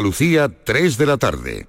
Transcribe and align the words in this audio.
Lucía, 0.00 0.48
3 0.64 0.98
de 0.98 1.06
la 1.06 1.16
tarde. 1.16 1.68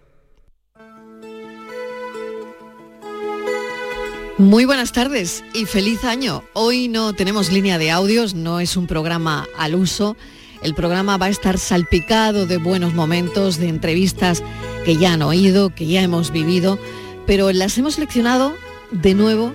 Muy 4.38 4.64
buenas 4.64 4.94
tardes 4.94 5.44
y 5.54 5.66
feliz 5.66 6.06
año. 6.06 6.44
Hoy 6.54 6.88
no 6.88 7.12
tenemos 7.12 7.52
línea 7.52 7.78
de 7.78 7.92
audios, 7.92 8.36
no 8.36 8.62
es 8.62 8.78
un 8.78 8.88
programa 8.88 9.46
al 9.58 9.76
uso. 9.76 10.16
El 10.64 10.76
programa 10.76 11.18
va 11.18 11.26
a 11.26 11.30
estar 11.30 11.58
salpicado 11.58 12.46
de 12.46 12.58
buenos 12.58 12.94
momentos, 12.94 13.58
de 13.58 13.68
entrevistas 13.68 14.42
que 14.86 14.96
ya 14.96 15.14
han 15.14 15.24
oído, 15.24 15.76
que 15.76 15.88
ya 15.88 16.02
hemos 16.02 16.32
vivido, 16.32 16.80
pero 17.28 17.52
las 17.52 17.78
hemos 17.78 17.96
seleccionado 17.96 18.54
de 18.92 19.14
nuevo 19.14 19.52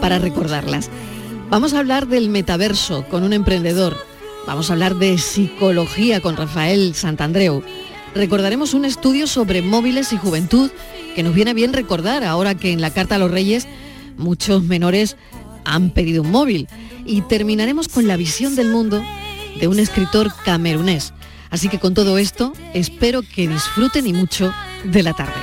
para 0.00 0.18
recordarlas. 0.18 0.88
Vamos 1.50 1.74
a 1.74 1.80
hablar 1.80 2.06
del 2.08 2.30
metaverso 2.30 3.04
con 3.08 3.24
un 3.24 3.32
emprendedor. 3.34 3.96
Vamos 4.46 4.68
a 4.68 4.72
hablar 4.72 4.96
de 4.96 5.18
psicología 5.18 6.20
con 6.20 6.36
Rafael 6.36 6.94
Santandreu. 6.94 7.62
Recordaremos 8.14 8.74
un 8.74 8.84
estudio 8.84 9.26
sobre 9.26 9.60
móviles 9.60 10.12
y 10.12 10.16
juventud 10.16 10.70
que 11.14 11.22
nos 11.22 11.34
viene 11.34 11.52
bien 11.52 11.72
recordar 11.72 12.24
ahora 12.24 12.54
que 12.54 12.72
en 12.72 12.80
la 12.80 12.90
Carta 12.90 13.16
a 13.16 13.18
los 13.18 13.30
Reyes 13.30 13.66
muchos 14.16 14.62
menores 14.62 15.16
han 15.64 15.90
pedido 15.90 16.22
un 16.22 16.30
móvil. 16.30 16.68
Y 17.04 17.22
terminaremos 17.22 17.88
con 17.88 18.06
la 18.06 18.16
visión 18.16 18.54
del 18.56 18.70
mundo 18.70 19.02
de 19.58 19.68
un 19.68 19.78
escritor 19.78 20.32
camerunés. 20.44 21.12
Así 21.50 21.68
que 21.68 21.78
con 21.78 21.94
todo 21.94 22.18
esto, 22.18 22.52
espero 22.72 23.22
que 23.22 23.48
disfruten 23.48 24.06
y 24.06 24.12
mucho 24.12 24.52
de 24.84 25.02
la 25.02 25.12
tarde. 25.12 25.40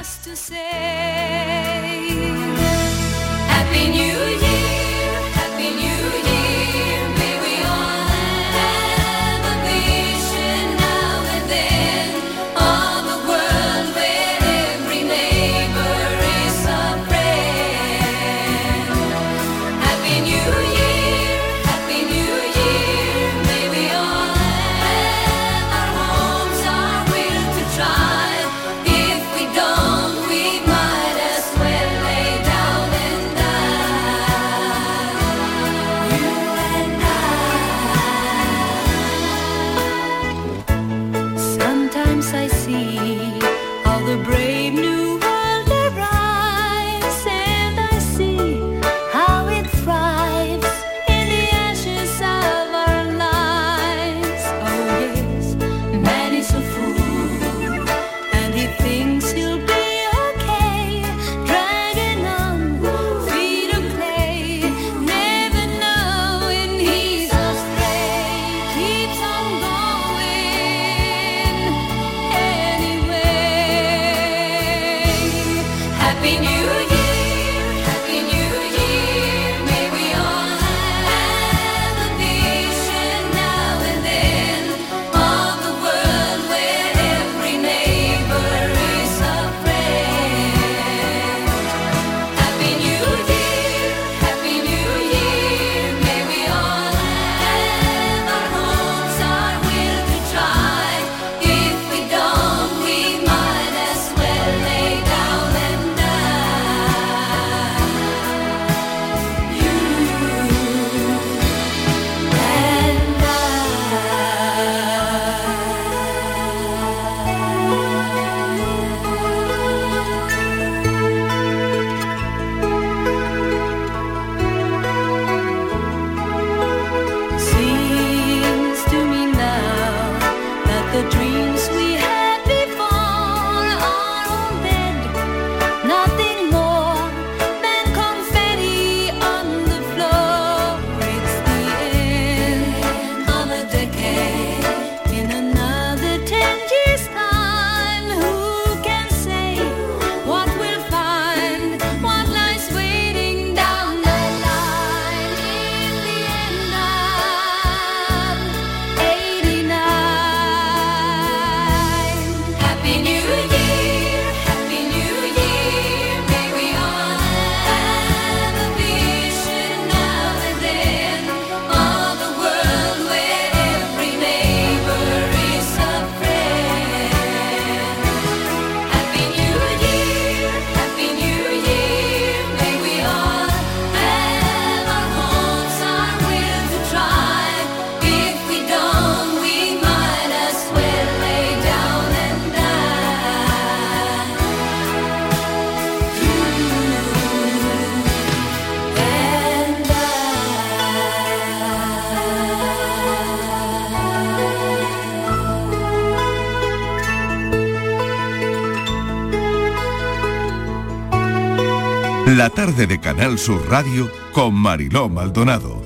Tarde 212.72 212.88
de 212.88 213.00
Canal 213.02 213.38
Sur 213.38 213.70
Radio 213.70 214.10
con 214.32 214.54
Mariló 214.54 215.10
Maldonado. 215.10 215.82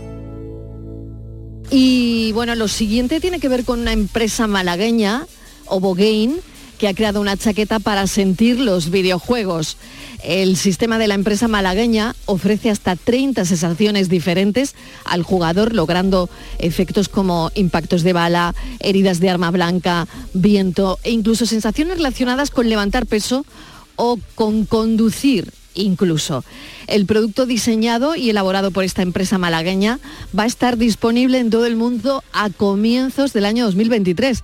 Y 1.72 2.32
bueno, 2.34 2.54
lo 2.54 2.68
siguiente 2.68 3.20
tiene 3.20 3.40
que 3.40 3.50
ver 3.50 3.66
con 3.66 3.80
una 3.80 3.92
empresa 3.92 4.46
malagueña, 4.46 5.26
Obogain, 5.66 6.36
que 6.78 6.88
ha 6.88 6.94
creado 6.94 7.22
una 7.22 7.38
chaqueta 7.38 7.80
para 7.80 8.06
sentir 8.06 8.60
los 8.60 8.92
videojuegos. 8.92 9.78
El 10.24 10.58
sistema 10.58 11.00
de 11.00 11.08
la 11.08 11.16
empresa 11.16 11.48
malagueña 11.48 12.16
ofrece 12.26 12.70
hasta 12.70 12.96
30 12.96 13.46
sensaciones 13.46 14.08
diferentes 14.08 14.76
al 15.06 15.24
jugador, 15.24 15.74
logrando 15.74 16.30
efectos 16.60 17.10
como 17.10 17.52
impactos 17.56 18.04
de 18.04 18.14
bala, 18.14 18.54
heridas 18.80 19.20
de 19.20 19.30
arma 19.32 19.50
blanca, 19.50 20.08
viento 20.34 21.00
e 21.04 21.12
incluso 21.12 21.48
sensaciones 21.48 21.98
relacionadas 21.98 22.52
con 22.52 22.70
levantar 22.70 23.08
peso 23.08 23.44
o 23.96 24.20
con 24.36 24.66
conducir 24.66 25.52
incluso. 25.76 26.44
El 26.88 27.06
producto 27.06 27.46
diseñado 27.46 28.16
y 28.16 28.30
elaborado 28.30 28.72
por 28.72 28.84
esta 28.84 29.02
empresa 29.02 29.38
malagueña 29.38 30.00
va 30.38 30.44
a 30.44 30.48
estar 30.48 30.78
disponible 30.78 31.40
en 31.40 31.50
todo 31.50 31.66
el 31.66 31.76
mundo 31.76 32.24
a 32.34 32.50
comienzos 32.50 33.34
del 33.34 33.46
año 33.46 33.66
2023. 33.66 34.44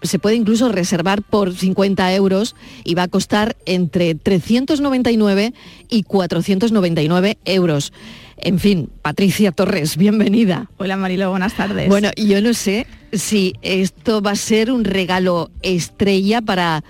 se 0.00 0.18
puede 0.20 0.36
incluso 0.36 0.68
reservar 0.68 1.22
por 1.22 1.52
50 1.52 2.14
euros 2.14 2.54
y 2.84 2.94
va 2.94 3.04
a 3.04 3.08
costar 3.08 3.56
entre 3.66 4.14
399 4.14 5.54
y 5.88 6.04
499 6.04 7.38
euros. 7.44 7.92
En 8.40 8.60
fin, 8.60 8.88
Patricia 9.02 9.50
Torres, 9.50 9.96
bienvenida. 9.96 10.70
Hola 10.76 10.96
Marilo, 10.96 11.30
buenas 11.30 11.54
tardes. 11.54 11.88
Bueno, 11.88 12.10
yo 12.16 12.40
no 12.40 12.54
sé 12.54 12.86
si 13.12 13.54
esto 13.62 14.22
va 14.22 14.32
a 14.32 14.36
ser 14.36 14.70
un 14.70 14.84
regalo 14.84 15.50
estrella 15.62 16.40
para 16.40 16.84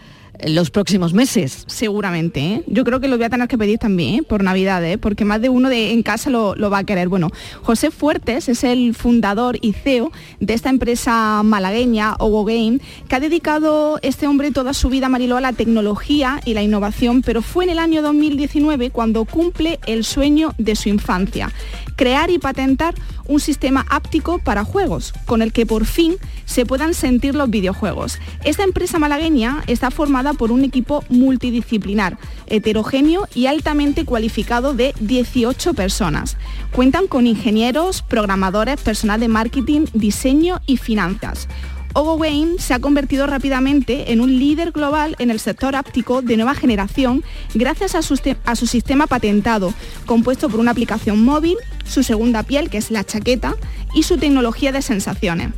los 0.46 0.70
próximos 0.70 1.12
meses. 1.14 1.64
Seguramente, 1.66 2.40
¿eh? 2.40 2.62
yo 2.66 2.84
creo 2.84 3.00
que 3.00 3.08
lo 3.08 3.16
voy 3.16 3.26
a 3.26 3.30
tener 3.30 3.48
que 3.48 3.58
pedir 3.58 3.78
también 3.78 4.16
¿eh? 4.16 4.22
por 4.22 4.42
Navidad, 4.42 4.84
¿eh? 4.84 4.98
porque 4.98 5.24
más 5.24 5.40
de 5.40 5.48
uno 5.48 5.68
de, 5.68 5.92
en 5.92 6.02
casa 6.02 6.30
lo, 6.30 6.54
va 6.70 6.78
a 6.78 6.84
querer. 6.84 7.08
Bueno, 7.08 7.30
José 7.62 7.90
Fuertes 7.90 8.48
es 8.48 8.64
el 8.64 8.94
fundador 8.94 9.58
y 9.60 9.72
CEO 9.72 10.12
de 10.40 10.54
esta 10.54 10.70
empresa 10.70 11.42
malagueña, 11.42 12.14
Ogo 12.18 12.44
Game, 12.44 12.80
que 13.08 13.16
ha 13.16 13.20
dedicado 13.20 13.98
este 14.02 14.26
hombre 14.26 14.50
toda 14.50 14.74
su 14.74 14.88
vida, 14.88 15.08
Mariló, 15.08 15.36
a 15.36 15.40
la 15.40 15.52
tecnología 15.52 16.40
y 16.44 16.54
la 16.54 16.62
innovación, 16.62 17.22
pero 17.22 17.42
fue 17.42 17.64
en 17.64 17.70
el 17.70 17.78
año 17.78 18.02
2019 18.02 18.90
cuando 18.90 19.24
cumple 19.24 19.78
el 19.86 20.04
sueño 20.04 20.52
de 20.58 20.76
su 20.76 20.88
infancia, 20.88 21.52
crear 21.98 22.30
y 22.30 22.38
patentar 22.38 22.94
un 23.26 23.40
sistema 23.40 23.84
áptico 23.90 24.38
para 24.38 24.64
juegos, 24.64 25.12
con 25.26 25.42
el 25.42 25.52
que 25.52 25.66
por 25.66 25.84
fin 25.84 26.14
se 26.46 26.64
puedan 26.64 26.94
sentir 26.94 27.34
los 27.34 27.50
videojuegos. 27.50 28.18
Esta 28.44 28.62
empresa 28.62 28.98
malagueña 29.00 29.64
está 29.66 29.90
formada 29.90 30.32
por 30.32 30.52
un 30.52 30.64
equipo 30.64 31.04
multidisciplinar, 31.10 32.16
heterogéneo 32.46 33.26
y 33.34 33.46
altamente 33.46 34.04
cualificado 34.04 34.74
de 34.74 34.94
18 35.00 35.74
personas. 35.74 36.36
Cuentan 36.72 37.08
con 37.08 37.26
ingenieros, 37.26 38.00
programadores, 38.02 38.80
personal 38.80 39.18
de 39.18 39.28
marketing, 39.28 39.86
diseño 39.92 40.60
y 40.66 40.76
finanzas. 40.76 41.48
Ogo 41.94 42.14
Wayne 42.14 42.58
se 42.58 42.74
ha 42.74 42.80
convertido 42.80 43.26
rápidamente 43.26 44.12
en 44.12 44.20
un 44.20 44.38
líder 44.38 44.72
global 44.72 45.16
en 45.18 45.30
el 45.30 45.40
sector 45.40 45.74
áptico 45.74 46.22
de 46.22 46.36
nueva 46.36 46.54
generación 46.54 47.24
gracias 47.54 47.94
a 47.94 48.02
su, 48.02 48.16
a 48.44 48.56
su, 48.56 48.66
sistema 48.66 49.06
patentado, 49.06 49.72
compuesto 50.06 50.48
por 50.48 50.60
una 50.60 50.70
aplicación 50.70 51.24
móvil, 51.24 51.56
su 51.88 52.02
segunda 52.02 52.42
piel, 52.42 52.70
que 52.70 52.78
es 52.78 52.90
la 52.90 53.04
chaqueta, 53.04 53.56
y 53.94 54.02
su 54.02 54.18
tecnología 54.18 54.72
de 54.72 54.82
sensaciones 54.82 55.50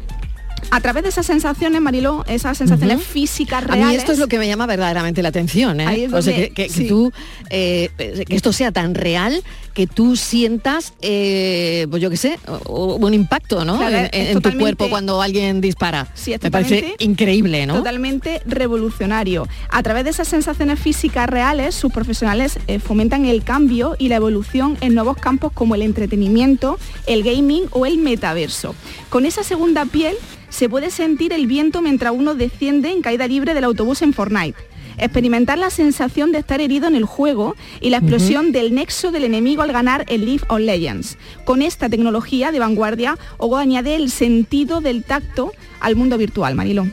a 0.70 0.80
través 0.80 1.02
de 1.02 1.08
esas 1.08 1.26
sensaciones, 1.26 1.80
Mariló, 1.80 2.24
esas 2.28 2.58
sensaciones 2.58 3.02
físicas 3.02 3.64
reales. 3.64 3.86
A 3.86 3.88
mí 3.88 3.94
esto 3.96 4.12
es 4.12 4.18
lo 4.18 4.28
que 4.28 4.38
me 4.38 4.46
llama 4.46 4.66
verdaderamente 4.66 5.22
la 5.22 5.28
atención, 5.30 5.80
¿eh? 5.80 6.08
o 6.12 6.22
sea, 6.22 6.48
que, 6.50 6.68
tú, 6.88 7.12
eh, 7.50 7.90
que 7.96 8.36
esto 8.36 8.52
sea 8.52 8.72
tan 8.72 8.94
real 8.94 9.42
que 9.74 9.86
tú 9.86 10.16
sientas, 10.16 10.94
eh, 11.00 11.86
pues 11.90 12.02
yo 12.02 12.10
qué 12.10 12.16
sé, 12.16 12.38
un 12.66 13.14
impacto 13.14 13.64
¿no? 13.64 13.80
en, 13.88 14.40
tu 14.42 14.58
cuerpo 14.58 14.88
cuando 14.90 15.22
alguien 15.22 15.60
dispara. 15.60 16.08
Sí, 16.14 16.34
Me 16.42 16.50
parece 16.50 16.94
increíble, 16.98 17.66
¿no? 17.66 17.76
Totalmente 17.76 18.42
revolucionario. 18.46 19.48
A 19.70 19.82
través 19.82 20.04
de 20.04 20.10
esas 20.10 20.28
sensaciones 20.28 20.78
físicas 20.78 21.28
reales, 21.28 21.74
sus 21.74 21.92
profesionales 21.92 22.58
eh, 22.66 22.78
fomentan 22.78 23.24
el 23.24 23.44
cambio 23.44 23.96
y 23.98 24.08
la 24.08 24.16
evolución 24.16 24.76
en 24.80 24.94
nuevos 24.94 25.16
campos 25.16 25.52
como 25.52 25.74
el 25.74 25.82
entretenimiento, 25.82 26.78
el 27.06 27.22
gaming 27.22 27.64
o 27.70 27.86
el 27.86 27.98
metaverso. 27.98 28.74
Con 29.08 29.24
esa 29.24 29.44
segunda 29.44 29.84
piel 29.86 30.16
se 30.50 30.68
puede 30.68 30.90
sentir 30.90 31.32
el 31.32 31.46
viento 31.46 31.80
mientras 31.80 32.12
uno 32.14 32.34
desciende 32.34 32.90
en 32.90 33.00
caída 33.00 33.26
libre 33.26 33.54
del 33.54 33.64
autobús 33.64 34.02
en 34.02 34.12
Fortnite 34.12 34.58
experimentar 35.00 35.58
la 35.58 35.70
sensación 35.70 36.30
de 36.32 36.38
estar 36.38 36.60
herido 36.60 36.86
en 36.86 36.94
el 36.94 37.04
juego 37.04 37.56
y 37.80 37.90
la 37.90 37.98
explosión 37.98 38.52
del 38.52 38.74
nexo 38.74 39.10
del 39.10 39.24
enemigo 39.24 39.62
al 39.62 39.72
ganar 39.72 40.04
el 40.08 40.26
League 40.26 40.44
of 40.48 40.60
Legends. 40.60 41.16
Con 41.44 41.62
esta 41.62 41.88
tecnología 41.88 42.52
de 42.52 42.58
vanguardia, 42.58 43.18
Ogo 43.38 43.56
añade 43.56 43.96
el 43.96 44.10
sentido 44.10 44.80
del 44.80 45.02
tacto 45.04 45.52
al 45.80 45.96
mundo 45.96 46.18
virtual, 46.18 46.54
Marilo. 46.54 46.86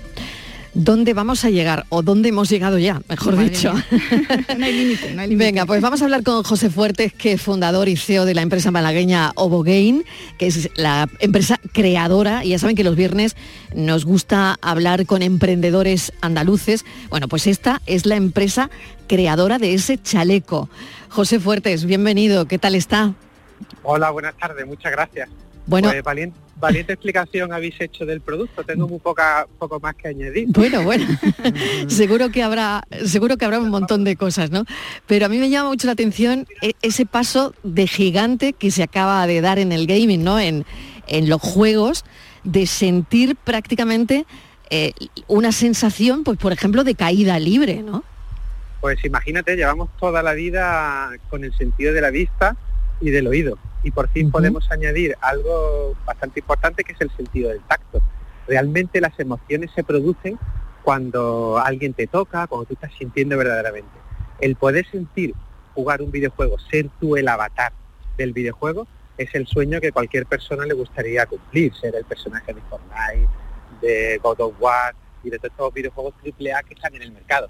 ¿Dónde 0.79 1.15
vamos 1.15 1.43
a 1.43 1.49
llegar? 1.49 1.87
¿O 1.89 2.03
dónde 2.03 2.29
hemos 2.29 2.49
llegado 2.49 2.77
ya, 2.77 3.01
mejor 3.09 3.35
dicho? 3.35 3.73
no 4.59 4.63
hay 4.63 4.73
límite, 4.73 5.11
no 5.15 5.21
hay 5.23 5.35
Venga, 5.35 5.65
pues 5.65 5.81
vamos 5.81 6.03
a 6.03 6.05
hablar 6.05 6.21
con 6.21 6.43
José 6.43 6.69
Fuertes, 6.69 7.13
que 7.13 7.31
es 7.31 7.41
fundador 7.41 7.89
y 7.89 7.97
CEO 7.97 8.25
de 8.25 8.35
la 8.35 8.43
empresa 8.43 8.69
malagueña 8.69 9.31
Obogain, 9.33 10.05
que 10.37 10.45
es 10.45 10.69
la 10.75 11.09
empresa 11.19 11.59
creadora. 11.73 12.45
Y 12.45 12.49
ya 12.49 12.59
saben 12.59 12.75
que 12.75 12.83
los 12.83 12.95
viernes 12.95 13.35
nos 13.73 14.05
gusta 14.05 14.59
hablar 14.61 15.07
con 15.07 15.23
emprendedores 15.23 16.13
andaluces. 16.21 16.85
Bueno, 17.09 17.27
pues 17.27 17.47
esta 17.47 17.81
es 17.87 18.05
la 18.05 18.15
empresa 18.15 18.69
creadora 19.07 19.57
de 19.57 19.73
ese 19.73 19.97
chaleco. 19.97 20.69
José 21.09 21.39
Fuertes, 21.39 21.85
bienvenido, 21.85 22.45
¿qué 22.45 22.59
tal 22.59 22.75
está? 22.75 23.15
Hola, 23.81 24.11
buenas 24.11 24.37
tardes, 24.37 24.67
muchas 24.67 24.91
gracias. 24.91 25.27
Bueno, 25.67 25.89
pues, 25.89 26.01
valiente, 26.01 26.39
valiente 26.55 26.93
explicación 26.93 27.51
habéis 27.51 27.79
hecho 27.79 28.05
del 28.05 28.21
producto. 28.21 28.63
Tengo 28.63 28.87
muy 28.87 28.99
poca, 28.99 29.45
poco 29.59 29.79
más 29.81 29.95
que 29.95 30.07
añadir. 30.07 30.47
Bueno, 30.49 30.81
bueno, 30.83 31.05
seguro 31.87 32.29
que 32.29 32.41
habrá, 32.41 32.83
seguro 33.05 33.35
que 33.35 33.43
habrá 33.43 33.59
un 33.59 33.69
montón 33.69 34.05
de 34.05 34.15
cosas, 34.15 34.49
¿no? 34.49 34.63
Pero 35.07 35.25
a 35.25 35.29
mí 35.29 35.37
me 35.37 35.49
llama 35.49 35.69
mucho 35.69 35.87
la 35.87 35.93
atención 35.93 36.47
e, 36.61 36.73
ese 36.81 37.05
paso 37.05 37.53
de 37.63 37.85
gigante 37.85 38.53
que 38.53 38.71
se 38.71 38.81
acaba 38.81 39.27
de 39.27 39.41
dar 39.41 39.59
en 39.59 39.73
el 39.73 39.87
gaming, 39.87 40.23
¿no? 40.23 40.39
En, 40.39 40.65
en 41.07 41.29
los 41.29 41.41
juegos, 41.41 42.05
de 42.45 42.65
sentir 42.65 43.35
prácticamente 43.35 44.25
eh, 44.69 44.93
una 45.27 45.51
sensación, 45.51 46.23
pues 46.23 46.37
por 46.37 46.53
ejemplo, 46.53 46.85
de 46.85 46.95
caída 46.95 47.39
libre, 47.39 47.83
¿no? 47.83 48.05
Pues 48.79 49.03
imagínate, 49.03 49.57
llevamos 49.57 49.89
toda 49.99 50.23
la 50.23 50.33
vida 50.33 51.11
con 51.29 51.43
el 51.43 51.53
sentido 51.57 51.93
de 51.93 51.99
la 51.99 52.09
vista 52.09 52.55
y 53.01 53.09
del 53.09 53.27
oído 53.27 53.57
y 53.87 53.91
por 53.91 54.09
fin 54.09 54.31
podemos 54.31 54.69
añadir 54.69 55.15
algo 55.21 55.95
bastante 56.05 56.41
importante 56.41 56.83
que 56.83 56.91
es 56.91 56.99
el 56.99 57.09
sentido 57.15 57.51
del 57.51 57.61
tacto. 57.61 58.01
Realmente 58.45 58.99
las 58.99 59.17
emociones 59.17 59.71
se 59.73 59.81
producen 59.81 60.37
cuando 60.83 61.57
alguien 61.57 61.93
te 61.93 62.05
toca, 62.05 62.47
cuando 62.47 62.65
tú 62.65 62.73
estás 62.73 62.91
sintiendo 62.99 63.37
verdaderamente. 63.37 63.89
El 64.41 64.57
poder 64.57 64.85
sentir 64.91 65.33
jugar 65.73 66.01
un 66.01 66.11
videojuego, 66.11 66.59
ser 66.59 66.89
tú 66.99 67.15
el 67.15 67.29
avatar 67.29 67.71
del 68.17 68.33
videojuego, 68.33 68.87
es 69.17 69.33
el 69.35 69.47
sueño 69.47 69.79
que 69.79 69.93
cualquier 69.93 70.25
persona 70.25 70.65
le 70.65 70.73
gustaría 70.73 71.25
cumplir, 71.25 71.73
ser 71.73 71.95
el 71.95 72.03
personaje 72.03 72.53
de 72.53 72.61
Fortnite, 72.69 73.29
de 73.81 74.19
God 74.21 74.41
of 74.41 74.55
War 74.59 74.93
y 75.23 75.29
de 75.29 75.37
todos 75.39 75.51
estos 75.51 75.73
videojuegos 75.73 76.13
AAA 76.25 76.61
que 76.63 76.73
están 76.73 76.93
en 76.93 77.03
el 77.03 77.13
mercado. 77.13 77.47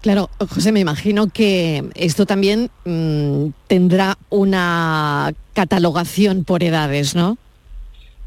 Claro, 0.00 0.28
José, 0.50 0.70
me 0.72 0.80
imagino 0.80 1.28
que 1.28 1.84
esto 1.94 2.26
también 2.26 2.70
mm, 2.84 3.48
tendrá 3.66 4.18
una 4.28 5.32
catalogación 5.54 6.44
por 6.44 6.62
edades, 6.62 7.14
¿no? 7.14 7.38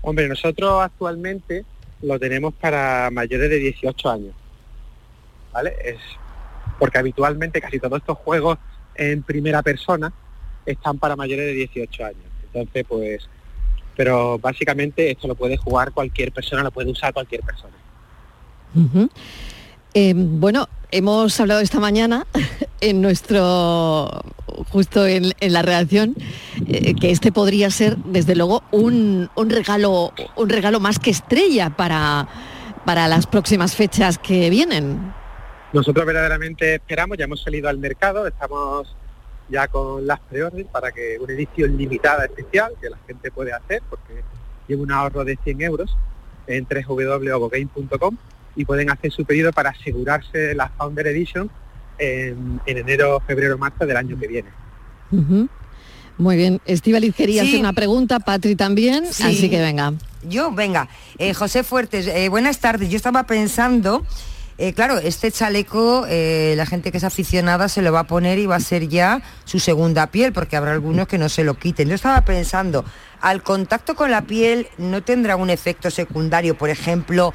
Hombre, 0.02 0.28
nosotros 0.28 0.82
actualmente 0.82 1.66
lo 2.02 2.20
tenemos 2.20 2.54
para 2.54 3.10
mayores 3.12 3.50
de 3.50 3.58
18 3.58 4.10
años. 4.10 4.34
¿Vale? 5.54 5.76
Es 5.84 5.98
porque 6.80 6.98
habitualmente 6.98 7.62
casi 7.62 7.80
todos 7.80 8.00
estos 8.00 8.18
juegos 8.20 8.58
en 8.96 9.24
primera 9.24 9.62
persona 9.62 10.12
están 10.66 10.98
para 10.98 11.16
mayores 11.16 11.46
de 11.48 11.54
18 11.54 12.06
años. 12.06 12.24
Entonces, 12.46 12.86
pues, 12.88 13.30
pero 13.96 14.38
básicamente 14.38 15.12
esto 15.12 15.28
lo 15.28 15.36
puede 15.36 15.58
jugar 15.58 15.92
cualquier 15.92 16.32
persona, 16.32 16.64
lo 16.64 16.72
puede 16.72 16.92
usar 16.92 17.14
cualquier 17.14 17.42
persona. 17.42 17.74
Eh, 19.94 20.14
bueno, 20.16 20.68
hemos 20.92 21.40
hablado 21.40 21.62
esta 21.62 21.80
mañana 21.80 22.26
en 22.82 23.02
nuestro, 23.02 24.10
justo 24.70 25.06
en, 25.06 25.34
la 25.40 25.62
redacción, 25.62 26.16
eh, 26.68 26.96
que 26.96 27.12
este 27.12 27.32
podría 27.32 27.70
ser, 27.72 27.98
desde 27.98 28.36
luego, 28.36 28.64
un, 28.72 29.30
regalo, 29.36 30.14
un 30.36 30.50
regalo 30.50 30.80
más 30.80 31.00
que 31.00 31.10
estrella 31.10 31.70
para, 31.72 32.28
para 32.86 33.08
las 33.08 33.28
próximas 33.28 33.76
fechas 33.76 34.18
que 34.18 34.50
vienen. 34.50 35.14
Nosotros 35.74 36.06
verdaderamente 36.06 36.76
esperamos, 36.76 37.18
ya 37.18 37.26
hemos 37.26 37.42
salido 37.42 37.70
al 37.70 37.78
mercado, 37.78 38.28
estamos 38.28 38.96
ya 39.50 39.68
con 39.68 40.06
las 40.06 40.20
preórdenes 40.20 40.68
para 40.68 40.92
que 40.92 41.18
una 41.20 41.34
edición 41.34 41.78
limitada 41.78 42.26
especial 42.26 42.74
que 42.82 42.90
la 42.90 42.98
gente 43.08 43.32
puede 43.32 43.54
hacer, 43.54 43.82
porque 43.90 44.24
lleva 44.68 44.84
un 44.84 44.92
ahorro 44.92 45.24
de 45.24 45.38
100 45.44 45.62
euros 45.62 45.98
en 46.48 46.66
www.ogogame.com 46.66 48.18
y 48.58 48.66
pueden 48.66 48.90
hacer 48.90 49.12
su 49.12 49.24
pedido 49.24 49.54
para 49.54 49.70
asegurarse 49.70 50.54
la 50.56 50.70
Founder 50.70 51.08
Edition 51.08 51.50
en, 51.98 52.60
enero, 52.66 53.22
febrero, 53.26 53.58
marzo 53.58 53.86
del 53.86 53.96
año 53.96 54.20
que 54.20 54.28
viene. 54.28 54.50
Muy 56.18 56.36
bien. 56.36 56.60
Estivaliz 56.66 57.16
quería 57.16 57.44
hacer 57.44 57.60
una 57.60 57.74
pregunta, 57.74 58.20
Patri 58.20 58.56
también, 58.56 59.06
así 59.06 59.50
que 59.50 59.62
venga. 59.62 59.94
Yo, 60.28 60.52
venga. 60.52 60.90
Eh, 61.20 61.34
José 61.34 61.64
Fuertes, 61.64 62.08
eh, 62.08 62.30
buenas 62.30 62.60
tardes. 62.60 62.90
Yo 62.90 62.98
estaba 62.98 63.24
pensando, 63.24 64.04
eh, 64.58 64.74
claro, 64.74 64.98
este 64.98 65.32
chaleco, 65.32 66.06
la 66.08 66.66
gente 66.66 66.92
que 66.92 66.98
es 66.98 67.04
aficionada 67.04 67.70
se 67.70 67.84
lo 67.84 67.92
va 67.92 68.02
a 68.02 68.08
poner 68.08 68.40
y 68.40 68.48
va 68.48 68.56
a 68.56 68.60
ser 68.60 68.88
ya 68.88 69.22
su 69.46 69.60
segunda 69.60 70.08
piel, 70.08 70.34
porque 70.34 70.58
habrá 70.58 70.72
algunos 70.72 71.08
que 71.08 71.20
no 71.20 71.30
se 71.30 71.44
lo 71.44 71.54
quiten. 71.54 71.88
Yo 71.88 71.96
estaba 71.96 72.22
pensando, 72.22 72.84
al 73.22 73.44
contacto 73.44 73.96
con 73.96 74.10
la 74.10 74.24
piel 74.24 74.68
no 74.80 75.04
tendrá 75.04 75.36
un 75.36 75.52
efecto 75.52 75.92
secundario, 75.92 76.58
por 76.58 76.70
ejemplo, 76.70 77.34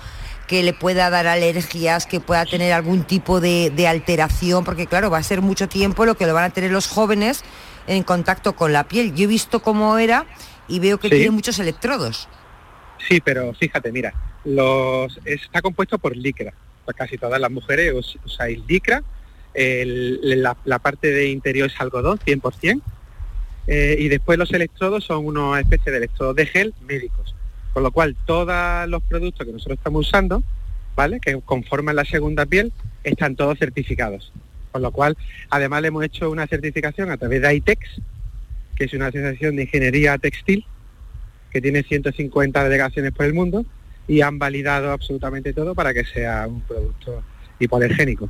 que 0.52 0.62
le 0.62 0.74
pueda 0.74 1.08
dar 1.08 1.26
alergias, 1.26 2.04
que 2.04 2.20
pueda 2.20 2.44
tener 2.44 2.74
algún 2.74 3.04
tipo 3.04 3.40
de, 3.40 3.72
alteración, 3.88 4.64
porque 4.64 4.86
claro, 4.86 5.08
va 5.08 5.16
a 5.16 5.22
ser 5.22 5.40
mucho 5.40 5.66
tiempo 5.66 6.04
lo 6.04 6.14
que 6.14 6.26
lo 6.26 6.34
van 6.34 6.44
a 6.44 6.50
tener 6.50 6.70
los 6.70 6.88
jóvenes 6.88 7.42
en 7.86 8.02
contacto 8.02 8.54
con 8.54 8.70
la 8.70 8.86
piel. 8.86 9.14
Yo 9.14 9.24
he 9.24 9.28
visto 9.28 9.62
cómo 9.62 9.96
era 9.96 10.26
y 10.68 10.78
veo 10.78 11.00
que 11.00 11.08
tiene 11.08 11.30
muchos 11.30 11.58
electrodos. 11.58 12.28
Sí, 13.08 13.22
pero 13.22 13.54
fíjate, 13.54 13.90
mira, 13.92 14.12
los, 14.44 15.18
está 15.24 15.62
compuesto 15.62 15.98
por 15.98 16.14
licra. 16.14 16.52
Pues 16.84 16.98
casi 16.98 17.16
todas 17.16 17.40
las 17.40 17.50
mujeres 17.50 17.94
us- 17.94 18.18
usáis 18.22 18.60
licra. 18.68 19.02
El- 19.54 20.42
la, 20.42 20.54
la 20.66 20.78
parte 20.80 21.12
de 21.12 21.30
interior 21.30 21.70
es 21.72 21.80
algodón, 21.80 22.18
100%. 22.18 22.82
eh, 23.68 23.96
y 23.98 24.08
después 24.08 24.38
los 24.38 24.52
electrodos 24.52 25.04
son 25.04 25.24
una 25.24 25.58
especie 25.58 25.90
de 25.92 25.96
electrodos 25.96 26.36
de 26.36 26.44
gel 26.44 26.74
médicos. 26.86 27.34
Con 27.72 27.82
lo 27.82 27.90
cual, 27.90 28.16
todos 28.26 28.88
los 28.88 29.02
productos 29.02 29.46
que 29.46 29.52
nosotros 29.52 29.78
estamos 29.78 30.06
usando, 30.06 30.42
¿vale? 30.94 31.20
Que 31.20 31.40
conforman 31.40 31.96
la 31.96 32.04
segunda 32.04 32.46
piel, 32.46 32.72
están 33.02 33.36
todos 33.36 33.58
certificados. 33.58 34.32
Con 34.70 34.82
lo 34.82 34.90
cual, 34.90 35.16
además 35.50 35.82
le 35.82 35.88
hemos 35.88 36.04
hecho 36.04 36.30
una 36.30 36.46
certificación 36.46 37.10
a 37.10 37.16
través 37.16 37.42
de 37.42 37.54
ITEX, 37.54 38.00
que 38.76 38.84
es 38.84 38.92
una 38.92 39.06
asociación 39.06 39.56
de 39.56 39.62
ingeniería 39.62 40.18
textil, 40.18 40.64
que 41.50 41.60
tiene 41.60 41.82
150 41.82 42.64
delegaciones 42.64 43.12
por 43.12 43.26
el 43.26 43.34
mundo, 43.34 43.64
y 44.08 44.20
han 44.20 44.38
validado 44.38 44.90
absolutamente 44.90 45.52
todo 45.52 45.74
para 45.74 45.94
que 45.94 46.04
sea 46.04 46.46
un 46.46 46.60
producto 46.62 47.22
hipoalergénico. 47.58 48.28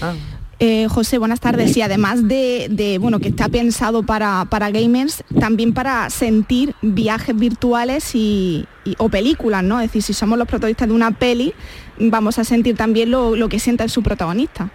Ah. 0.00 0.14
Eh, 0.62 0.88
José, 0.90 1.16
buenas 1.16 1.40
tardes. 1.40 1.74
Y 1.74 1.80
además 1.80 2.28
de, 2.28 2.66
de, 2.70 2.98
bueno, 2.98 3.18
que 3.18 3.28
está 3.28 3.48
pensado 3.48 4.02
para, 4.02 4.44
para 4.44 4.70
gamers, 4.70 5.24
también 5.38 5.72
para 5.72 6.10
sentir 6.10 6.74
viajes 6.82 7.34
virtuales 7.34 8.14
y, 8.14 8.66
y- 8.84 8.94
o 8.98 9.08
películas, 9.08 9.64
¿no? 9.64 9.80
Es 9.80 9.88
decir, 9.88 10.02
si 10.02 10.12
somos 10.12 10.38
los 10.38 10.46
protagonistas 10.46 10.86
de 10.88 10.94
una 10.94 11.12
peli, 11.12 11.54
vamos 11.98 12.38
a 12.38 12.44
sentir 12.44 12.76
también 12.76 13.10
lo, 13.10 13.36
lo 13.36 13.48
que 13.48 13.58
sienta 13.58 13.88
su 13.88 14.02
protagonista. 14.02 14.70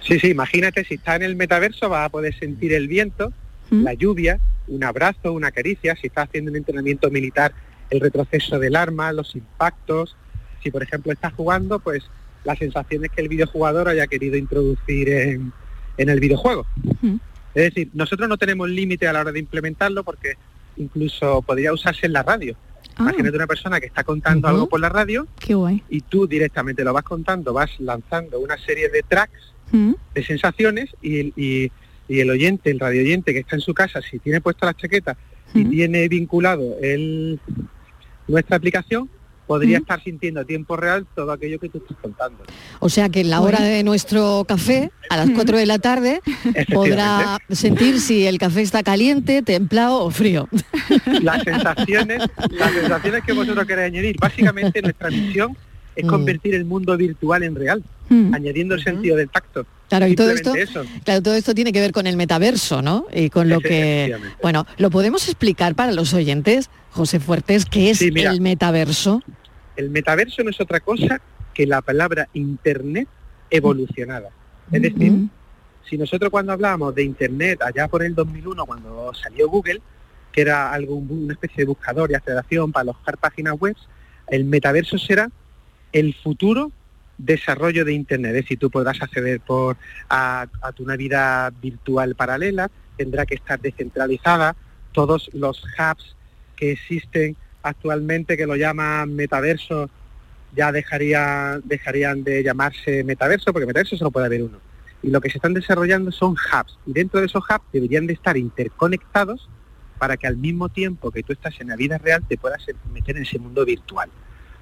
Sí, 0.00 0.18
sí, 0.18 0.28
imagínate, 0.28 0.82
si 0.84 0.94
está 0.94 1.16
en 1.16 1.22
el 1.24 1.36
metaverso 1.36 1.90
vas 1.90 2.06
a 2.06 2.08
poder 2.08 2.34
sentir 2.38 2.72
el 2.72 2.88
viento, 2.88 3.34
¿Mm? 3.70 3.82
la 3.82 3.92
lluvia, 3.92 4.40
un 4.66 4.82
abrazo, 4.82 5.32
una 5.34 5.50
caricia, 5.50 5.94
si 6.00 6.06
estás 6.06 6.28
haciendo 6.28 6.50
un 6.50 6.56
entrenamiento 6.56 7.10
militar, 7.10 7.52
el 7.90 8.00
retroceso 8.00 8.58
del 8.58 8.76
arma, 8.76 9.12
los 9.12 9.34
impactos, 9.36 10.16
si 10.62 10.70
por 10.70 10.82
ejemplo 10.82 11.12
estás 11.12 11.34
jugando, 11.34 11.80
pues 11.80 12.02
las 12.46 12.58
sensaciones 12.58 13.10
que 13.10 13.20
el 13.20 13.28
videojugador 13.28 13.88
haya 13.88 14.06
querido 14.06 14.36
introducir 14.36 15.08
en, 15.08 15.52
en 15.98 16.08
el 16.08 16.20
videojuego. 16.20 16.64
Es 17.54 17.64
decir, 17.74 17.90
nosotros 17.92 18.28
no 18.28 18.36
tenemos 18.36 18.68
límite 18.70 19.08
a 19.08 19.12
la 19.12 19.20
hora 19.20 19.32
de 19.32 19.40
implementarlo 19.40 20.04
porque 20.04 20.34
incluso 20.76 21.42
podría 21.42 21.72
usarse 21.72 22.06
en 22.06 22.12
la 22.12 22.22
radio. 22.22 22.56
Ah, 22.96 23.02
Imagínate 23.02 23.36
una 23.36 23.46
persona 23.46 23.80
que 23.80 23.86
está 23.86 24.04
contando 24.04 24.48
algo 24.48 24.68
por 24.68 24.80
la 24.80 24.88
radio 24.88 25.26
qué 25.38 25.54
guay. 25.54 25.82
y 25.90 26.00
tú 26.02 26.26
directamente 26.26 26.84
lo 26.84 26.92
vas 26.92 27.02
contando, 27.04 27.52
vas 27.52 27.70
lanzando 27.78 28.38
una 28.40 28.56
serie 28.58 28.88
de 28.88 29.02
tracks 29.02 29.52
de 30.14 30.22
sensaciones 30.24 30.90
y 31.02 31.18
el, 31.18 31.32
y, 31.36 31.72
y 32.08 32.20
el 32.20 32.30
oyente, 32.30 32.70
el 32.70 32.78
radio 32.78 33.02
oyente 33.02 33.32
que 33.32 33.40
está 33.40 33.56
en 33.56 33.60
su 33.62 33.74
casa, 33.74 34.00
si 34.00 34.18
tiene 34.20 34.40
puesta 34.40 34.64
la 34.66 34.74
chaqueta 34.74 35.16
y 35.54 35.64
tiene 35.64 36.08
vinculado 36.08 36.76
el, 36.80 37.40
nuestra 38.28 38.56
aplicación, 38.56 39.08
podría 39.46 39.78
¿Mm? 39.78 39.82
estar 39.82 40.02
sintiendo 40.02 40.40
a 40.40 40.44
tiempo 40.44 40.76
real 40.76 41.06
todo 41.14 41.30
aquello 41.32 41.58
que 41.58 41.68
tú 41.68 41.78
estás 41.78 41.96
contando. 42.02 42.44
O 42.80 42.88
sea 42.88 43.08
que 43.08 43.20
en 43.20 43.30
la 43.30 43.40
hora 43.40 43.60
de 43.60 43.82
nuestro 43.84 44.44
café, 44.46 44.90
a 45.10 45.16
las 45.16 45.30
4 45.30 45.56
de 45.58 45.66
la 45.66 45.78
tarde, 45.78 46.20
podrá 46.72 47.38
sentir 47.50 48.00
si 48.00 48.26
el 48.26 48.38
café 48.38 48.62
está 48.62 48.82
caliente, 48.82 49.42
templado 49.42 50.02
o 50.04 50.10
frío. 50.10 50.48
Las 51.22 51.42
sensaciones, 51.42 52.22
las 52.50 52.72
sensaciones 52.72 53.22
que 53.24 53.32
vosotros 53.32 53.66
queréis 53.66 53.92
añadir, 53.92 54.16
básicamente 54.20 54.82
nuestra 54.82 55.10
misión 55.10 55.56
es 55.94 56.04
Mm. 56.04 56.08
convertir 56.08 56.54
el 56.54 56.66
mundo 56.66 56.94
virtual 56.96 57.42
en 57.42 57.54
real, 57.54 57.82
¿Mm? 58.10 58.34
añadiendo 58.34 58.74
el 58.74 58.82
sentido 58.82 59.16
del 59.16 59.30
tacto. 59.30 59.64
Claro, 59.88 60.06
y 60.06 60.14
todo 60.14 60.30
esto, 60.30 60.54
eso. 60.54 60.84
claro, 61.04 61.22
todo 61.22 61.34
esto 61.36 61.54
tiene 61.54 61.72
que 61.72 61.80
ver 61.80 61.92
con 61.92 62.06
el 62.06 62.16
metaverso, 62.18 62.82
¿no? 62.82 63.06
Y 63.14 63.30
con 63.30 63.48
lo 63.48 63.60
que, 63.60 64.14
bueno, 64.42 64.66
lo 64.76 64.90
podemos 64.90 65.26
explicar 65.26 65.74
para 65.74 65.92
los 65.92 66.12
oyentes, 66.12 66.68
José 66.96 67.20
Fuertes, 67.20 67.64
qué 67.66 67.90
es 67.90 67.98
Sí, 67.98 68.10
mira. 68.10 68.32
el 68.32 68.40
metaverso. 68.40 69.22
El 69.76 69.90
metaverso 69.90 70.42
no 70.42 70.50
es 70.50 70.60
otra 70.60 70.80
cosa 70.80 71.20
que 71.54 71.66
la 71.66 71.82
palabra 71.82 72.28
Internet 72.32 73.08
evolucionada. 73.50 74.30
Es 74.72 74.82
decir, 74.82 75.12
si 75.88 75.96
nosotros 75.96 76.30
cuando 76.30 76.52
hablábamos 76.52 76.94
de 76.94 77.04
Internet 77.04 77.62
allá 77.62 77.86
por 77.86 78.02
el 78.02 78.14
2001, 78.14 78.66
cuando 78.66 79.12
salió 79.14 79.48
Google, 79.48 79.80
que 80.32 80.40
era 80.40 80.72
algo, 80.72 80.96
una 80.96 81.34
especie 81.34 81.58
de 81.58 81.66
buscador 81.66 82.10
y 82.10 82.14
aceleración 82.14 82.72
para 82.72 82.82
alojar 82.82 83.18
páginas 83.18 83.54
web, 83.58 83.76
el 84.28 84.44
metaverso 84.44 84.98
será 84.98 85.30
el 85.92 86.14
futuro 86.14 86.72
desarrollo 87.18 87.84
de 87.84 87.92
Internet. 87.92 88.30
Es 88.34 88.42
decir, 88.42 88.58
tú 88.58 88.70
podrás 88.70 89.00
acceder 89.00 89.40
por, 89.40 89.76
a, 90.08 90.46
a 90.62 90.72
tu 90.72 90.82
una 90.82 90.96
vida 90.96 91.52
virtual 91.62 92.14
paralela, 92.14 92.70
tendrá 92.96 93.24
que 93.24 93.36
estar 93.36 93.60
descentralizada, 93.60 94.56
todos 94.92 95.30
los 95.32 95.62
hubs 95.78 96.15
que 96.56 96.72
existen 96.72 97.36
actualmente, 97.62 98.36
que 98.36 98.46
lo 98.46 98.56
llaman 98.56 99.14
metaverso, 99.14 99.90
ya 100.54 100.72
dejaría, 100.72 101.60
dejarían 101.64 102.24
de 102.24 102.42
llamarse 102.42 103.04
metaverso, 103.04 103.52
porque 103.52 103.66
metaverso 103.66 103.96
solo 103.96 104.10
puede 104.10 104.26
haber 104.26 104.42
uno. 104.42 104.58
Y 105.02 105.10
lo 105.10 105.20
que 105.20 105.30
se 105.30 105.38
están 105.38 105.54
desarrollando 105.54 106.10
son 106.10 106.32
hubs. 106.32 106.78
Y 106.86 106.92
dentro 106.92 107.20
de 107.20 107.26
esos 107.26 107.44
hubs 107.44 107.64
deberían 107.72 108.06
de 108.06 108.14
estar 108.14 108.36
interconectados 108.36 109.48
para 109.98 110.16
que 110.16 110.26
al 110.26 110.36
mismo 110.36 110.68
tiempo 110.68 111.10
que 111.10 111.22
tú 111.22 111.32
estás 111.32 111.60
en 111.60 111.68
la 111.68 111.76
vida 111.76 111.98
real 111.98 112.24
te 112.26 112.38
puedas 112.38 112.64
meter 112.92 113.16
en 113.16 113.22
ese 113.22 113.38
mundo 113.38 113.64
virtual. 113.64 114.10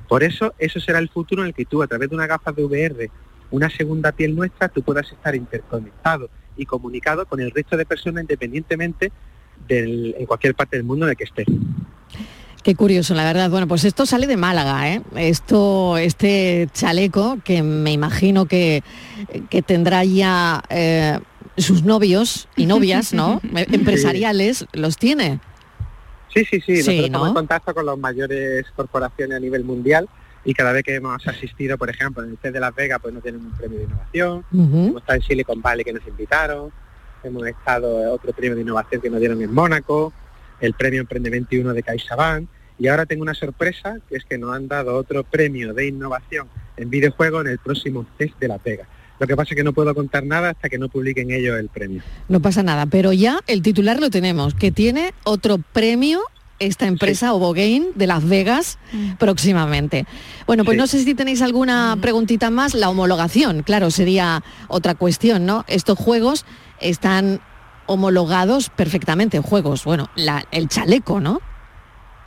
Por 0.08 0.22
eso, 0.22 0.54
eso 0.58 0.80
será 0.80 0.98
el 0.98 1.08
futuro 1.08 1.42
en 1.42 1.48
el 1.48 1.54
que 1.54 1.64
tú, 1.64 1.82
a 1.82 1.86
través 1.86 2.10
de 2.10 2.16
una 2.16 2.26
gafa 2.26 2.52
de 2.52 2.64
VR, 2.64 3.10
una 3.50 3.70
segunda 3.70 4.12
piel 4.12 4.34
nuestra, 4.34 4.68
tú 4.68 4.82
puedas 4.82 5.10
estar 5.10 5.34
interconectado 5.34 6.28
y 6.56 6.66
comunicado 6.66 7.26
con 7.26 7.40
el 7.40 7.50
resto 7.50 7.76
de 7.76 7.86
personas 7.86 8.22
independientemente 8.22 9.12
del, 9.66 10.14
en 10.18 10.26
cualquier 10.26 10.54
parte 10.54 10.76
del 10.76 10.84
mundo 10.84 11.06
en 11.06 11.11
el 11.11 11.16
que 11.16 11.25
estés. 11.25 11.46
Qué 12.62 12.75
curioso, 12.75 13.14
la 13.14 13.25
verdad. 13.25 13.50
Bueno, 13.50 13.68
pues 13.68 13.84
esto 13.84 14.06
sale 14.06 14.26
de 14.26 14.38
Málaga, 14.38 14.90
¿eh? 14.90 15.02
Esto, 15.16 15.99
este 15.99 16.68
chaleco, 16.73 17.38
que 17.44 17.62
me 17.62 17.92
imagino 17.92 18.46
que, 18.46 18.82
que 19.50 19.61
tendrá 19.61 20.02
ya 20.04 20.62
eh, 20.70 21.18
sus 21.58 21.84
novios 21.84 22.49
y 22.56 22.64
novias, 22.66 23.12
¿no? 23.12 23.40
Empresariales, 23.54 24.66
los 24.73 24.96
tiene. 24.96 25.40
Sí, 26.32 26.44
sí, 26.46 26.61
sí. 26.61 26.76
Sí, 26.76 26.78
Nosotros 26.78 26.99
¿no? 26.99 27.04
estamos 27.04 27.28
en 27.28 27.34
contacto 27.34 27.75
con 27.75 27.87
las 27.87 27.99
mayores 27.99 28.64
corporaciones 28.75 29.37
a 29.37 29.40
nivel 29.40 29.62
mundial 29.62 30.08
y 30.44 30.54
cada 30.54 30.73
vez 30.73 30.84
que 30.84 30.94
hemos 30.94 31.26
asistido, 31.26 31.78
por 31.78 31.90
ejemplo, 31.90 32.23
en 32.23 32.30
el 32.30 32.38
CES 32.38 32.52
de 32.52 32.61
Las 32.61 32.75
Vegas, 32.75 32.99
pues 33.00 33.14
nos 33.14 33.23
tienen 33.23 33.40
un 33.40 33.52
premio 33.52 33.78
de 33.78 33.84
innovación. 33.84 34.44
Hemos 34.52 35.02
estado 35.02 35.16
en 35.16 35.23
Silicon 35.23 35.62
Valley 35.62 35.84
que 35.84 35.92
nos 35.92 36.06
invitaron. 36.06 36.73
Hemos 37.25 37.47
estado 37.47 38.02
en 38.02 38.09
otro 38.09 38.33
premio 38.33 38.54
de 38.54 38.62
innovación 38.62 39.00
que 39.00 39.11
nos 39.11 39.19
dieron 39.19 39.40
en 39.40 39.52
Mónaco, 39.52 40.12
el 40.61 40.75
premio 40.75 41.00
Emprende 41.00 41.31
21 41.31 41.73
de 41.73 41.83
CaixaBank. 41.83 42.49
Y 42.78 42.88
ahora 42.88 43.07
tengo 43.07 43.23
una 43.23 43.35
sorpresa, 43.35 43.99
que 44.09 44.16
es 44.16 44.25
que 44.25 44.37
nos 44.37 44.54
han 44.54 44.69
dado 44.69 44.97
otro 44.97 45.25
premio 45.25 45.73
de 45.73 45.87
innovación 45.87 46.49
en 46.76 46.90
videojuegos 46.90 47.45
en 47.45 47.52
el 47.52 47.59
próximo 47.59 48.04
CES 48.19 48.33
de 48.40 48.49
Las 48.49 48.62
Vegas. 48.62 48.88
Lo 49.21 49.26
que 49.26 49.37
pasa 49.37 49.50
es 49.50 49.57
que 49.57 49.64
no 49.64 49.73
puedo 49.73 49.95
contar 49.95 50.25
nada 50.25 50.50
hasta 50.50 50.69
que 50.69 50.76
no 50.76 50.88
publiquen 50.88 51.31
ellos 51.31 51.59
el 51.59 51.69
premio. 51.69 52.02
No 52.28 52.40
pasa 52.40 52.62
nada, 52.62 52.87
pero 52.87 53.12
ya 53.12 53.38
el 53.47 53.62
titular 53.62 54.00
lo 54.00 54.11
tenemos, 54.11 54.54
que 54.54 54.73
tiene 54.73 55.14
otro 55.23 55.59
premio 55.73 56.21
esta 56.66 56.87
empresa 56.87 57.33
Obogain 57.33 57.87
de 57.94 58.06
Las 58.06 58.28
Vegas 58.28 58.78
próximamente. 59.18 60.06
Bueno, 60.47 60.64
pues 60.64 60.75
Sí. 60.76 60.78
no 60.80 60.87
sé 60.87 61.02
si 61.04 61.14
tenéis 61.14 61.42
alguna 61.42 61.97
preguntita 62.00 62.50
más. 62.50 62.75
La 62.75 62.88
homologación, 62.90 63.62
claro, 63.62 63.90
sería 63.90 64.42
otra 64.68 64.94
cuestión, 64.94 65.47
¿no? 65.47 65.64
Estos 65.68 65.99
juegos 65.99 66.44
están 66.80 67.40
homologados 67.87 68.71
perfectamente, 68.71 69.38
juegos, 69.40 69.85
bueno, 69.85 70.09
la- 70.16 70.44
el 70.50 70.68
chaleco, 70.68 71.21
¿no? 71.21 71.40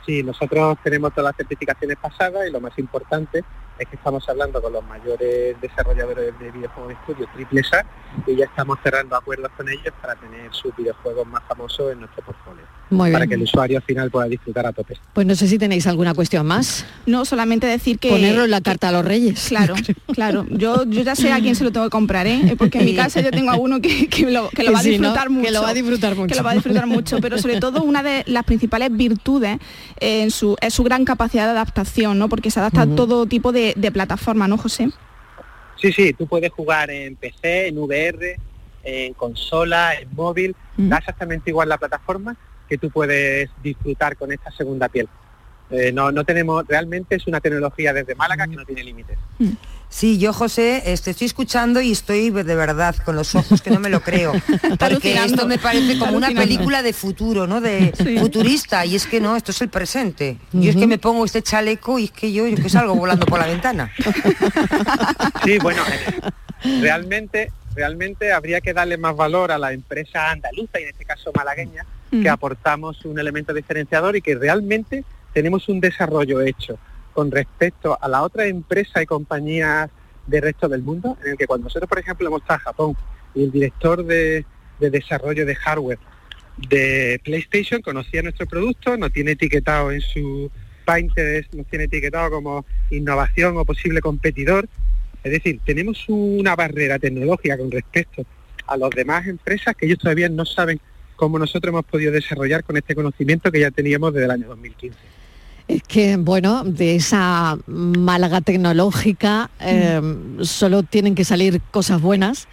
Sí, 0.06 0.22
nosotros 0.22 0.78
tenemos 0.82 1.12
todas 1.12 1.30
las 1.30 1.36
certificaciones 1.36 1.96
pasadas 2.00 2.42
y 2.48 2.52
lo 2.52 2.60
más 2.60 2.72
importante 2.78 3.44
es 3.78 3.88
que 3.88 3.96
estamos 3.96 4.28
hablando 4.28 4.60
con 4.60 4.72
los 4.72 4.84
mayores 4.84 5.60
desarrolladores 5.60 6.38
de 6.38 6.50
videojuegos 6.50 6.88
de 6.88 6.94
estudio 6.94 7.28
triple 7.34 7.62
A 7.72 7.84
y 8.26 8.36
ya 8.36 8.44
estamos 8.46 8.78
cerrando 8.82 9.16
acuerdos 9.16 9.50
con 9.56 9.68
ellos 9.68 9.92
para 10.00 10.14
tener 10.16 10.52
sus 10.52 10.74
videojuegos 10.76 11.26
más 11.26 11.42
famosos 11.48 11.92
en 11.92 12.00
nuestro 12.00 12.24
portfolio, 12.24 12.64
Muy 12.90 13.12
para 13.12 13.26
que 13.26 13.34
el 13.34 13.42
usuario 13.42 13.78
al 13.78 13.84
final 13.84 14.10
pueda 14.10 14.26
disfrutar 14.26 14.66
a 14.66 14.72
tope. 14.72 14.98
Pues 15.12 15.26
no 15.26 15.34
sé 15.34 15.46
si 15.46 15.58
tenéis 15.58 15.86
alguna 15.86 16.14
cuestión 16.14 16.46
más. 16.46 16.84
No, 17.06 17.24
solamente 17.24 17.66
decir 17.66 17.98
que... 17.98 18.10
Ponerlo 18.10 18.44
en 18.44 18.50
la 18.50 18.60
carta 18.60 18.88
a 18.88 18.92
los 18.92 19.04
reyes. 19.04 19.48
Claro, 19.48 19.74
claro. 20.14 20.46
Yo, 20.50 20.84
yo 20.84 21.02
ya 21.02 21.14
sé 21.14 21.32
a 21.32 21.40
quién 21.40 21.54
se 21.54 21.64
lo 21.64 21.70
tengo 21.70 21.86
que 21.86 21.90
comprar, 21.90 22.26
¿eh? 22.26 22.54
Porque 22.58 22.78
en 22.78 22.84
mi 22.84 22.96
casa 22.96 23.20
yo 23.20 23.30
tengo 23.30 23.50
a 23.50 23.56
uno 23.56 23.80
que, 23.80 24.08
que 24.08 24.30
lo, 24.30 24.48
que 24.50 24.64
lo 24.64 24.72
va 24.72 24.80
a 24.80 24.82
Sí, 24.82 24.98
¿no? 24.98 25.08
disfrutar 25.08 25.30
mucho. 25.30 25.46
Que 25.46 25.52
lo 25.52 25.62
va 25.62 25.68
a 25.68 25.74
disfrutar 25.74 26.16
mucho. 26.16 26.28
Que 26.28 26.34
lo 26.34 26.44
va 26.44 26.50
a 26.50 26.54
disfrutar 26.54 26.86
mucho, 26.86 27.20
pero 27.20 27.38
sobre 27.38 27.60
todo 27.60 27.82
una 27.82 28.02
de 28.02 28.24
las 28.26 28.44
principales 28.44 28.90
virtudes 28.96 29.58
en 30.00 30.30
su, 30.30 30.56
es 30.60 30.74
su 30.74 30.82
gran 30.84 31.04
capacidad 31.04 31.44
de 31.44 31.50
adaptación, 31.50 32.18
¿no? 32.18 32.28
Porque 32.28 32.50
se 32.50 32.60
adapta 32.60 32.82
a 32.82 32.86
todo 32.86 33.26
tipo 33.26 33.52
de, 33.52 33.67
de 33.76 33.90
plataforma, 33.92 34.46
¿no, 34.48 34.56
José? 34.58 34.90
Sí, 35.80 35.92
sí, 35.92 36.12
tú 36.12 36.26
puedes 36.26 36.50
jugar 36.52 36.90
en 36.90 37.16
PC, 37.16 37.68
en 37.68 37.78
VR, 37.78 38.36
en 38.84 39.14
consola, 39.14 39.94
en 39.94 40.08
móvil, 40.14 40.54
Mm. 40.76 40.88
da 40.88 40.98
exactamente 40.98 41.50
igual 41.50 41.68
la 41.68 41.78
plataforma 41.78 42.36
que 42.68 42.78
tú 42.78 42.90
puedes 42.90 43.50
disfrutar 43.62 44.16
con 44.16 44.30
esta 44.32 44.50
segunda 44.52 44.88
piel. 44.88 45.08
Eh, 45.70 45.90
no, 45.92 46.10
no 46.12 46.24
tenemos, 46.24 46.64
realmente 46.66 47.16
es 47.16 47.26
una 47.26 47.40
tecnología 47.40 47.92
desde 47.92 48.14
Málaga 48.14 48.46
que 48.46 48.56
no 48.56 48.64
tiene 48.64 48.84
límites. 48.84 49.18
Sí, 49.90 50.18
yo 50.18 50.32
José, 50.32 50.82
este, 50.92 51.10
estoy 51.12 51.26
escuchando 51.26 51.80
y 51.80 51.92
estoy 51.92 52.30
de 52.30 52.54
verdad 52.54 52.94
con 53.04 53.16
los 53.16 53.34
ojos 53.34 53.62
que 53.62 53.70
no 53.70 53.80
me 53.80 53.88
lo 53.88 54.00
creo. 54.00 54.32
porque 54.78 55.14
esto 55.14 55.46
me 55.46 55.58
parece 55.58 55.98
como 55.98 56.16
una 56.16 56.30
película 56.30 56.82
de 56.82 56.92
futuro, 56.92 57.46
¿no? 57.46 57.60
De 57.60 57.92
futurista. 58.20 58.84
Y 58.84 58.96
es 58.96 59.06
que 59.06 59.20
no, 59.20 59.34
esto 59.34 59.50
es 59.50 59.62
el 59.62 59.70
presente. 59.70 60.36
Yo 60.52 60.70
es 60.70 60.76
que 60.76 60.86
me 60.86 60.98
pongo 60.98 61.24
este 61.24 61.42
chaleco 61.42 61.98
y 61.98 62.04
es 62.04 62.10
que 62.10 62.32
yo, 62.32 62.46
yo 62.46 62.56
que 62.56 62.68
salgo 62.68 62.94
volando 62.94 63.26
por 63.26 63.38
la 63.38 63.46
ventana. 63.46 63.92
Sí, 65.44 65.58
bueno, 65.58 65.82
eh, 65.86 66.80
realmente, 66.80 67.52
realmente 67.74 68.32
habría 68.32 68.60
que 68.60 68.74
darle 68.74 68.98
más 68.98 69.16
valor 69.16 69.50
a 69.52 69.58
la 69.58 69.72
empresa 69.72 70.30
andaluza 70.30 70.78
y 70.78 70.82
en 70.82 70.88
este 70.90 71.04
caso 71.04 71.30
malagueña, 71.34 71.86
que 72.10 72.28
aportamos 72.28 73.04
un 73.04 73.18
elemento 73.18 73.54
diferenciador 73.54 74.16
y 74.16 74.22
que 74.22 74.34
realmente 74.34 75.04
tenemos 75.32 75.68
un 75.68 75.80
desarrollo 75.80 76.40
hecho 76.40 76.78
con 77.18 77.32
respecto 77.32 77.98
a 78.00 78.06
la 78.06 78.22
otra 78.22 78.46
empresa 78.46 79.02
y 79.02 79.06
compañías 79.06 79.90
del 80.28 80.40
resto 80.40 80.68
del 80.68 80.82
mundo, 80.82 81.18
en 81.24 81.32
el 81.32 81.36
que 81.36 81.48
cuando 81.48 81.64
nosotros, 81.64 81.88
por 81.88 81.98
ejemplo, 81.98 82.28
hemos 82.28 82.42
estado 82.42 82.58
a 82.58 82.60
Japón 82.60 82.96
y 83.34 83.42
el 83.42 83.50
director 83.50 84.04
de, 84.04 84.44
desarrollo 84.78 85.44
de 85.44 85.56
hardware 85.56 85.98
de 86.68 87.20
PlayStation 87.24 87.82
conocía 87.82 88.22
nuestro 88.22 88.46
producto, 88.46 88.96
nos 88.96 89.12
tiene 89.12 89.32
etiquetado 89.32 89.90
en 89.90 90.00
su 90.00 90.48
Pinterest, 90.86 91.52
nos 91.54 91.66
tiene 91.66 91.86
etiquetado 91.86 92.30
como 92.30 92.64
innovación 92.90 93.56
o 93.56 93.64
posible 93.64 94.00
competidor. 94.00 94.68
Es 95.24 95.32
decir, 95.32 95.58
tenemos 95.66 96.04
una 96.06 96.54
barrera 96.54 97.00
tecnológica 97.00 97.58
con 97.58 97.72
respecto 97.72 98.24
a 98.64 98.76
las 98.76 98.90
demás 98.90 99.26
empresas 99.26 99.74
que 99.74 99.86
ellos 99.86 99.98
todavía 99.98 100.28
no 100.28 100.46
saben 100.46 100.80
cómo 101.16 101.36
nosotros 101.36 101.72
hemos 101.72 101.84
podido 101.84 102.12
desarrollar 102.12 102.62
con 102.62 102.76
este 102.76 102.94
conocimiento 102.94 103.50
que 103.50 103.58
ya 103.58 103.72
teníamos 103.72 104.14
desde 104.14 104.26
el 104.26 104.30
año 104.30 104.46
2015. 104.46 105.17
Es 105.68 105.82
que, 105.82 106.16
bueno, 106.16 106.64
de 106.64 106.96
esa 106.96 107.58
Málaga 107.66 108.40
tecnológica 108.40 109.50
eh, 109.60 110.00
solo 110.40 110.82
tienen 110.82 111.14
que 111.14 111.24
salir 111.24 111.60
cosas 111.70 112.00
buenas. 112.00 112.48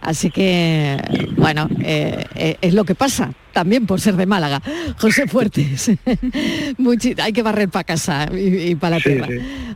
Así 0.00 0.30
que, 0.30 1.00
bueno, 1.36 1.68
eh, 1.80 2.24
eh, 2.34 2.56
es 2.60 2.74
lo 2.74 2.84
que 2.84 2.94
pasa, 2.94 3.32
también 3.52 3.86
por 3.86 4.00
ser 4.00 4.16
de 4.16 4.26
Málaga. 4.26 4.60
José 4.98 5.28
Fuertes, 5.28 5.92
hay 7.22 7.32
que 7.32 7.42
barrer 7.42 7.68
para 7.68 7.84
casa 7.84 8.28
y, 8.32 8.74
para 8.74 8.96
la 8.96 9.02
tierra. 9.02 9.28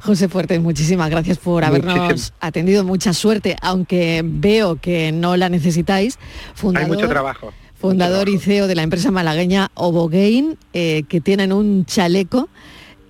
José 0.03 0.29
Fuertes, 0.29 0.61
muchísimas 0.61 1.11
gracias 1.11 1.39
por 1.39 1.65
habernos 1.65 2.33
atendido. 2.41 2.85
Mucha 2.85 3.13
suerte, 3.13 3.57
aunque 3.63 4.23
veo 4.25 4.77
que 4.77 5.13
no 5.13 5.37
la 5.37 5.49
necesitáis. 5.49 6.19
Fundador, 6.55 6.91
hay 6.91 6.97
mucho 6.97 7.09
trabajo. 7.09 7.53
Fundador 7.77 8.29
y 8.29 8.39
CEO 8.39 8.67
de 8.67 8.75
la 8.75 8.83
empresa 8.83 9.11
malagueña 9.11 9.71
Obogain, 9.75 10.59
que 10.73 11.21
tienen 11.23 11.53
un 11.53 11.87
chaleco 11.87 12.49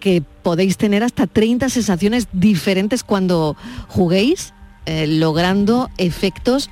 que 0.01 0.23
podéis 0.43 0.77
tener 0.77 1.05
hasta 1.05 1.27
30 1.27 1.69
sensaciones 1.69 2.29
diferentes 2.33 3.05
cuando 3.05 3.57
juguéis, 3.89 4.53
eh, 4.87 5.07
logrando 5.07 5.91
efectos 5.99 6.71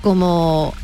como 0.00 0.74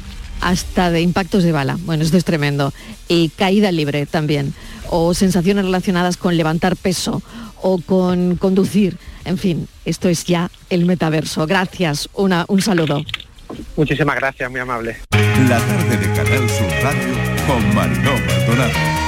hasta 0.40 0.90
de 0.90 1.00
impactos 1.00 1.42
de 1.42 1.52
bala. 1.52 1.76
Bueno, 1.80 2.04
esto 2.04 2.16
es 2.16 2.24
tremendo. 2.24 2.72
Y 3.08 3.30
caída 3.30 3.72
libre 3.72 4.06
también. 4.06 4.54
O 4.90 5.14
sensaciones 5.14 5.64
relacionadas 5.64 6.16
con 6.16 6.36
levantar 6.36 6.76
peso 6.76 7.22
o 7.60 7.78
con 7.78 8.36
conducir. 8.36 8.96
En 9.24 9.38
fin, 9.38 9.68
esto 9.84 10.08
es 10.08 10.24
ya 10.24 10.50
el 10.70 10.86
metaverso. 10.86 11.46
Gracias. 11.46 12.08
Una, 12.14 12.44
un 12.48 12.62
saludo. 12.62 13.02
Muchísimas 13.76 14.16
gracias, 14.16 14.50
muy 14.50 14.60
amable. 14.60 14.96
La 15.48 15.58
tarde 15.58 15.96
de 15.96 16.06
Canal 16.14 16.50
Sur 16.50 16.70
Radio 16.82 17.14
con 17.46 17.74
Mariló 17.74 18.12
Maldonado. 18.12 19.07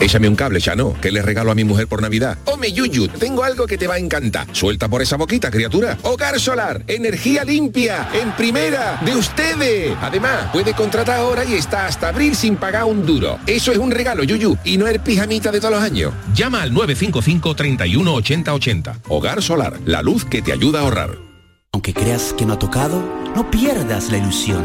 Échame 0.00 0.28
un 0.28 0.36
cable, 0.36 0.60
ya 0.60 0.76
no, 0.76 0.94
que 1.00 1.10
le 1.10 1.22
regalo 1.22 1.50
a 1.50 1.54
mi 1.56 1.64
mujer 1.64 1.88
por 1.88 2.00
Navidad. 2.00 2.38
Ome 2.44 2.72
Yuyu, 2.72 3.08
tengo 3.08 3.42
algo 3.42 3.66
que 3.66 3.76
te 3.76 3.88
va 3.88 3.94
a 3.94 3.98
encantar. 3.98 4.46
Suelta 4.52 4.88
por 4.88 5.02
esa 5.02 5.16
boquita, 5.16 5.50
criatura. 5.50 5.98
Hogar 6.02 6.38
solar, 6.38 6.84
energía 6.86 7.42
limpia, 7.44 8.08
en 8.14 8.30
primera, 8.32 9.00
de 9.04 9.16
ustedes. 9.16 9.96
Además, 10.00 10.50
puede 10.52 10.72
contratar 10.72 11.18
ahora 11.18 11.44
y 11.44 11.54
está 11.54 11.86
hasta 11.86 12.08
abril 12.08 12.36
sin 12.36 12.54
pagar 12.56 12.84
un 12.84 13.04
duro. 13.04 13.40
Eso 13.46 13.72
es 13.72 13.78
un 13.78 13.90
regalo, 13.90 14.22
Yuyu, 14.22 14.56
y 14.64 14.76
no 14.76 14.86
el 14.86 15.00
pijamita 15.00 15.50
de 15.50 15.58
todos 15.58 15.74
los 15.74 15.82
años. 15.82 16.12
Llama 16.32 16.62
al 16.62 16.72
955 16.72 17.56
31 17.56 18.14
80 18.14 18.54
80. 18.54 18.98
Hogar 19.08 19.42
solar, 19.42 19.78
la 19.84 20.02
luz 20.02 20.24
que 20.24 20.42
te 20.42 20.52
ayuda 20.52 20.78
a 20.78 20.82
ahorrar. 20.82 21.18
Aunque 21.72 21.92
creas 21.92 22.32
que 22.38 22.46
no 22.46 22.54
ha 22.54 22.58
tocado, 22.58 23.02
no 23.34 23.50
pierdas 23.50 24.10
la 24.10 24.18
ilusión. 24.18 24.64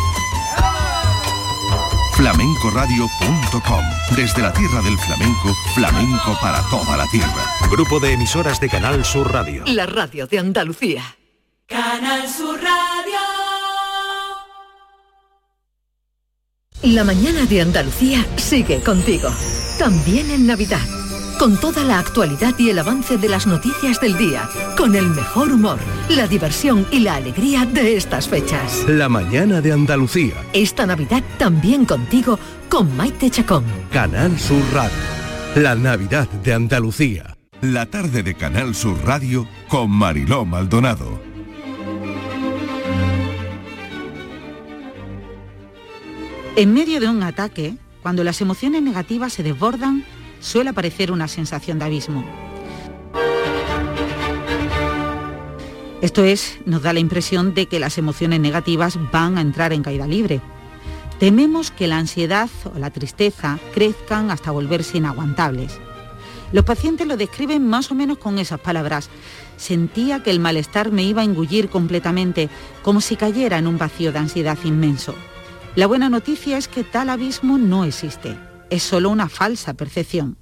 flamencoradio.com. 2.21 3.83
Desde 4.15 4.43
la 4.43 4.53
tierra 4.53 4.79
del 4.83 4.95
flamenco, 4.99 5.55
flamenco 5.73 6.37
para 6.39 6.61
toda 6.69 6.95
la 6.95 7.07
tierra. 7.07 7.43
Grupo 7.71 7.99
de 7.99 8.13
emisoras 8.13 8.59
de 8.59 8.69
Canal 8.69 9.03
Sur 9.03 9.31
Radio. 9.33 9.63
La 9.65 9.87
radio 9.87 10.27
de 10.27 10.37
Andalucía. 10.37 11.03
Canal 11.65 12.29
Sur 12.29 12.61
Radio. 12.61 13.19
La 16.83 17.03
mañana 17.03 17.43
de 17.45 17.61
Andalucía 17.61 18.23
sigue 18.35 18.83
contigo. 18.83 19.31
También 19.79 20.29
en 20.29 20.45
Navidad. 20.45 21.00
Con 21.41 21.57
toda 21.59 21.83
la 21.83 21.97
actualidad 21.97 22.53
y 22.59 22.69
el 22.69 22.77
avance 22.77 23.17
de 23.17 23.27
las 23.27 23.47
noticias 23.47 23.99
del 23.99 24.15
día. 24.15 24.47
Con 24.77 24.95
el 24.95 25.07
mejor 25.07 25.51
humor, 25.51 25.79
la 26.07 26.27
diversión 26.27 26.85
y 26.91 26.99
la 26.99 27.15
alegría 27.15 27.65
de 27.65 27.97
estas 27.97 28.29
fechas. 28.29 28.87
La 28.87 29.09
mañana 29.09 29.59
de 29.59 29.71
Andalucía. 29.71 30.35
Esta 30.53 30.85
Navidad 30.85 31.23
también 31.39 31.85
contigo 31.85 32.37
con 32.69 32.95
Maite 32.95 33.31
Chacón. 33.31 33.63
Canal 33.91 34.37
Sur 34.37 34.61
Radio. 34.71 34.93
La 35.55 35.73
Navidad 35.73 36.29
de 36.29 36.53
Andalucía. 36.53 37.35
La 37.61 37.87
tarde 37.87 38.21
de 38.21 38.35
Canal 38.35 38.75
Sur 38.75 39.03
Radio 39.03 39.47
con 39.67 39.89
Mariló 39.89 40.45
Maldonado. 40.45 41.19
En 46.55 46.71
medio 46.71 46.99
de 46.99 47.09
un 47.09 47.23
ataque, 47.23 47.73
cuando 48.03 48.23
las 48.23 48.41
emociones 48.41 48.83
negativas 48.83 49.33
se 49.33 49.41
desbordan, 49.41 50.05
suele 50.41 50.71
aparecer 50.71 51.11
una 51.11 51.27
sensación 51.27 51.79
de 51.79 51.85
abismo. 51.85 52.25
Esto 56.01 56.25
es, 56.25 56.57
nos 56.65 56.81
da 56.81 56.93
la 56.93 56.99
impresión 56.99 57.53
de 57.53 57.67
que 57.67 57.79
las 57.79 57.99
emociones 57.99 58.39
negativas 58.39 58.97
van 59.11 59.37
a 59.37 59.41
entrar 59.41 59.71
en 59.71 59.83
caída 59.83 60.07
libre. 60.07 60.41
Tememos 61.19 61.69
que 61.69 61.87
la 61.87 61.99
ansiedad 61.99 62.49
o 62.73 62.79
la 62.79 62.89
tristeza 62.89 63.59
crezcan 63.73 64.31
hasta 64.31 64.49
volverse 64.49 64.97
inaguantables. 64.97 65.79
Los 66.51 66.65
pacientes 66.65 67.05
lo 67.07 67.17
describen 67.17 67.67
más 67.67 67.91
o 67.91 67.95
menos 67.95 68.17
con 68.17 68.39
esas 68.39 68.59
palabras. 68.59 69.09
Sentía 69.57 70.23
que 70.23 70.31
el 70.31 70.39
malestar 70.39 70.91
me 70.91 71.03
iba 71.03 71.21
a 71.21 71.25
engullir 71.25 71.69
completamente, 71.69 72.49
como 72.81 72.99
si 72.99 73.15
cayera 73.15 73.59
en 73.59 73.67
un 73.67 73.77
vacío 73.77 74.11
de 74.11 74.19
ansiedad 74.19 74.57
inmenso. 74.63 75.13
La 75.75 75.85
buena 75.85 76.09
noticia 76.09 76.57
es 76.57 76.67
que 76.67 76.83
tal 76.83 77.11
abismo 77.11 77.59
no 77.59 77.85
existe 77.85 78.50
es 78.71 78.81
solo 78.81 79.11
una 79.11 79.29
falsa 79.29 79.75
percepción. 79.75 80.37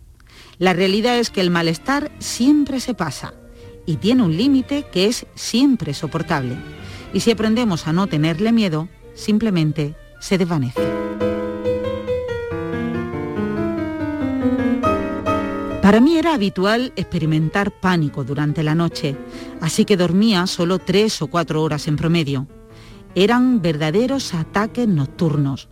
La 0.58 0.72
realidad 0.74 1.18
es 1.18 1.32
que 1.32 1.42
el 1.42 1.50
malestar 1.50 2.12
siempre 2.20 2.80
se 2.80 2.94
pasa 2.94 3.34
y 3.86 3.98
tiene 3.98 4.24
un 4.24 4.38
límite 4.38 4.86
que 4.92 5.08
es 5.08 5.26
siempre 5.36 5.94
soportable. 5.94 6.56
Y 7.12 7.20
si 7.22 7.32
aprendemos 7.32 7.88
a 7.88 7.94
no 7.94 8.08
tenerle 8.08 8.54
miedo, 8.54 8.88
simplemente 9.16 9.96
se 10.22 10.38
desvanece. 10.38 10.80
Para 15.82 16.02
mí 16.02 16.18
era 16.18 16.36
habitual 16.36 16.94
experimentar 16.96 17.72
pánico 17.72 18.24
durante 18.24 18.62
la 18.62 18.76
noche, 18.76 19.16
así 19.60 19.86
que 19.86 19.98
dormía 19.98 20.46
solo 20.46 20.78
tres 20.78 21.20
o 21.24 21.28
cuatro 21.28 21.64
horas 21.64 21.88
en 21.88 21.96
promedio. 21.96 22.48
Eran 23.16 23.64
verdaderos 23.64 24.36
ataques 24.36 24.88
nocturnos 24.88 25.68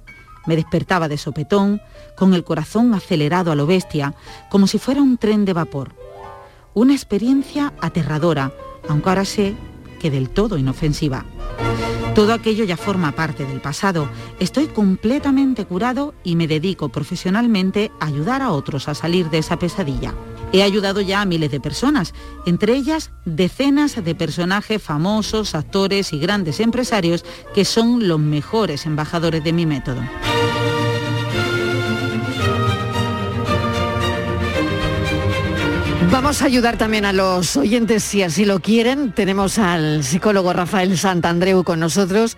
me 0.47 0.55
despertaba 0.55 1.07
de 1.07 1.17
sopetón, 1.17 1.81
con 2.15 2.33
el 2.33 2.43
corazón 2.43 2.95
acelerado 2.95 3.51
a 3.51 3.55
lo 3.55 3.67
bestia, 3.67 4.15
como 4.49 4.65
si 4.65 4.79
fuera 4.79 5.01
un 5.01 5.17
tren 5.17 5.45
de 5.45 5.53
vapor. 5.53 5.93
Una 6.73 6.93
experiencia 6.93 7.73
aterradora, 7.79 8.51
aunque 8.89 9.09
ahora 9.09 9.25
sé 9.25 9.55
que 9.99 10.09
del 10.09 10.29
todo 10.29 10.57
inofensiva. 10.57 11.25
Todo 12.15 12.33
aquello 12.33 12.63
ya 12.63 12.77
forma 12.77 13.11
parte 13.11 13.45
del 13.45 13.61
pasado. 13.61 14.09
Estoy 14.39 14.67
completamente 14.67 15.65
curado 15.65 16.15
y 16.23 16.35
me 16.35 16.47
dedico 16.47 16.89
profesionalmente 16.89 17.91
a 17.99 18.07
ayudar 18.07 18.41
a 18.41 18.51
otros 18.51 18.87
a 18.87 18.95
salir 18.95 19.29
de 19.29 19.37
esa 19.37 19.59
pesadilla. 19.59 20.13
He 20.53 20.63
ayudado 20.63 21.01
ya 21.01 21.21
a 21.21 21.25
miles 21.25 21.51
de 21.51 21.59
personas, 21.59 22.13
entre 22.45 22.73
ellas 22.75 23.11
decenas 23.25 24.01
de 24.03 24.15
personajes 24.15 24.81
famosos, 24.81 25.55
actores 25.55 26.13
y 26.13 26.19
grandes 26.19 26.59
empresarios 26.59 27.25
que 27.53 27.65
son 27.65 28.07
los 28.07 28.19
mejores 28.19 28.85
embajadores 28.85 29.43
de 29.43 29.53
mi 29.53 29.65
método. 29.65 30.01
Vamos 36.09 36.41
a 36.41 36.45
ayudar 36.45 36.77
también 36.77 37.03
a 37.03 37.11
los 37.11 37.57
oyentes 37.57 38.01
si 38.01 38.23
así 38.23 38.45
lo 38.45 38.59
quieren. 38.59 39.11
Tenemos 39.11 39.59
al 39.59 40.05
psicólogo 40.05 40.53
Rafael 40.53 40.97
Santandreu 40.97 41.63
con 41.65 41.81
nosotros, 41.81 42.37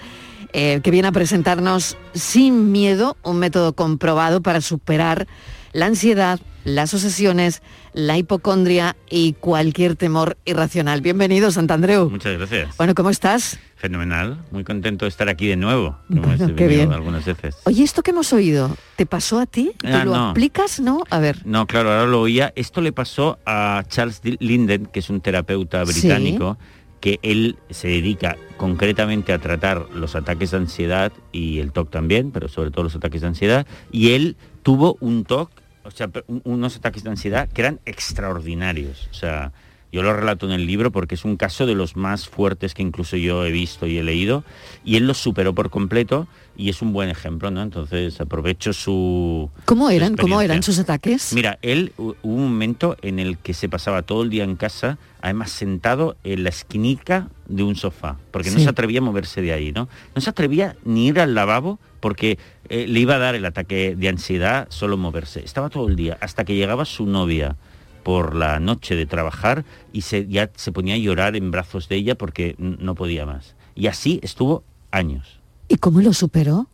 eh, 0.54 0.82
que 0.84 0.90
viene 0.90 1.08
a 1.08 1.12
presentarnos 1.12 1.96
sin 2.14 2.72
miedo 2.72 3.16
un 3.24 3.38
método 3.38 3.74
comprobado 3.74 4.42
para 4.42 4.62
superar 4.62 5.28
la 5.72 5.86
ansiedad, 5.86 6.40
las 6.64 6.94
obsesiones, 6.94 7.62
la 7.94 8.18
hipocondria 8.18 8.96
y 9.10 9.34
cualquier 9.34 9.96
temor 9.96 10.38
irracional. 10.46 11.02
Bienvenido, 11.02 11.52
Santandreu. 11.52 12.10
Muchas 12.10 12.38
gracias. 12.38 12.76
Bueno, 12.78 12.94
¿cómo 12.96 13.10
estás? 13.10 13.60
Fenomenal, 13.76 14.44
muy 14.52 14.64
contento 14.66 15.06
de 15.06 15.10
estar 15.10 15.30
aquí 15.30 15.48
de 15.48 15.56
nuevo. 15.56 15.98
Bueno, 16.10 16.54
qué 16.56 16.68
bien. 16.68 16.92
Algunas 16.92 17.24
veces. 17.26 17.56
Oye, 17.64 17.84
esto 17.84 18.04
que 18.04 18.12
hemos 18.12 18.34
oído, 18.34 18.76
¿te 18.98 19.06
pasó 19.06 19.40
a 19.40 19.46
ti? 19.46 19.72
¿Te 19.80 19.88
Ah, 19.88 20.04
lo 20.04 20.14
no. 20.16 20.26
explicas, 20.32 20.80
no? 20.82 21.04
A 21.10 21.20
ver. 21.20 21.46
No, 21.46 21.66
claro, 21.66 21.92
ahora 21.92 22.06
lo 22.06 22.22
oía. 22.22 22.52
Esto 22.56 22.82
le 22.82 22.92
pasó 22.92 23.40
a 23.46 23.84
Charles 23.88 24.22
Linden, 24.40 24.86
que 24.88 25.00
es 25.00 25.10
un 25.10 25.22
terapeuta 25.22 25.86
Sí. 25.86 25.94
británico, 26.02 26.58
que 27.00 27.20
él 27.22 27.56
se 27.70 27.88
dedica 27.88 28.36
concretamente 28.58 29.32
a 29.32 29.40
tratar 29.40 29.88
los 29.96 30.16
ataques 30.18 30.52
de 30.52 30.58
ansiedad 30.58 31.14
y 31.32 31.60
el 31.60 31.72
TOC 31.72 31.90
también, 31.90 32.32
pero 32.32 32.50
sobre 32.50 32.72
todo 32.72 32.84
los 32.84 32.96
ataques 32.96 33.22
de 33.22 33.28
ansiedad. 33.28 33.66
Y 33.94 34.12
él 34.12 34.36
tuvo 34.64 34.98
un 35.00 35.24
TOC, 35.24 35.50
o 35.94 35.98
sea, 35.98 36.10
unos 36.46 36.78
ataques 36.78 37.04
de 37.04 37.10
ansiedad 37.10 37.50
que 37.50 37.62
eran 37.62 37.80
extraordinarios. 37.86 39.08
O 39.12 39.14
sea, 39.14 39.52
yo 39.92 40.04
lo 40.04 40.14
relato 40.14 40.46
en 40.46 40.52
el 40.52 40.68
libro 40.68 40.92
porque 40.92 41.16
es 41.16 41.26
un 41.26 41.36
caso 41.36 41.66
de 41.66 41.74
los 41.74 41.96
más 41.96 42.30
fuertes 42.30 42.74
que 42.76 42.84
incluso 42.84 43.18
yo 43.18 43.44
he 43.46 43.52
visto 43.52 43.88
y 43.88 43.98
he 43.98 44.04
leído. 44.04 44.44
Y 44.86 44.98
él 44.98 45.08
los 45.08 45.18
superó 45.18 45.56
por 45.56 45.70
completo 45.72 46.28
y 46.56 46.70
es 46.70 46.82
un 46.84 46.94
buen 46.94 47.10
ejemplo, 47.10 47.50
¿no? 47.50 47.62
Entonces 47.64 48.22
aprovecho 48.22 48.72
su... 48.74 49.50
¿Cómo 49.66 49.88
su 49.88 49.94
eran? 49.96 50.16
¿Cómo 50.16 50.42
eran 50.42 50.62
sus 50.62 50.78
ataques? 50.78 51.34
Mira, 51.34 51.58
él 51.64 51.92
hu- 51.98 52.16
hubo 52.22 52.34
un 52.36 52.44
momento 52.52 52.98
en 53.02 53.18
el 53.18 53.38
que 53.40 53.54
se 53.56 53.68
pasaba 53.68 54.04
todo 54.04 54.22
el 54.24 54.30
día 54.30 54.44
en 54.44 54.58
casa, 54.58 55.00
además 55.22 55.50
sentado 55.52 56.18
en 56.24 56.44
la 56.44 56.50
esquinica 56.50 57.30
de 57.48 57.64
un 57.64 57.76
sofá, 57.76 58.18
porque 58.32 58.52
no 58.52 58.60
se 58.60 58.70
atrevía 58.70 59.00
a 59.00 59.04
moverse 59.04 59.42
de 59.42 59.54
ahí, 59.54 59.72
¿no? 59.72 59.90
No 60.14 60.22
se 60.22 60.30
atrevía 60.30 60.76
ni 60.86 61.08
ir 61.08 61.20
al 61.20 61.34
lavabo 61.34 61.80
porque 62.00 62.38
eh, 62.70 62.88
le 62.88 63.00
iba 63.00 63.16
a 63.16 63.20
dar 63.20 63.36
el 63.36 63.46
ataque 63.46 63.96
de 63.96 64.10
ansiedad 64.10 64.68
solo 64.70 64.98
moverse. 64.98 65.44
Estaba 65.44 65.70
todo 65.70 65.88
el 65.88 65.96
día, 65.96 66.18
hasta 66.22 66.46
que 66.46 66.56
llegaba 66.56 66.86
su 66.86 67.06
novia 67.06 67.56
por 68.04 68.36
la 68.36 68.60
noche 68.60 68.96
de 68.96 69.06
trabajar 69.06 69.66
y 69.94 70.02
se, 70.02 70.28
ya 70.28 70.50
se 70.56 70.72
ponía 70.72 70.96
a 70.96 70.98
llorar 70.98 71.36
en 71.36 71.52
brazos 71.52 71.90
de 71.90 71.98
ella 71.98 72.16
porque 72.16 72.56
no 72.58 72.96
podía 72.96 73.26
más. 73.26 73.56
Y 73.76 73.88
así 73.88 74.20
estuvo 74.24 74.64
años. 74.92 75.40
¿Y 75.68 75.76
cómo 75.78 76.02
lo 76.02 76.14
superó? 76.14 76.68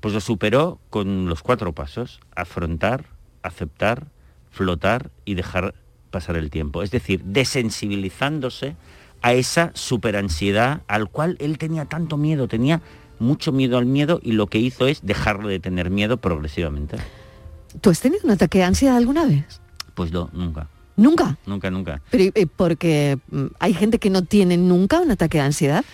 Pues 0.00 0.14
lo 0.14 0.20
superó 0.20 0.80
con 0.90 1.28
los 1.28 1.42
cuatro 1.42 1.72
pasos, 1.72 2.20
afrontar, 2.34 3.06
aceptar, 3.42 4.06
flotar 4.50 5.10
y 5.24 5.34
dejar 5.34 5.74
pasar 6.10 6.36
el 6.36 6.50
tiempo. 6.50 6.82
Es 6.82 6.90
decir, 6.90 7.22
desensibilizándose 7.24 8.76
a 9.22 9.34
esa 9.34 9.72
superansiedad 9.74 10.82
al 10.86 11.10
cual 11.10 11.36
él 11.40 11.58
tenía 11.58 11.84
tanto 11.84 12.16
miedo, 12.16 12.48
tenía 12.48 12.80
mucho 13.20 13.52
miedo 13.52 13.78
al 13.78 13.86
miedo 13.86 14.20
y 14.22 14.32
lo 14.32 14.46
que 14.46 14.58
hizo 14.58 14.86
es 14.86 15.00
dejarlo 15.04 15.48
de 15.48 15.60
tener 15.60 15.90
miedo 15.90 16.16
progresivamente. 16.16 16.96
¿Tú 17.80 17.90
has 17.90 18.00
tenido 18.00 18.22
un 18.24 18.30
ataque 18.30 18.58
de 18.58 18.64
ansiedad 18.64 18.96
alguna 18.96 19.24
vez? 19.26 19.60
Pues 19.94 20.12
no, 20.12 20.30
nunca, 20.32 20.68
¿Nunca? 20.96 21.36
nunca, 21.46 21.70
nunca. 21.70 22.00
Pero 22.10 22.24
eh, 22.34 22.46
porque 22.46 23.18
mm, 23.30 23.46
hay 23.60 23.74
gente 23.74 23.98
que 23.98 24.10
no 24.10 24.22
tiene 24.22 24.56
nunca 24.56 25.00
un 25.00 25.10
ataque 25.10 25.38
de 25.38 25.44
ansiedad. 25.44 25.84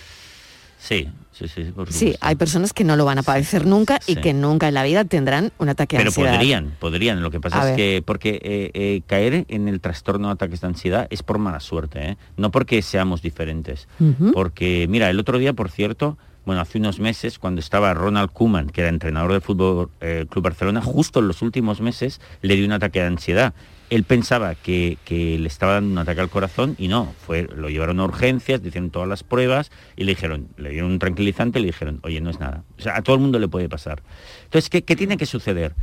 Sí, 0.78 1.08
sí, 1.32 1.48
sí, 1.48 1.64
por 1.74 1.90
Sí, 1.90 2.14
hay 2.20 2.34
personas 2.36 2.74
que 2.74 2.84
no 2.84 2.94
lo 2.96 3.06
van 3.06 3.16
a 3.18 3.22
padecer 3.22 3.64
nunca 3.66 3.98
y 4.06 4.14
Sí. 4.16 4.20
que 4.20 4.34
nunca 4.34 4.68
en 4.68 4.74
la 4.74 4.82
vida 4.82 5.04
tendrán 5.06 5.50
un 5.58 5.70
ataque 5.70 5.96
de 5.96 6.00
Pero 6.02 6.10
ansiedad. 6.10 6.32
podrían, 6.34 6.76
podrían. 6.78 7.22
Lo 7.22 7.30
que 7.30 7.40
pasa 7.40 7.56
A 7.56 7.60
es 7.60 7.66
ver. 7.68 7.76
que 7.76 8.02
porque 8.04 8.38
eh, 8.42 8.70
eh, 8.74 9.00
caer 9.06 9.46
en 9.48 9.68
el 9.68 9.80
trastorno 9.80 10.28
de 10.28 10.34
ataques 10.34 10.60
de 10.60 10.66
ansiedad 10.66 11.06
es 11.08 11.22
por 11.22 11.38
mala 11.38 11.60
suerte, 11.60 12.10
¿eh? 12.10 12.16
no 12.36 12.50
porque 12.50 12.82
seamos 12.82 13.22
diferentes. 13.22 13.88
Porque, 14.34 14.86
mira, 14.88 15.08
el 15.08 15.18
otro 15.18 15.38
día, 15.38 15.54
por 15.54 15.70
cierto, 15.70 16.18
bueno, 16.46 16.60
hace 16.60 16.78
unos 16.78 17.00
meses, 17.00 17.38
cuando 17.38 17.60
estaba 17.60 17.94
Ronald 17.94 18.30
Koeman, 18.32 18.68
que 18.70 18.82
era 18.82 18.90
entrenador 18.90 19.32
del 19.32 19.40
Fútbol 19.40 19.90
eh, 20.00 20.26
Club 20.28 20.44
Barcelona, 20.44 20.82
justo 20.82 21.20
en 21.20 21.28
los 21.28 21.42
últimos 21.42 21.80
meses 21.80 22.20
le 22.42 22.56
dio 22.56 22.66
un 22.66 22.72
ataque 22.72 23.00
de 23.00 23.06
ansiedad. 23.06 23.54
Él 23.90 24.04
pensaba 24.04 24.54
que, 24.54 24.98
que 25.04 25.38
le 25.38 25.46
estaba 25.46 25.74
dando 25.74 25.92
un 25.92 25.98
ataque 25.98 26.20
al 26.20 26.30
corazón 26.30 26.74
y 26.78 26.88
no, 26.88 27.12
fue, 27.26 27.46
lo 27.54 27.68
llevaron 27.68 28.00
a 28.00 28.04
urgencias, 28.04 28.62
le 28.62 28.68
hicieron 28.68 28.90
todas 28.90 29.08
las 29.08 29.22
pruebas 29.22 29.70
y 29.96 30.04
le 30.04 30.12
dijeron, 30.12 30.48
le 30.56 30.70
dieron 30.70 30.90
un 30.90 30.98
tranquilizante 30.98 31.58
y 31.58 31.62
le 31.62 31.66
dijeron, 31.66 32.00
oye, 32.02 32.20
no 32.20 32.30
es 32.30 32.40
nada. 32.40 32.64
O 32.78 32.82
sea, 32.82 32.96
a 32.96 33.02
todo 33.02 33.16
el 33.16 33.22
mundo 33.22 33.38
le 33.38 33.48
puede 33.48 33.68
pasar. 33.68 34.02
Entonces, 34.44 34.70
¿qué, 34.70 34.82
qué 34.82 34.96
tiene 34.96 35.16
que 35.16 35.26
suceder? 35.26 35.74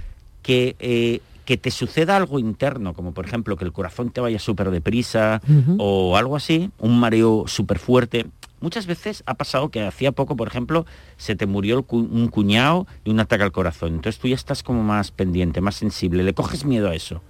Que, 0.41 0.75
eh, 0.79 1.21
que 1.45 1.57
te 1.57 1.71
suceda 1.71 2.17
algo 2.17 2.39
interno, 2.39 2.93
como 2.93 3.13
por 3.13 3.25
ejemplo 3.25 3.55
que 3.57 3.65
el 3.65 3.71
corazón 3.71 4.09
te 4.09 4.21
vaya 4.21 4.39
súper 4.39 4.71
deprisa 4.71 5.41
Ujú. 5.47 5.75
o 5.79 6.17
algo 6.17 6.35
así, 6.35 6.69
un 6.79 6.99
mareo 6.99 7.45
súper 7.47 7.79
fuerte. 7.79 8.25
Muchas 8.61 8.85
veces 8.85 9.23
ha 9.25 9.33
pasado 9.33 9.69
que 9.69 9.81
hacía 9.81 10.11
poco, 10.11 10.35
por 10.35 10.47
ejemplo, 10.47 10.85
se 11.17 11.35
te 11.35 11.47
murió 11.47 11.85
un 11.89 12.27
cuñado 12.27 12.87
de 13.03 13.11
un 13.11 13.19
ataque 13.19 13.43
al 13.43 13.51
corazón. 13.51 13.95
Entonces 13.95 14.21
tú 14.21 14.27
ya 14.27 14.35
estás 14.35 14.63
como 14.63 14.83
más 14.83 15.11
pendiente, 15.11 15.61
más 15.61 15.75
sensible, 15.75 16.23
le 16.23 16.33
coges 16.33 16.63
miedo 16.63 16.87
a 16.87 16.95
eso. 16.95 17.21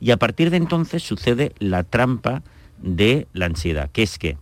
Y 0.00 0.10
a 0.10 0.16
partir 0.16 0.50
de 0.50 0.56
entonces 0.56 1.04
sucede 1.04 1.52
la 1.60 1.84
trampa 1.84 2.42
de 2.78 3.28
la 3.32 3.46
ansiedad, 3.46 3.90
que 3.92 4.02
es 4.02 4.18
que 4.18 4.36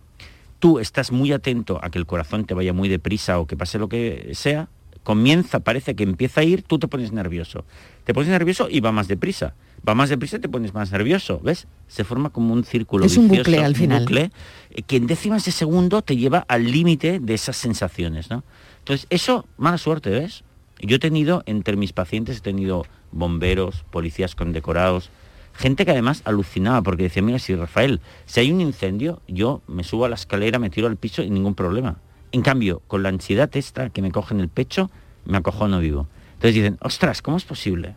tú 0.57 0.79
estás 0.79 1.11
muy 1.11 1.31
atento 1.31 1.79
a 1.83 1.91
que 1.91 1.99
el 1.99 2.07
corazón 2.07 2.45
te 2.45 2.55
vaya 2.55 2.73
muy 2.73 2.89
deprisa 2.89 3.39
o 3.39 3.45
que 3.45 3.55
pase 3.55 3.77
lo 3.77 3.87
que 3.87 4.31
sea, 4.33 4.67
comienza, 5.03 5.59
parece 5.61 5.95
que 5.95 6.03
empieza 6.03 6.41
a 6.41 6.43
ir, 6.43 6.63
tú 6.63 6.79
te 6.79 6.87
pones 6.87 7.11
nervioso. 7.11 7.65
Te 8.03 8.13
pones 8.13 8.29
nervioso 8.29 8.67
y 8.69 8.79
va 8.79 8.91
más 8.91 9.07
deprisa. 9.07 9.55
Va 9.87 9.95
más 9.95 10.09
deprisa 10.09 10.37
y 10.37 10.39
te 10.39 10.49
pones 10.49 10.73
más 10.73 10.91
nervioso, 10.91 11.39
¿ves? 11.43 11.67
Se 11.87 12.03
forma 12.03 12.29
como 12.29 12.53
un 12.53 12.63
círculo 12.63 13.05
Es 13.05 13.17
un 13.17 13.27
vicioso, 13.29 13.49
bucle 13.49 13.65
al 13.65 13.75
final. 13.75 14.03
bucle, 14.03 14.31
eh, 14.69 14.81
que 14.83 14.97
en 14.97 15.07
décimas 15.07 15.43
de 15.45 15.51
segundo 15.51 16.03
te 16.03 16.17
lleva 16.17 16.45
al 16.47 16.71
límite 16.71 17.19
de 17.19 17.33
esas 17.33 17.57
sensaciones, 17.57 18.29
¿no? 18.29 18.43
Entonces, 18.79 19.07
eso, 19.09 19.45
mala 19.57 19.77
suerte, 19.79 20.11
¿ves? 20.11 20.43
Yo 20.79 20.97
he 20.97 20.99
tenido, 20.99 21.43
entre 21.45 21.75
mis 21.75 21.93
pacientes, 21.93 22.37
he 22.37 22.41
tenido 22.41 22.85
bomberos, 23.11 23.83
policías 23.89 24.35
condecorados, 24.35 25.09
gente 25.53 25.85
que 25.85 25.91
además 25.91 26.21
alucinaba 26.25 26.81
porque 26.81 27.03
decía, 27.03 27.21
mira, 27.23 27.39
si 27.39 27.55
Rafael, 27.55 28.01
si 28.25 28.39
hay 28.39 28.51
un 28.51 28.61
incendio, 28.61 29.21
yo 29.27 29.61
me 29.67 29.83
subo 29.83 30.05
a 30.05 30.09
la 30.09 30.15
escalera, 30.15 30.59
me 30.59 30.69
tiro 30.69 30.87
al 30.87 30.97
piso 30.97 31.23
y 31.23 31.29
ningún 31.29 31.55
problema. 31.55 31.97
En 32.31 32.41
cambio, 32.41 32.81
con 32.87 33.03
la 33.03 33.09
ansiedad 33.09 33.49
esta 33.55 33.89
que 33.89 34.01
me 34.01 34.11
coge 34.11 34.33
en 34.33 34.39
el 34.39 34.49
pecho, 34.49 34.89
me 35.25 35.37
acojono 35.37 35.79
vivo. 35.79 36.07
Entonces 36.33 36.55
dicen, 36.55 36.77
ostras, 36.81 37.21
¿cómo 37.21 37.37
es 37.37 37.43
posible? 37.43 37.95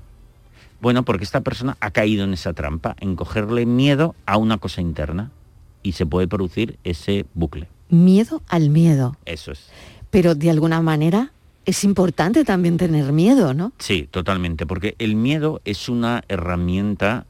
Bueno, 0.80 1.04
porque 1.04 1.24
esta 1.24 1.40
persona 1.40 1.76
ha 1.80 1.90
caído 1.90 2.24
en 2.24 2.34
esa 2.34 2.52
trampa, 2.52 2.96
en 3.00 3.16
cogerle 3.16 3.64
miedo 3.64 4.14
a 4.26 4.36
una 4.36 4.58
cosa 4.58 4.80
interna 4.80 5.30
y 5.82 5.92
se 5.92 6.04
puede 6.04 6.28
producir 6.28 6.78
ese 6.84 7.26
bucle. 7.34 7.68
Miedo 7.88 8.42
al 8.48 8.70
miedo. 8.70 9.16
Eso 9.24 9.52
es. 9.52 9.70
Pero 10.10 10.34
de 10.34 10.50
alguna 10.50 10.82
manera 10.82 11.30
es 11.64 11.84
importante 11.84 12.44
también 12.44 12.76
tener 12.76 13.12
miedo, 13.12 13.54
¿no? 13.54 13.72
Sí, 13.78 14.06
totalmente, 14.10 14.66
porque 14.66 14.94
el 14.98 15.16
miedo 15.16 15.62
es 15.64 15.88
una 15.88 16.22
herramienta 16.28 17.24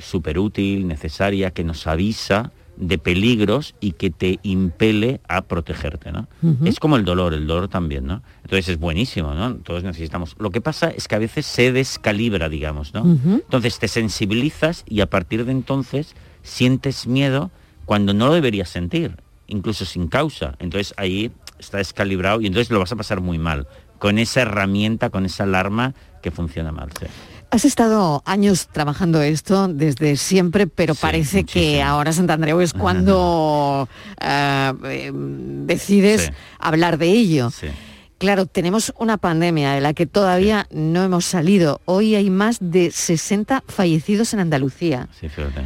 súper 0.00 0.38
útil, 0.38 0.86
necesaria, 0.86 1.52
que 1.52 1.64
nos 1.64 1.86
avisa 1.86 2.52
de 2.80 2.98
peligros 2.98 3.74
y 3.78 3.92
que 3.92 4.10
te 4.10 4.40
impele 4.42 5.20
a 5.28 5.42
protegerte, 5.42 6.10
¿no? 6.12 6.26
Es 6.64 6.80
como 6.80 6.96
el 6.96 7.04
dolor, 7.04 7.34
el 7.34 7.46
dolor 7.46 7.68
también, 7.68 8.06
¿no? 8.06 8.22
Entonces 8.42 8.68
es 8.70 8.78
buenísimo, 8.80 9.34
¿no? 9.34 9.56
Todos 9.56 9.84
necesitamos. 9.84 10.34
Lo 10.38 10.50
que 10.50 10.60
pasa 10.60 10.88
es 10.88 11.06
que 11.06 11.14
a 11.14 11.18
veces 11.18 11.44
se 11.46 11.72
descalibra, 11.72 12.48
digamos, 12.48 12.94
¿no? 12.94 13.02
Entonces 13.04 13.78
te 13.78 13.86
sensibilizas 13.86 14.84
y 14.88 15.02
a 15.02 15.06
partir 15.06 15.44
de 15.44 15.52
entonces 15.52 16.16
sientes 16.42 17.06
miedo 17.06 17.50
cuando 17.84 18.14
no 18.14 18.28
lo 18.28 18.34
deberías 18.34 18.70
sentir, 18.70 19.16
incluso 19.46 19.84
sin 19.84 20.08
causa. 20.08 20.56
Entonces 20.58 20.94
ahí 20.96 21.30
está 21.58 21.78
descalibrado 21.78 22.40
y 22.40 22.46
entonces 22.46 22.70
lo 22.70 22.80
vas 22.80 22.92
a 22.92 22.96
pasar 22.96 23.20
muy 23.20 23.38
mal 23.38 23.68
con 23.98 24.18
esa 24.18 24.40
herramienta, 24.40 25.10
con 25.10 25.26
esa 25.26 25.44
alarma 25.44 25.94
que 26.22 26.30
funciona 26.30 26.72
mal. 26.72 26.88
sí. 26.98 27.06
Has 27.52 27.64
estado 27.64 28.22
años 28.26 28.68
trabajando 28.70 29.20
esto 29.22 29.66
desde 29.66 30.16
siempre, 30.16 30.68
pero 30.68 30.94
parece 30.94 31.42
que 31.44 31.82
ahora 31.82 32.12
Sant 32.12 32.30
Andreu 32.30 32.60
es 32.60 32.72
cuando 32.72 33.88
eh, 34.20 34.72
eh, 34.84 35.10
decides 35.12 36.26
Sí. 36.26 36.30
hablar 36.60 36.96
de 36.96 37.08
ello. 37.08 37.50
Sí. 37.50 37.66
Claro, 38.18 38.46
tenemos 38.46 38.92
una 38.98 39.16
pandemia 39.16 39.72
de 39.72 39.80
la 39.80 39.94
que 39.94 40.06
todavía 40.06 40.68
no 40.70 41.02
hemos 41.02 41.24
salido. 41.24 41.80
Hoy 41.86 42.14
hay 42.14 42.30
más 42.30 42.58
de 42.60 42.90
60 42.92 43.64
fallecidos 43.66 44.32
en 44.34 44.40
Andalucía. 44.40 45.08
Sí, 45.18 45.28
fíjate. 45.28 45.62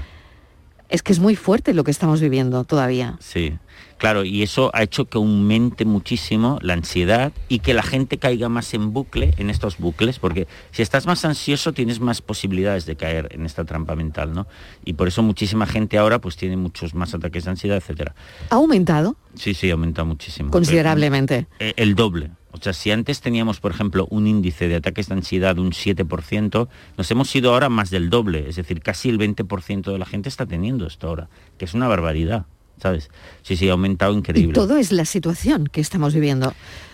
Es 0.88 1.02
que 1.02 1.12
es 1.12 1.18
muy 1.18 1.34
fuerte 1.36 1.74
lo 1.74 1.82
que 1.84 1.90
estamos 1.90 2.20
viviendo 2.20 2.64
todavía. 2.64 3.16
Sí, 3.20 3.58
claro, 3.98 4.24
y 4.24 4.42
eso 4.42 4.70
ha 4.74 4.82
hecho 4.82 5.06
que 5.06 5.18
aumente 5.18 5.84
muchísimo 5.84 6.58
la 6.62 6.74
ansiedad 6.74 7.32
y 7.48 7.60
que 7.60 7.74
la 7.74 7.82
gente 7.82 8.18
caiga 8.18 8.48
más 8.48 8.74
en 8.74 8.92
bucle, 8.92 9.34
en 9.38 9.50
estos 9.50 9.78
bucles, 9.78 10.18
porque 10.18 10.46
si 10.70 10.82
estás 10.82 11.06
más 11.06 11.24
ansioso 11.24 11.72
tienes 11.72 12.00
más 12.00 12.20
posibilidades 12.20 12.86
de 12.86 12.96
caer 12.96 13.28
en 13.32 13.46
esta 13.46 13.64
trampa 13.64 13.96
mental, 13.96 14.32
¿no? 14.32 14.46
Y 14.84 14.94
por 14.94 15.08
eso 15.08 15.22
muchísima 15.22 15.66
gente 15.66 15.98
ahora 15.98 16.20
pues 16.20 16.36
tiene 16.36 16.56
muchos 16.56 16.94
más 16.94 17.14
ataques 17.14 17.44
de 17.44 17.50
ansiedad, 17.50 17.76
etcétera. 17.76 18.14
¿Ha 18.50 18.56
aumentado? 18.56 19.16
Sí, 19.34 19.54
sí, 19.54 19.70
aumenta 19.70 20.04
muchísimo. 20.04 20.50
Considerablemente. 20.50 21.46
El 21.58 21.94
doble. 21.94 22.30
O 22.54 22.58
sea, 22.58 22.72
si 22.72 22.92
antes 22.92 23.20
teníamos, 23.20 23.58
por 23.58 23.72
ejemplo, 23.72 24.06
un 24.10 24.28
índice 24.28 24.68
de 24.68 24.76
ataques 24.76 25.08
de 25.08 25.14
ansiedad 25.14 25.56
de 25.56 25.60
un 25.60 25.72
7%, 25.72 26.68
nos 26.96 27.10
hemos 27.10 27.34
ido 27.34 27.52
ahora 27.52 27.68
más 27.68 27.90
del 27.90 28.10
doble. 28.10 28.48
Es 28.48 28.54
decir, 28.54 28.80
casi 28.80 29.08
el 29.08 29.18
20% 29.18 29.90
de 29.90 29.98
la 29.98 30.06
gente 30.06 30.28
está 30.28 30.46
teniendo 30.46 30.86
esto 30.86 31.08
ahora, 31.08 31.28
que 31.58 31.64
es 31.64 31.74
una 31.74 31.88
barbaridad, 31.88 32.46
¿sabes? 32.80 33.10
Sí, 33.42 33.56
sí, 33.56 33.68
ha 33.68 33.72
aumentado 33.72 34.12
Y 34.12 34.16
increíble. 34.18 34.52
todo 34.54 34.76
es 34.76 34.92
la 34.92 35.04
situación 35.04 35.66
que 35.66 35.80
estamos 35.80 36.14
viviendo. 36.14 36.52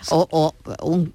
O, 0.09 0.27
o- 0.31 0.55
un- 0.85 1.13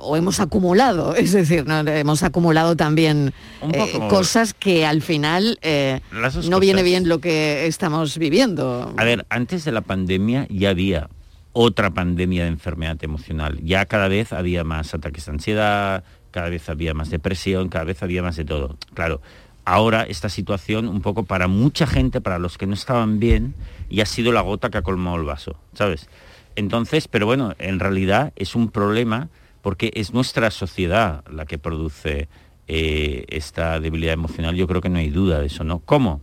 o 0.00 0.16
hemos 0.16 0.40
acumulado, 0.40 1.14
es 1.16 1.32
decir, 1.32 1.66
¿no? 1.66 1.80
hemos 1.80 2.22
acumulado 2.22 2.76
también 2.76 3.32
eh, 3.72 3.98
cosas 4.08 4.54
que 4.54 4.86
al 4.86 5.02
final 5.02 5.58
eh, 5.62 6.00
no 6.48 6.60
viene 6.60 6.82
bien 6.82 7.08
lo 7.08 7.18
que 7.20 7.66
estamos 7.66 8.18
viviendo. 8.18 8.94
A 8.96 9.04
ver, 9.04 9.26
antes 9.30 9.64
de 9.64 9.72
la 9.72 9.80
pandemia 9.82 10.46
ya 10.50 10.70
había 10.70 11.08
otra 11.52 11.90
pandemia 11.90 12.44
de 12.44 12.48
enfermedad 12.50 12.96
emocional. 13.02 13.58
Ya 13.62 13.84
cada 13.86 14.06
vez 14.08 14.32
había 14.32 14.62
más 14.64 14.94
ataques 14.94 15.26
de 15.26 15.32
ansiedad, 15.32 16.04
cada 16.30 16.48
vez 16.48 16.68
había 16.68 16.94
más 16.94 17.10
depresión, 17.10 17.68
cada 17.68 17.84
vez 17.84 18.02
había 18.04 18.22
más 18.22 18.36
de 18.36 18.44
todo. 18.44 18.76
Claro, 18.94 19.20
ahora 19.64 20.02
esta 20.02 20.28
situación 20.28 20.88
un 20.88 21.00
poco 21.00 21.24
para 21.24 21.48
mucha 21.48 21.86
gente, 21.86 22.20
para 22.20 22.38
los 22.38 22.58
que 22.58 22.66
no 22.66 22.74
estaban 22.74 23.20
bien, 23.20 23.54
y 23.88 24.00
ha 24.00 24.06
sido 24.06 24.32
la 24.32 24.40
gota 24.40 24.70
que 24.70 24.78
ha 24.78 24.82
colmado 24.82 25.16
el 25.16 25.24
vaso, 25.24 25.56
¿sabes? 25.74 26.08
Entonces, 26.56 27.08
pero 27.08 27.26
bueno, 27.26 27.54
en 27.58 27.78
realidad 27.78 28.32
es 28.36 28.54
un 28.54 28.70
problema 28.70 29.28
porque 29.62 29.92
es 29.94 30.12
nuestra 30.12 30.50
sociedad 30.50 31.24
la 31.30 31.46
que 31.46 31.58
produce 31.58 32.28
eh, 32.68 33.24
esta 33.28 33.80
debilidad 33.80 34.14
emocional. 34.14 34.54
Yo 34.54 34.66
creo 34.66 34.80
que 34.80 34.88
no 34.88 34.98
hay 34.98 35.10
duda 35.10 35.40
de 35.40 35.46
eso, 35.46 35.64
¿no? 35.64 35.80
¿Cómo? 35.80 36.20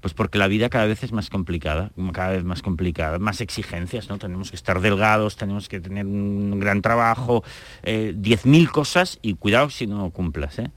Pues 0.00 0.14
porque 0.14 0.38
la 0.38 0.48
vida 0.48 0.70
cada 0.70 0.86
vez 0.86 1.02
es 1.02 1.12
más 1.12 1.28
complicada, 1.28 1.90
cada 2.12 2.30
vez 2.30 2.44
más 2.44 2.62
complicada, 2.62 3.18
más 3.18 3.40
exigencias, 3.40 4.08
¿no? 4.08 4.18
Tenemos 4.18 4.50
que 4.50 4.56
estar 4.56 4.80
delgados, 4.80 5.36
tenemos 5.36 5.68
que 5.68 5.80
tener 5.80 6.06
un 6.06 6.58
gran 6.58 6.80
trabajo, 6.80 7.44
eh, 7.82 8.14
10.000 8.16 8.70
cosas 8.70 9.18
y 9.20 9.34
cuidado 9.34 9.68
si 9.68 9.86
no 9.86 10.10
cumplas, 10.10 10.58
¿eh? 10.58 10.70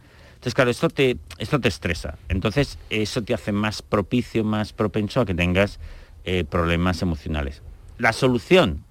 Entonces, 0.44 0.56
claro, 0.56 0.72
esto 0.72 0.90
te, 0.90 1.18
esto 1.38 1.62
te 1.62 1.70
estresa. 1.70 2.18
Entonces, 2.28 2.78
eso 2.90 3.22
te 3.22 3.34
hace 3.34 3.54
más 3.54 3.82
propicio, 3.82 4.44
más 4.44 4.74
propenso 4.74 5.22
a 5.22 5.26
que 5.26 5.34
tengas 5.34 5.80
eh, 6.26 6.44
problemas 6.44 7.02
emocionales. 7.02 7.62
La 7.98 8.12
solución 8.12 8.84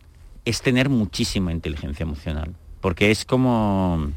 es 0.47 0.63
tener 0.63 0.89
muchísima 0.89 1.53
inteligencia 1.53 2.05
emocional. 2.05 2.55
porque 2.81 3.11
es 3.11 3.27
como 3.27 4.13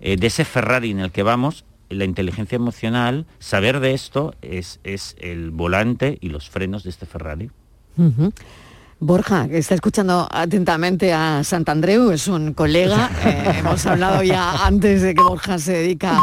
eh, 0.00 0.16
de 0.16 0.26
ese 0.26 0.44
Ferrari 0.44 0.90
en 0.90 0.98
el 0.98 1.12
que 1.12 1.22
vamos, 1.22 1.64
la 1.88 2.04
inteligencia 2.04 2.56
emocional, 2.56 3.26
saber 3.38 3.78
de 3.78 3.94
esto 3.94 4.34
es, 4.42 4.80
es 4.82 5.14
el 5.20 5.52
volante 5.52 6.18
y 6.20 6.30
los 6.30 6.50
frenos 6.50 6.82
de 6.82 6.90
este 6.90 7.06
Ferrari. 7.06 7.48
Borja, 8.98 9.46
que 9.46 9.58
está 9.58 9.76
escuchando 9.76 10.26
atentamente 10.28 11.12
a 11.12 11.44
Santandreu, 11.44 12.10
es 12.10 12.26
un 12.26 12.54
colega. 12.54 13.08
eh, 13.24 13.58
hemos 13.60 13.86
hablado 13.86 14.24
ya 14.24 14.66
antes 14.66 15.02
de 15.02 15.14
que 15.14 15.22
Borja 15.22 15.58
se 15.58 15.74
dedica 15.74 16.20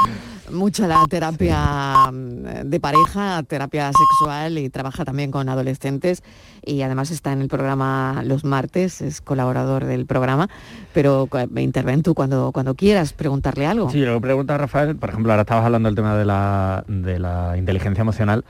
mucho 0.53 0.85
a 0.85 0.87
la 0.87 1.03
terapia 1.09 2.11
mm, 2.11 2.69
de 2.69 2.79
pareja, 2.79 3.43
terapia 3.43 3.91
sexual 3.91 4.57
y 4.57 4.69
trabaja 4.69 5.03
también 5.05 5.31
con 5.31 5.49
adolescentes 5.49 6.23
y 6.65 6.81
además 6.81 7.11
está 7.11 7.33
en 7.33 7.41
el 7.41 7.47
programa 7.47 8.23
los 8.25 8.43
martes, 8.43 9.01
es 9.01 9.21
colaborador 9.21 9.85
del 9.85 10.05
programa, 10.05 10.49
pero 10.93 11.27
interven 11.57 12.03
tú 12.03 12.13
cuando, 12.13 12.51
cuando 12.51 12.75
quieras 12.75 13.13
preguntarle 13.13 13.65
algo. 13.65 13.89
Sí, 13.89 13.99
lo 13.99 14.15
que 14.15 14.21
pregunta 14.21 14.57
Rafael, 14.57 14.95
por 14.95 15.09
ejemplo, 15.09 15.31
ahora 15.31 15.41
estabas 15.41 15.65
hablando 15.65 15.87
del 15.87 15.95
tema 15.95 16.15
de 16.15 16.25
la, 16.25 16.83
de 16.87 17.19
la 17.19 17.57
inteligencia 17.57 18.01
emocional. 18.01 18.45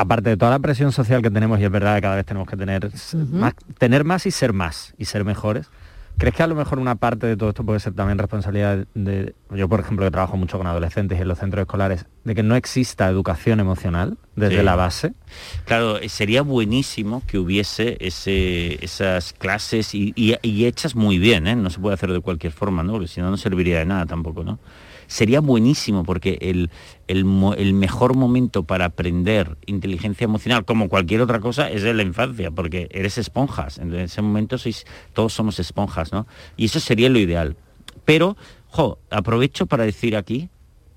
Aparte 0.00 0.30
de 0.30 0.36
toda 0.36 0.52
la 0.52 0.60
presión 0.60 0.92
social 0.92 1.22
que 1.22 1.30
tenemos, 1.30 1.58
y 1.58 1.64
es 1.64 1.70
verdad 1.72 1.96
que 1.96 2.02
cada 2.02 2.14
vez 2.14 2.24
tenemos 2.24 2.48
que 2.48 2.56
tener, 2.56 2.88
más, 3.32 3.54
tener 3.78 4.04
más 4.04 4.26
y 4.26 4.30
ser 4.30 4.52
más, 4.52 4.94
y 4.96 5.06
ser 5.06 5.24
mejores, 5.24 5.68
¿crees 6.18 6.34
que 6.34 6.42
a 6.42 6.46
lo 6.46 6.54
mejor 6.54 6.78
una 6.78 6.96
parte 6.96 7.26
de 7.26 7.36
todo 7.36 7.48
esto 7.50 7.64
puede 7.64 7.80
ser 7.80 7.94
también 7.94 8.18
responsabilidad 8.18 8.86
de, 8.94 9.34
yo 9.54 9.68
por 9.68 9.80
ejemplo 9.80 10.04
que 10.04 10.10
trabajo 10.10 10.36
mucho 10.36 10.58
con 10.58 10.66
adolescentes 10.66 11.18
y 11.18 11.22
en 11.22 11.28
los 11.28 11.38
centros 11.38 11.62
escolares, 11.62 12.06
de 12.24 12.34
que 12.34 12.42
no 12.42 12.56
exista 12.56 13.08
educación 13.08 13.60
emocional 13.60 14.18
desde 14.36 14.58
Sí. 14.58 14.62
la 14.64 14.76
base? 14.76 15.14
Claro, 15.64 15.98
eh, 15.98 16.08
sería 16.08 16.42
buenísimo 16.42 17.22
que 17.26 17.38
hubiese 17.38 17.96
ese, 18.00 18.84
esas 18.84 19.32
clases 19.32 19.94
y, 19.94 20.12
y- 20.16 20.34
y 20.42 20.64
hechas 20.66 20.94
muy 20.94 21.18
bien, 21.18 21.46
¿eh? 21.46 21.56
no 21.56 21.70
se 21.70 21.78
puede 21.80 21.94
hacer 21.94 22.12
de 22.12 22.20
cualquier 22.20 22.52
forma, 22.52 22.82
¿no? 22.82 22.92
porque 22.92 23.08
si 23.08 23.20
no, 23.20 23.30
no 23.30 23.36
serviría 23.36 23.78
de 23.78 23.86
nada 23.86 24.04
tampoco. 24.06 24.44
¿no? 24.44 24.58
Sería 25.08 25.40
buenísimo 25.40 26.04
porque 26.04 26.38
el, 26.42 26.70
el 27.08 27.24
mejor 27.24 28.14
momento 28.14 28.64
para 28.64 28.84
aprender 28.84 29.56
inteligencia 29.64 30.26
emocional, 30.26 30.66
como 30.66 30.90
cualquier 30.90 31.22
otra 31.22 31.40
cosa, 31.40 31.70
es 31.70 31.82
en 31.82 31.96
la 31.96 32.02
infancia, 32.02 32.50
porque 32.50 32.88
eres 32.92 33.16
esponjas. 33.16 33.78
En 33.78 33.94
ese 33.94 34.20
momento 34.20 34.58
sois, 34.58 34.84
todos 35.14 35.32
somos 35.32 35.58
esponjas, 35.58 36.12
¿no? 36.12 36.26
Y 36.58 36.66
eso 36.66 36.78
sería 36.78 37.08
lo 37.08 37.18
ideal. 37.18 37.56
Pero, 38.04 38.36
jo, 38.68 38.98
aprovecho 39.10 39.64
para 39.66 39.84
decir 39.84 40.14
aquí 40.14 40.50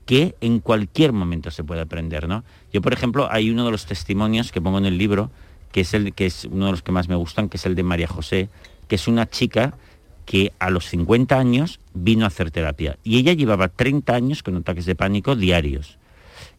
que 0.05 0.35
en 0.41 0.59
cualquier 0.59 1.13
momento 1.13 1.49
se 1.49 1.63
puede 1.63 1.79
aprender, 1.79 2.27
¿no? 2.27 2.43
Yo, 2.73 2.81
por 2.81 2.91
ejemplo, 2.91 3.29
hay 3.31 3.49
uno 3.49 3.63
de 3.63 3.71
los 3.71 3.85
testimonios 3.85 4.51
que 4.51 4.59
pongo 4.59 4.77
en 4.77 4.85
el 4.85 4.97
libro, 4.97 5.31
que 5.71 5.81
es 5.81 5.93
el 5.93 6.13
que 6.13 6.25
es 6.25 6.43
uno 6.43 6.65
de 6.65 6.71
los 6.71 6.81
que 6.81 6.91
más 6.91 7.07
me 7.07 7.15
gustan, 7.15 7.47
que 7.47 7.55
es 7.55 7.65
el 7.65 7.75
de 7.75 7.83
María 7.83 8.07
José, 8.07 8.49
que 8.89 8.95
es 8.95 9.07
una 9.07 9.29
chica 9.29 9.77
que 10.25 10.53
a 10.59 10.69
los 10.69 10.85
50 10.85 11.37
años 11.37 11.79
vino 11.93 12.25
a 12.25 12.27
hacer 12.27 12.51
terapia 12.51 12.97
y 13.03 13.17
ella 13.17 13.33
llevaba 13.33 13.67
30 13.67 14.13
años 14.13 14.43
con 14.43 14.55
ataques 14.55 14.85
de 14.85 14.95
pánico 14.95 15.35
diarios. 15.35 15.97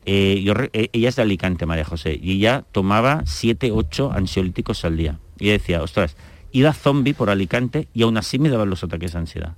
Eh, 0.05 0.45
eh, 0.73 0.89
ella 0.93 1.09
es 1.09 1.17
de 1.17 1.23
Alicante, 1.23 1.67
María 1.67 1.85
José, 1.85 2.19
y 2.21 2.33
ella 2.33 2.65
tomaba 2.73 3.23
7, 3.25 3.71
8 3.73 4.13
ansiolíticos 4.13 4.85
al 4.85 4.97
día. 4.97 5.19
Y 5.39 5.49
decía, 5.49 5.83
ostras, 5.83 6.17
iba 6.51 6.73
zombie 6.73 7.15
por 7.15 7.31
Alicante 7.31 7.89
y 7.95 8.03
aún 8.03 8.17
así 8.17 8.39
me 8.39 8.49
daban 8.49 8.71
los 8.71 8.83
ataques 8.83 9.13
de 9.13 9.19
ansiedad. 9.19 9.55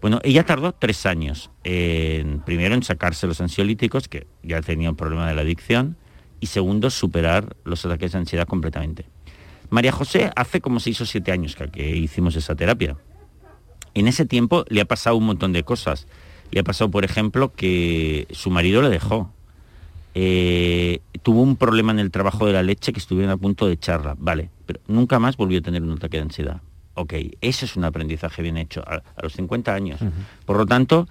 Bueno, 0.00 0.20
ella 0.22 0.44
tardó 0.44 0.72
tres 0.72 1.06
años, 1.06 1.50
en, 1.64 2.40
primero 2.40 2.74
en 2.74 2.84
sacarse 2.84 3.26
los 3.26 3.40
ansiolíticos, 3.40 4.08
que 4.08 4.26
ya 4.44 4.60
tenía 4.60 4.90
un 4.90 4.96
problema 4.96 5.26
de 5.26 5.34
la 5.34 5.40
adicción, 5.40 5.96
y 6.40 6.46
segundo, 6.46 6.88
superar 6.90 7.56
los 7.64 7.84
ataques 7.84 8.12
de 8.12 8.18
ansiedad 8.18 8.46
completamente. 8.46 9.06
María 9.70 9.90
José 9.90 10.30
hace 10.36 10.60
como 10.60 10.78
seis 10.78 11.00
o 11.00 11.06
siete 11.06 11.32
años 11.32 11.56
que 11.72 11.96
hicimos 11.96 12.36
esa 12.36 12.54
terapia. 12.54 12.96
En 13.94 14.08
ese 14.08 14.24
tiempo 14.24 14.64
le 14.68 14.80
ha 14.80 14.84
pasado 14.84 15.16
un 15.16 15.26
montón 15.26 15.52
de 15.52 15.62
cosas. 15.62 16.06
Le 16.50 16.60
ha 16.60 16.64
pasado, 16.64 16.90
por 16.90 17.04
ejemplo, 17.04 17.52
que 17.54 18.26
su 18.30 18.50
marido 18.50 18.82
le 18.82 18.88
dejó. 18.88 19.32
Eh, 20.14 21.00
tuvo 21.22 21.42
un 21.42 21.56
problema 21.56 21.92
en 21.92 21.98
el 21.98 22.10
trabajo 22.10 22.46
de 22.46 22.52
la 22.52 22.62
leche 22.62 22.92
que 22.92 22.98
estuvieron 22.98 23.30
a 23.30 23.36
punto 23.36 23.66
de 23.66 23.74
echarla. 23.74 24.16
Vale, 24.18 24.50
pero 24.66 24.80
nunca 24.88 25.18
más 25.18 25.36
volvió 25.36 25.58
a 25.58 25.62
tener 25.62 25.82
un 25.82 25.92
ataque 25.92 26.16
de 26.16 26.24
ansiedad. 26.24 26.60
Ok, 26.94 27.14
eso 27.40 27.64
es 27.64 27.76
un 27.76 27.84
aprendizaje 27.84 28.42
bien 28.42 28.56
hecho 28.56 28.80
a, 28.80 28.96
a 28.96 29.22
los 29.22 29.34
50 29.34 29.72
años. 29.72 30.00
Por 30.44 30.56
lo 30.56 30.66
tanto, 30.66 31.06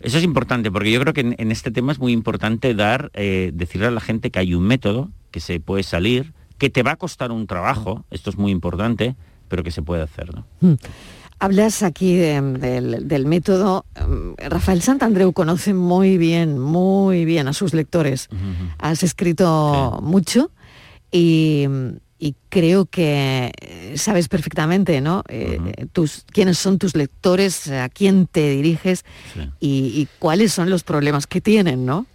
eso 0.00 0.18
es 0.18 0.24
importante, 0.24 0.70
porque 0.70 0.92
yo 0.92 1.00
creo 1.00 1.12
que 1.12 1.22
en, 1.22 1.34
en 1.38 1.50
este 1.50 1.70
tema 1.70 1.92
es 1.92 1.98
muy 1.98 2.12
importante 2.12 2.74
dar, 2.74 3.10
eh, 3.14 3.50
decirle 3.54 3.86
a 3.88 3.90
la 3.90 4.00
gente 4.00 4.30
que 4.30 4.38
hay 4.38 4.54
un 4.54 4.64
método, 4.64 5.10
que 5.30 5.40
se 5.40 5.58
puede 5.58 5.82
salir, 5.82 6.32
que 6.58 6.70
te 6.70 6.82
va 6.82 6.92
a 6.92 6.96
costar 6.96 7.32
un 7.32 7.46
trabajo, 7.46 8.04
esto 8.10 8.30
es 8.30 8.36
muy 8.36 8.52
importante, 8.52 9.16
pero 9.48 9.62
que 9.62 9.70
se 9.70 9.82
puede 9.82 10.02
hacer. 10.02 10.30
¿no? 10.34 10.76
Hablas 11.38 11.82
aquí 11.82 12.14
de- 12.16 12.40
del, 12.40 13.08
del 13.08 13.26
método. 13.26 13.84
mm, 13.94 14.48
Rafael 14.48 14.80
Santandreu 14.82 15.32
conoce 15.32 15.74
muy 15.74 16.16
bien, 16.18 16.58
muy 16.58 17.24
bien 17.24 17.46
a 17.48 17.52
sus 17.52 17.74
lectores. 17.74 18.28
Has 18.78 19.02
escrito 19.02 19.98
mucho 20.02 20.50
y, 21.12 21.66
y 22.18 22.34
creo 22.48 22.86
que 22.86 23.52
eh, 23.60 23.94
sabes 23.98 24.28
perfectamente, 24.28 25.00
¿no? 25.02 25.22
Eh, 25.28 25.86
tus, 25.92 26.24
quiénes 26.32 26.56
son 26.58 26.78
tus 26.78 26.96
lectores, 26.96 27.68
a 27.68 27.88
quién 27.90 28.26
te 28.26 28.48
diriges 28.50 29.04
y, 29.60 29.92
y 29.94 30.08
cuáles 30.18 30.52
son 30.54 30.70
los 30.70 30.84
problemas 30.84 31.26
que 31.26 31.42
tienen, 31.42 31.84
¿no? 31.84 32.06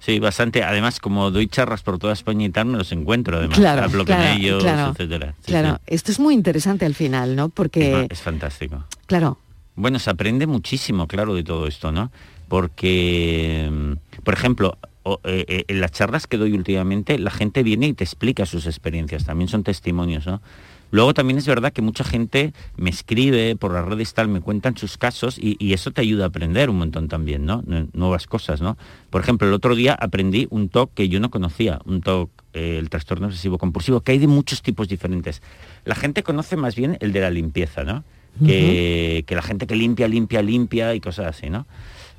Sí, 0.00 0.20
bastante. 0.20 0.62
Además, 0.62 1.00
como 1.00 1.30
doy 1.30 1.48
charlas 1.48 1.82
por 1.82 1.98
toda 1.98 2.12
España 2.12 2.46
y 2.46 2.50
tal, 2.50 2.66
me 2.66 2.78
los 2.78 2.92
encuentro, 2.92 3.36
además. 3.38 3.58
Claro, 3.58 3.82
Hablo 3.84 4.04
claro, 4.04 4.22
con 4.30 4.36
ellos, 4.40 4.62
claro, 4.62 4.90
etcétera. 4.92 5.34
Sí, 5.40 5.46
claro, 5.52 5.74
sí. 5.76 5.82
esto 5.94 6.12
es 6.12 6.20
muy 6.20 6.34
interesante 6.34 6.86
al 6.86 6.94
final, 6.94 7.34
¿no? 7.36 7.48
Porque, 7.48 8.06
Es 8.10 8.20
fantástico. 8.22 8.84
claro, 9.06 9.38
Bueno, 9.74 9.98
se 9.98 10.10
aprende 10.10 10.46
muchísimo, 10.46 11.06
claro, 11.06 11.34
de 11.34 11.44
todo 11.44 11.66
esto, 11.66 11.92
¿no? 11.92 12.10
Porque, 12.48 13.68
mm, 13.70 14.22
por 14.22 14.34
ejemplo, 14.34 14.78
o- 15.04 15.20
eh, 15.24 15.44
eh, 15.48 15.64
en 15.68 15.80
las 15.80 15.92
charlas 15.92 16.26
que 16.26 16.36
doy 16.36 16.52
últimamente, 16.52 17.18
la 17.18 17.30
gente 17.30 17.62
viene 17.62 17.86
y 17.88 17.94
te 17.94 18.04
explica 18.04 18.44
sus 18.46 18.66
experiencias, 18.66 19.24
también 19.24 19.48
son 19.48 19.62
testimonios, 19.64 20.26
¿no? 20.26 20.42
Luego 20.90 21.12
también 21.14 21.38
es 21.38 21.46
verdad 21.46 21.72
que 21.72 21.82
mucha 21.82 22.02
gente 22.04 22.52
me 22.76 22.88
escribe 22.90 23.56
por 23.56 23.72
las 23.72 23.84
redes 23.84 24.14
tal, 24.14 24.28
me 24.28 24.40
cuentan 24.40 24.76
sus 24.76 24.96
casos 24.96 25.38
y, 25.38 25.56
y 25.58 25.74
eso 25.74 25.90
te 25.90 26.00
ayuda 26.00 26.24
a 26.24 26.28
aprender 26.28 26.70
un 26.70 26.78
montón 26.78 27.08
también, 27.08 27.44
¿no? 27.44 27.62
Nue- 27.64 27.88
Nuevas 27.92 28.26
cosas, 28.26 28.60
¿no? 28.62 28.78
Por 29.10 29.20
ejemplo, 29.20 29.46
el 29.46 29.52
otro 29.54 29.74
día 29.74 29.94
aprendí 29.94 30.46
un 30.50 30.68
TOC 30.70 30.94
que 30.94 31.08
yo 31.08 31.20
no 31.20 31.30
conocía, 31.30 31.80
un 31.84 32.00
TOC, 32.00 32.30
eh, 32.54 32.78
el 32.78 32.88
trastorno 32.88 33.26
obsesivo 33.26 33.58
compulsivo, 33.58 34.00
que 34.00 34.12
hay 34.12 34.18
de 34.18 34.26
muchos 34.28 34.62
tipos 34.62 34.88
diferentes. 34.88 35.42
La 35.84 35.94
gente 35.94 36.22
conoce 36.22 36.56
más 36.56 36.74
bien 36.74 36.96
el 37.00 37.12
de 37.12 37.20
la 37.20 37.30
limpieza, 37.30 37.84
¿no? 37.84 38.04
Que, 38.46 39.24
que 39.26 39.34
la 39.34 39.42
gente 39.42 39.66
que 39.66 39.74
limpia, 39.76 40.06
limpia, 40.08 40.42
limpia 40.42 40.94
y 40.94 41.00
cosas 41.00 41.26
así, 41.26 41.50
¿no? 41.50 41.66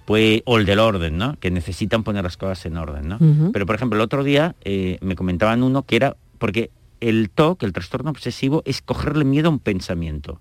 Pues, 0.05 0.41
o 0.45 0.57
el 0.57 0.65
del 0.65 0.79
orden, 0.79 1.17
¿no? 1.17 1.37
Que 1.39 1.49
necesitan 1.51 2.03
poner 2.03 2.23
las 2.23 2.35
cosas 2.35 2.65
en 2.65 2.77
orden, 2.77 3.07
¿no? 3.07 3.17
Pero, 3.51 3.65
por 3.65 3.75
ejemplo, 3.75 3.97
el 3.97 4.01
otro 4.03 4.23
día 4.23 4.55
eh, 4.65 4.97
me 5.01 5.15
comentaban 5.15 5.63
uno 5.63 5.83
que 5.83 5.95
era, 5.95 6.17
porque 6.39 6.71
el 7.01 7.29
TOC, 7.29 7.63
el 7.63 7.73
trastorno 7.73 8.09
obsesivo, 8.11 8.61
es 8.65 8.81
cogerle 8.81 9.25
miedo 9.25 9.47
a 9.47 9.51
un 9.51 9.59
pensamiento, 9.59 10.39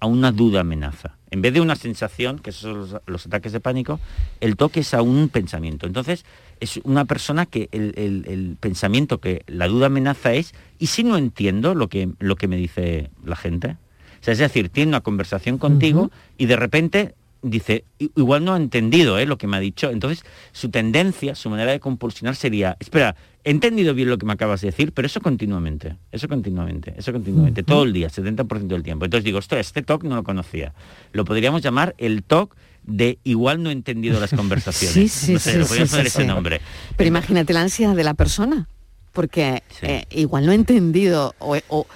a 0.00 0.06
una 0.06 0.32
duda 0.32 0.60
amenaza. 0.60 1.16
En 1.30 1.42
vez 1.42 1.52
de 1.54 1.60
una 1.60 1.74
sensación, 1.76 2.38
que 2.38 2.50
esos 2.50 2.62
son 2.62 2.78
los, 2.78 3.02
los 3.06 3.26
ataques 3.26 3.52
de 3.52 3.60
pánico, 3.60 3.98
el 4.40 4.56
TOC 4.56 4.76
es 4.78 4.94
a 4.94 5.02
un 5.02 5.28
pensamiento. 5.28 5.86
Entonces, 5.86 6.24
es 6.60 6.78
una 6.84 7.04
persona 7.04 7.46
que 7.46 7.68
el, 7.72 7.92
el- 7.96 8.24
el 8.28 8.56
pensamiento 8.60 9.18
que 9.20 9.42
la 9.46 9.68
duda 9.68 9.86
amenaza 9.86 10.32
es, 10.34 10.54
¿y 10.78 10.86
si 10.86 11.02
no 11.04 11.16
entiendo 11.18 11.74
lo 11.74 11.88
que, 11.88 12.08
lo 12.20 12.36
que 12.36 12.48
me 12.48 12.56
dice 12.56 13.10
la 13.24 13.36
gente? 13.36 13.76
O 14.20 14.24
sea, 14.26 14.32
es 14.32 14.38
decir, 14.38 14.68
tiene 14.70 14.88
una 14.90 15.02
conversación 15.02 15.58
contigo 15.58 16.10
y 16.38 16.46
de 16.46 16.56
repente 16.56 17.14
dice, 17.42 17.84
"I- 17.98 18.10
igual 18.16 18.44
no 18.44 18.54
ha 18.54 18.56
entendido 18.56 19.18
¿eh? 19.18 19.26
lo 19.26 19.38
que 19.38 19.46
me 19.46 19.56
ha 19.56 19.60
dicho. 19.60 19.90
Entonces, 19.90 20.24
su 20.52 20.70
tendencia, 20.70 21.34
su 21.34 21.50
manera 21.50 21.72
de 21.72 21.80
compulsionar 21.80 22.34
sería, 22.36 22.76
espera, 22.80 23.14
he 23.44 23.50
entendido 23.50 23.94
bien 23.94 24.08
lo 24.08 24.18
que 24.18 24.26
me 24.26 24.32
acabas 24.32 24.60
de 24.60 24.66
decir, 24.68 24.92
pero 24.92 25.06
eso 25.06 25.20
continuamente, 25.20 25.96
eso 26.10 26.26
continuamente, 26.28 26.94
eso 26.96 27.12
continuamente, 27.12 27.62
todo 27.62 27.84
el 27.84 27.92
día, 27.92 28.08
70% 28.08 28.74
del 28.74 28.82
tiempo. 28.82 29.04
Entonces 29.04 29.24
digo, 29.24 29.38
ostras, 29.38 29.66
este 29.66 29.82
TOC 29.82 30.04
no 30.04 30.16
lo 30.16 30.24
conocía. 30.24 30.72
Lo 31.12 31.24
podríamos 31.24 31.62
llamar 31.62 31.94
el 31.98 32.22
TOC 32.24 32.56
de 32.84 33.18
igual 33.24 33.62
no 33.62 33.70
he 33.70 33.72
entendido 33.72 34.18
las 34.20 34.30
conversaciones. 34.34 34.94
Sí, 34.94 35.08
sí, 35.08 35.32
no 35.34 35.38
sé, 35.38 35.52
sí, 35.52 35.58
le 35.58 35.64
podríamos 35.64 35.90
sí, 35.90 35.92
poner 35.94 36.06
sí, 36.10 36.18
ese 36.18 36.22
sí. 36.22 36.26
nombre. 36.28 36.60
Pero 36.96 37.08
imagínate 37.08 37.52
la 37.52 37.60
ansiedad 37.62 37.94
de 37.94 38.04
la 38.04 38.14
persona, 38.14 38.68
porque 39.12 39.62
eh, 39.82 40.04
igual 40.10 40.46
no 40.46 40.52
ha 40.52 40.54
entendido 40.54 41.34
o, 41.38 41.56
o- 41.68 41.86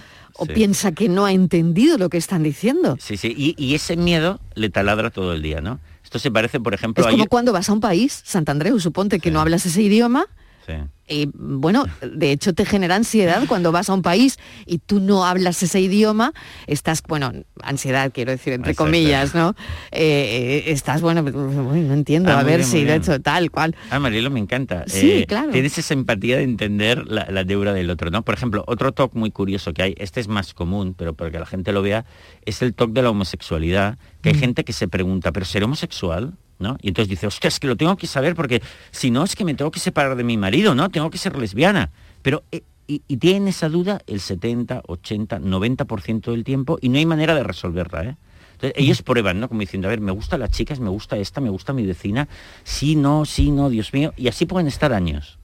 o 0.41 0.47
Sí. 0.47 0.53
piensa 0.53 0.93
que 0.93 1.09
no 1.09 1.25
ha 1.27 1.33
entendido 1.33 1.99
lo 1.99 2.09
que 2.09 2.17
están 2.19 2.43
diciendo. 2.43 2.97
Sí, 2.99 3.17
sí, 3.17 3.33
y, 3.37 3.55
y 3.63 3.75
ese 3.75 3.97
miedo 3.97 4.41
le 4.55 4.71
taladra 4.71 5.11
todo 5.11 5.33
el 5.35 5.43
día, 5.43 5.61
¿no? 5.61 5.79
Esto 6.03 6.19
se 6.19 6.31
parece, 6.31 6.59
por 6.59 6.75
ejemplo, 6.75 7.05
Es 7.05 7.11
como 7.11 7.27
cuando 7.27 7.53
vas 7.53 7.69
a 7.69 7.73
un 7.73 7.81
país, 7.81 8.23
Santandreu, 8.25 8.81
suponte 8.81 9.21
que 9.21 9.31
no 9.31 9.41
hablas 9.41 9.65
ese 9.67 9.83
idioma, 9.83 10.27
Sí. 10.67 10.75
Y 11.13 11.29
bueno, 11.35 11.87
de 12.03 12.31
hecho 12.31 12.53
te 12.55 12.65
genera 12.65 12.95
ansiedad 12.95 13.43
cuando 13.49 13.73
vas 13.73 13.91
a 13.91 13.95
un 13.95 14.03
país 14.03 14.39
y 14.65 14.79
tú 14.79 15.01
no 15.01 15.25
hablas 15.25 15.61
ese 15.61 15.81
idioma, 15.81 16.33
estás, 16.69 17.03
bueno, 17.09 17.33
ansiedad 17.63 18.13
quiero 18.15 18.31
decir, 18.31 18.53
entre 18.53 18.71
Exacto. 18.73 18.85
comillas, 18.93 19.35
¿no? 19.35 19.57
Eh, 19.91 20.63
eh, 20.67 20.71
estás, 20.73 21.01
bueno, 21.01 21.23
pues, 21.25 21.35
bueno, 21.35 21.57
no 21.89 21.95
entiendo, 21.95 22.31
Ah, 22.31 22.39
a 22.41 22.43
ver 22.45 22.59
bien, 22.59 22.69
si 22.71 22.85
de 22.85 22.95
hecho 22.95 23.21
tal 23.21 23.51
cual. 23.51 23.75
Ah, 23.91 23.99
Marilo, 23.99 24.31
me 24.31 24.39
encanta. 24.39 24.83
Eh, 24.83 24.89
Sí, 24.89 25.25
claro. 25.27 25.51
Tienes 25.51 25.77
esa 25.79 25.95
empatía 25.95 26.37
de 26.37 26.45
entender 26.45 27.05
la, 27.09 27.27
la 27.29 27.43
deuda 27.43 27.73
del 27.73 27.91
otro, 27.91 28.11
¿no? 28.13 28.23
Por 28.23 28.35
ejemplo, 28.35 28.63
otro 28.69 28.93
talk 28.93 29.13
muy 29.15 29.33
curioso 29.33 29.73
que 29.75 29.83
hay, 29.83 29.95
este 29.99 30.21
es 30.21 30.29
más 30.29 30.55
común, 30.55 30.95
pero 30.97 31.15
para 31.15 31.33
que 31.33 31.41
la 31.41 31.47
gente 31.47 31.73
lo 31.73 31.83
vea, 31.83 32.05
es 32.45 32.63
el 32.63 32.73
talk 32.73 32.93
de 32.93 33.03
la 33.03 33.11
homosexualidad, 33.11 33.99
que 34.23 34.29
hay 34.29 34.35
Mm. 34.37 34.39
gente 34.41 34.65
que 34.65 34.73
se 34.73 34.87
pregunta, 34.87 35.33
¿pero 35.33 35.45
seré 35.45 35.65
homosexual? 35.65 36.35
¿No? 36.61 36.77
Y 36.83 36.89
entonces 36.89 37.09
dice, 37.09 37.27
hostia, 37.27 37.49
es 37.49 37.59
que 37.59 37.67
lo 37.67 37.75
tengo 37.75 37.97
que 37.97 38.07
saber 38.07 38.37
porque 38.37 38.63
si 38.93 39.11
no 39.11 39.25
es 39.25 39.35
que 39.35 39.45
me 39.45 39.55
tengo 39.55 39.73
que 39.73 39.81
separar 39.81 40.15
de 40.15 40.23
mi 40.23 40.37
marido, 40.37 40.75
¿no? 40.75 40.91
Tengo 40.91 41.11
que 41.11 41.19
ser 41.19 41.37
lesbiana. 41.37 41.91
Pero, 42.23 42.45
eh, 42.53 42.63
y, 42.87 43.03
y 43.09 43.17
tienen 43.17 43.49
esa 43.49 43.69
duda 43.69 44.03
el 44.07 44.21
70, 44.21 44.83
80, 44.87 45.41
90% 45.41 46.31
del 46.31 46.45
tiempo 46.45 46.79
y 46.83 46.91
no 46.91 46.99
hay 46.99 47.07
manera 47.07 47.35
de 47.35 47.43
resolverla, 47.43 48.05
¿eh? 48.05 48.17
Entonces, 48.61 48.75
ellos 48.77 49.01
prueban, 49.01 49.41
¿no? 49.41 49.49
Como 49.49 49.61
diciendo, 49.61 49.89
a 49.89 49.91
ver, 49.91 50.03
me 50.03 50.13
gustan 50.13 50.41
las 50.41 50.51
chicas, 50.51 50.81
me 50.81 50.91
gusta 50.91 51.17
esta, 51.17 51.41
me 51.41 51.49
gusta 51.49 51.73
mi 51.73 51.87
vecina, 51.87 52.29
sí, 52.63 52.95
no, 52.95 53.25
sí, 53.25 53.51
no, 53.51 53.71
Dios 53.71 53.95
mío, 53.95 54.13
y 54.19 54.29
así 54.29 54.45
pueden 54.45 54.67
estar 54.67 54.93
años. 54.93 55.39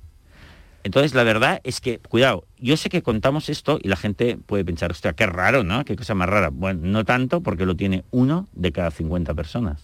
Entonces, 0.85 1.14
la 1.14 1.25
verdad 1.25 1.62
es 1.64 1.81
que, 1.81 1.99
cuidado, 1.99 2.45
yo 2.59 2.77
sé 2.77 2.91
que 2.91 3.03
contamos 3.03 3.49
esto 3.49 3.79
y 3.83 3.89
la 3.89 3.97
gente 3.97 4.37
puede 4.37 4.67
pensar, 4.67 4.91
hostia, 4.91 5.14
qué 5.14 5.27
raro, 5.27 5.64
¿no? 5.64 5.85
Qué 5.85 5.97
cosa 5.97 6.14
más 6.14 6.29
rara. 6.29 6.51
Bueno, 6.51 6.81
no 6.85 7.05
tanto 7.05 7.41
porque 7.41 7.64
lo 7.64 7.75
tiene 7.75 8.05
uno 8.11 8.49
de 8.53 8.71
cada 8.71 8.91
50 8.91 9.35
personas. 9.35 9.83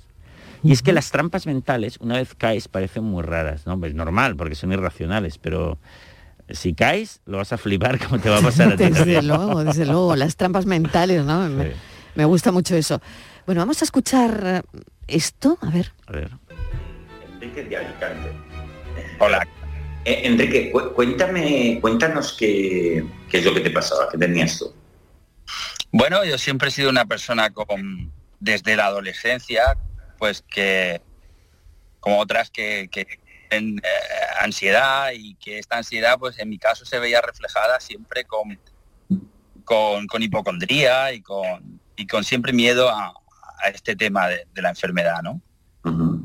Y 0.63 0.73
es 0.73 0.83
que 0.83 0.93
las 0.93 1.11
trampas 1.11 1.47
mentales, 1.47 1.97
una 2.01 2.17
vez 2.17 2.35
caes, 2.37 2.69
parecen 2.69 3.05
muy 3.05 3.23
raras, 3.23 3.67
¿no? 3.67 3.85
Es 3.85 3.95
normal, 3.95 4.37
porque 4.37 4.55
son 4.55 4.73
irracionales, 4.73 5.39
pero 5.39 5.79
si 6.49 6.75
caes, 6.75 7.21
lo 7.27 7.39
vas 7.39 7.53
a 7.53 7.59
flipar 7.59 7.99
como 7.99 8.19
te 8.21 8.31
va 8.31 8.39
a 8.39 8.43
pasar 8.43 8.73
a 8.73 8.77
ti. 8.77 8.85
Desde 8.85 9.23
luego, 9.23 9.65
desde 9.65 9.87
luego, 9.87 10.15
las 10.17 10.37
trampas 10.37 10.67
mentales, 10.67 11.25
¿no? 11.25 11.49
Me, 11.49 11.73
me 12.15 12.25
gusta 12.25 12.53
mucho 12.53 12.77
eso. 12.77 13.01
Bueno, 13.47 13.61
vamos 13.63 13.83
a 13.83 13.85
escuchar 13.85 14.41
eh, 14.45 14.63
esto, 15.09 15.59
a 15.63 15.71
ver. 15.71 15.93
A 16.07 16.13
ver. 16.13 16.31
Enrique 17.35 17.65
de 17.65 17.77
Alicante. 17.77 18.33
Hola. 19.19 19.47
Eh, 20.05 20.23
Enrique, 20.25 20.71
cu- 20.71 20.93
cuéntame, 20.95 21.79
cuéntanos 21.81 22.35
qué, 22.39 23.05
qué 23.29 23.39
es 23.39 23.45
lo 23.45 23.53
que 23.55 23.61
te 23.61 23.71
pasaba, 23.71 24.09
qué 24.13 24.19
tenías 24.19 24.59
tú. 24.59 24.73
Bueno, 25.91 26.25
yo 26.25 26.39
siempre 26.39 26.69
he 26.69 26.71
sido 26.71 26.91
una 26.91 27.05
persona 27.05 27.51
con, 27.51 28.13
desde 28.41 28.77
la 28.77 28.87
adolescencia, 28.87 29.77
pues 30.23 30.41
que, 30.49 31.03
como 31.99 32.21
otras 32.21 32.49
que, 32.49 32.89
que 32.93 33.05
tienen 33.51 33.79
eh, 33.79 33.83
ansiedad 34.41 35.11
y 35.13 35.35
que 35.35 35.59
esta 35.59 35.79
ansiedad, 35.79 36.17
pues 36.17 36.39
en 36.39 36.49
mi 36.49 36.59
caso 36.59 36.85
se 36.85 37.01
veía 37.01 37.21
reflejada 37.21 37.81
siempre 37.81 38.25
con, 38.25 38.57
con, 39.65 40.07
con 40.07 40.23
hipocondría 40.23 41.13
y 41.13 41.23
con, 41.23 41.81
y 41.97 42.07
con 42.07 42.23
siempre 42.23 42.53
miedo 42.53 42.89
a, 42.89 43.09
a 43.65 43.69
este 43.75 43.97
tema 43.97 44.29
de, 44.29 44.47
de 44.55 44.63
la 44.63 44.69
enfermedad, 44.69 45.23
¿no? 45.25 45.41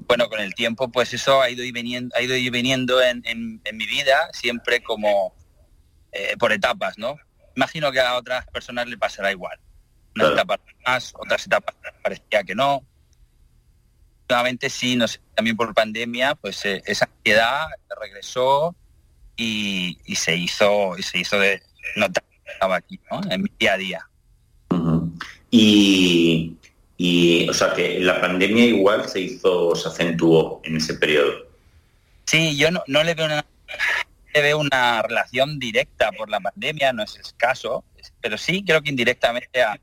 Bueno, 0.06 0.30
con 0.30 0.41
el 0.41 0.54
tiempo, 0.54 0.91
pues 0.91 1.12
eso 1.16 1.41
ha 1.41 1.50
ido 1.50 1.64
y 1.64 1.72
viniendo, 1.72 2.16
ha 2.16 2.22
ido 2.22 2.36
y 2.36 2.52
viniendo 2.52 3.02
en, 3.02 3.24
en- 3.26 3.60
en 3.66 3.78
mi 3.78 3.88
vida, 3.88 4.30
siempre 4.32 4.84
como 4.84 5.34
eh, 6.12 6.36
por 6.38 6.52
etapas, 6.52 7.00
¿no? 7.00 7.18
Imagino 7.56 7.91
que 7.91 8.00
a 8.00 8.16
otras 8.16 8.45
personas 8.45 8.86
le 8.88 9.00
pasará 9.00 9.32
igual. 9.32 9.58
Unas 10.16 10.28
etapas 10.34 10.60
más, 10.86 11.14
otras 11.18 11.48
etapas 11.48 11.76
parecía 12.04 12.43
que 12.43 12.54
no. 12.54 12.84
Nuevamente 14.30 14.69
sí, 14.69 14.95
no 14.95 15.07
sé, 15.07 15.19
también 15.36 15.55
por 15.55 15.73
pandemia, 15.73 16.36
pues 16.36 16.65
eh, 16.65 16.84
esa 16.86 17.05
ansiedad 17.05 17.67
regresó 18.01 18.75
y, 19.38 19.97
y 20.05 20.15
se 20.15 20.36
hizo, 20.36 20.97
y 20.97 21.03
se 21.03 21.19
hizo 21.19 21.39
de 21.39 21.61
notar 21.95 22.23
que 22.23 22.51
estaba 22.51 22.75
aquí, 22.75 22.99
¿no? 23.09 23.21
En 23.32 23.43
mi 23.43 23.51
día 23.57 23.73
a 23.73 23.78
día. 23.78 24.09
Y, 25.49 26.57
y, 26.97 27.47
o 27.47 27.53
sea, 27.53 27.73
que 27.73 27.99
la 28.01 28.19
pandemia 28.19 28.65
igual 28.65 29.07
se 29.07 29.21
hizo, 29.21 29.73
se 29.75 29.88
acentuó 29.88 30.61
en 30.65 30.78
ese 30.78 30.95
periodo. 30.95 31.47
Sí, 32.25 32.57
yo 32.57 32.69
no, 32.69 32.84
no 32.88 33.03
le 33.03 33.13
veo 33.13 33.25
una 33.25 33.45
le 34.34 34.41
veo 34.41 34.59
una 34.59 35.01
relación 35.01 35.57
directa 35.57 36.11
por 36.11 36.30
la 36.30 36.39
pandemia, 36.39 36.93
no 36.93 37.03
es 37.03 37.15
el 37.15 37.36
caso, 37.38 37.84
pero 38.21 38.38
sí 38.38 38.63
creo 38.65 38.82
que 38.82 38.89
indirectamente 38.89 39.63
a 39.63 39.80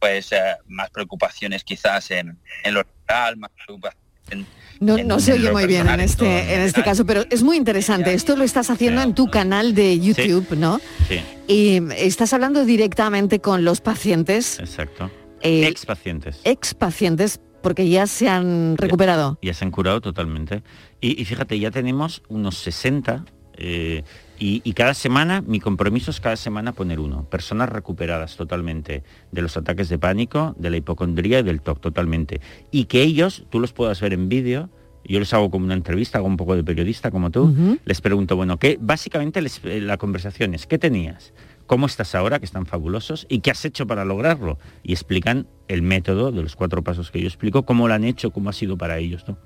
pues 0.00 0.32
eh, 0.32 0.38
más 0.68 0.90
preocupaciones 0.90 1.64
quizás 1.64 2.10
en, 2.10 2.38
en 2.64 2.74
lo 2.74 2.82
rural, 2.82 3.36
más 3.36 3.50
preocupaciones 3.64 4.02
en, 4.30 4.46
No, 4.80 4.98
en- 4.98 5.06
no 5.08 5.20
se 5.20 5.32
oye 5.34 5.50
muy 5.52 5.66
bien 5.66 5.88
en 5.88 6.00
este, 6.00 6.54
en 6.54 6.60
este 6.62 6.82
caso, 6.82 7.06
pero 7.06 7.24
es 7.30 7.42
muy 7.42 7.56
interesante. 7.56 8.12
Esto 8.12 8.36
lo 8.36 8.44
estás 8.44 8.70
haciendo 8.70 9.02
en 9.02 9.14
tu 9.14 9.28
canal 9.30 9.74
de 9.74 9.98
YouTube, 10.00 10.56
¿no? 10.56 10.80
Sí, 11.08 11.20
Y 11.48 11.80
estás 11.96 12.32
hablando 12.32 12.64
directamente 12.64 13.40
con 13.40 13.64
los 13.64 13.80
pacientes, 13.80 14.58
exacto. 14.58 15.10
eh, 15.42 15.66
Ex 15.68 15.86
pacientes. 15.86 16.40
ex 16.44 16.74
pacientes, 16.74 17.40
porque 17.62 17.88
ya 17.88 18.06
se 18.06 18.28
han 18.28 18.76
recuperado. 18.76 19.38
Ya 19.42 19.54
se 19.54 19.64
han 19.64 19.70
curado 19.70 20.00
totalmente. 20.00 20.62
Y, 21.00 21.20
y 21.20 21.24
fíjate, 21.24 21.58
ya 21.58 21.70
tenemos 21.70 22.22
unos 22.28 22.58
60 22.58 23.24
eh, 23.58 24.02
y, 24.38 24.60
y 24.64 24.72
cada 24.74 24.94
semana, 24.94 25.42
mi 25.46 25.60
compromiso 25.60 26.10
es 26.10 26.20
cada 26.20 26.36
semana 26.36 26.72
poner 26.72 27.00
uno. 27.00 27.24
Personas 27.28 27.68
recuperadas 27.68 28.36
totalmente 28.36 29.02
de 29.32 29.42
los 29.42 29.56
ataques 29.56 29.88
de 29.88 29.98
pánico, 29.98 30.54
de 30.58 30.70
la 30.70 30.76
hipocondría 30.76 31.40
y 31.40 31.42
del 31.42 31.60
TOC 31.60 31.80
totalmente. 31.80 32.40
Y 32.70 32.84
que 32.84 33.02
ellos, 33.02 33.44
tú 33.50 33.60
los 33.60 33.72
puedas 33.72 34.00
ver 34.00 34.12
en 34.12 34.28
vídeo, 34.28 34.70
yo 35.04 35.20
les 35.20 35.32
hago 35.34 35.50
como 35.50 35.64
una 35.64 35.74
entrevista, 35.74 36.18
hago 36.18 36.26
un 36.26 36.36
poco 36.36 36.56
de 36.56 36.64
periodista 36.64 37.10
como 37.10 37.30
tú, 37.30 37.78
les 37.84 38.00
pregunto, 38.00 38.34
bueno, 38.36 38.58
¿qué? 38.58 38.76
Básicamente 38.80 39.40
les- 39.40 39.60
eh, 39.64 39.80
la 39.80 39.96
conversación 39.98 40.52
es, 40.54 40.66
¿qué 40.66 40.78
tenías? 40.78 41.32
¿Cómo 41.66 41.86
estás 41.86 42.14
ahora, 42.14 42.38
que 42.38 42.44
están 42.44 42.66
fabulosos? 42.66 43.26
¿Y 43.28 43.40
qué 43.40 43.50
has 43.52 43.64
hecho 43.64 43.86
para 43.86 44.04
lograrlo? 44.04 44.58
Y 44.82 44.92
explican 44.92 45.46
el 45.68 45.82
método 45.82 46.30
de 46.32 46.42
los 46.42 46.56
cuatro 46.56 46.82
pasos 46.82 47.10
que 47.10 47.20
yo 47.20 47.26
explico, 47.28 47.64
cómo 47.64 47.88
lo 47.88 47.94
han 47.94 48.04
hecho, 48.04 48.30
cómo 48.32 48.50
ha 48.50 48.52
sido 48.52 48.76
para 48.76 48.98
ellos. 48.98 49.24
¿no? 49.28 49.36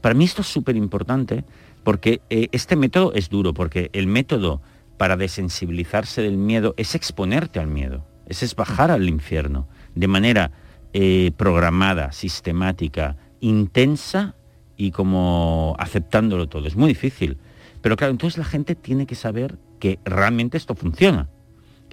Para 0.00 0.14
mí 0.14 0.24
esto 0.24 0.42
es 0.42 0.48
súper 0.48 0.76
importante 0.76 1.44
porque 1.84 2.20
eh, 2.30 2.48
este 2.52 2.76
método 2.76 3.12
es 3.14 3.28
duro, 3.28 3.54
porque 3.54 3.90
el 3.92 4.06
método 4.06 4.62
para 4.96 5.16
desensibilizarse 5.16 6.22
del 6.22 6.36
miedo 6.36 6.74
es 6.76 6.94
exponerte 6.94 7.58
al 7.58 7.66
miedo, 7.66 8.06
es, 8.26 8.54
bajar 8.54 8.90
al 8.90 9.08
infierno 9.08 9.68
de 9.94 10.08
manera 10.08 10.52
eh, 10.92 11.32
programada, 11.36 12.12
sistemática, 12.12 13.16
intensa 13.40 14.36
y 14.76 14.90
como 14.90 15.76
aceptándolo 15.78 16.48
todo. 16.48 16.66
Es 16.66 16.76
muy 16.76 16.88
difícil. 16.88 17.38
Pero 17.80 17.96
claro, 17.96 18.12
entonces 18.12 18.38
la 18.38 18.44
gente 18.44 18.74
tiene 18.74 19.06
que 19.06 19.16
saber 19.16 19.58
que 19.80 19.98
realmente 20.04 20.56
esto 20.56 20.74
funciona. 20.74 21.28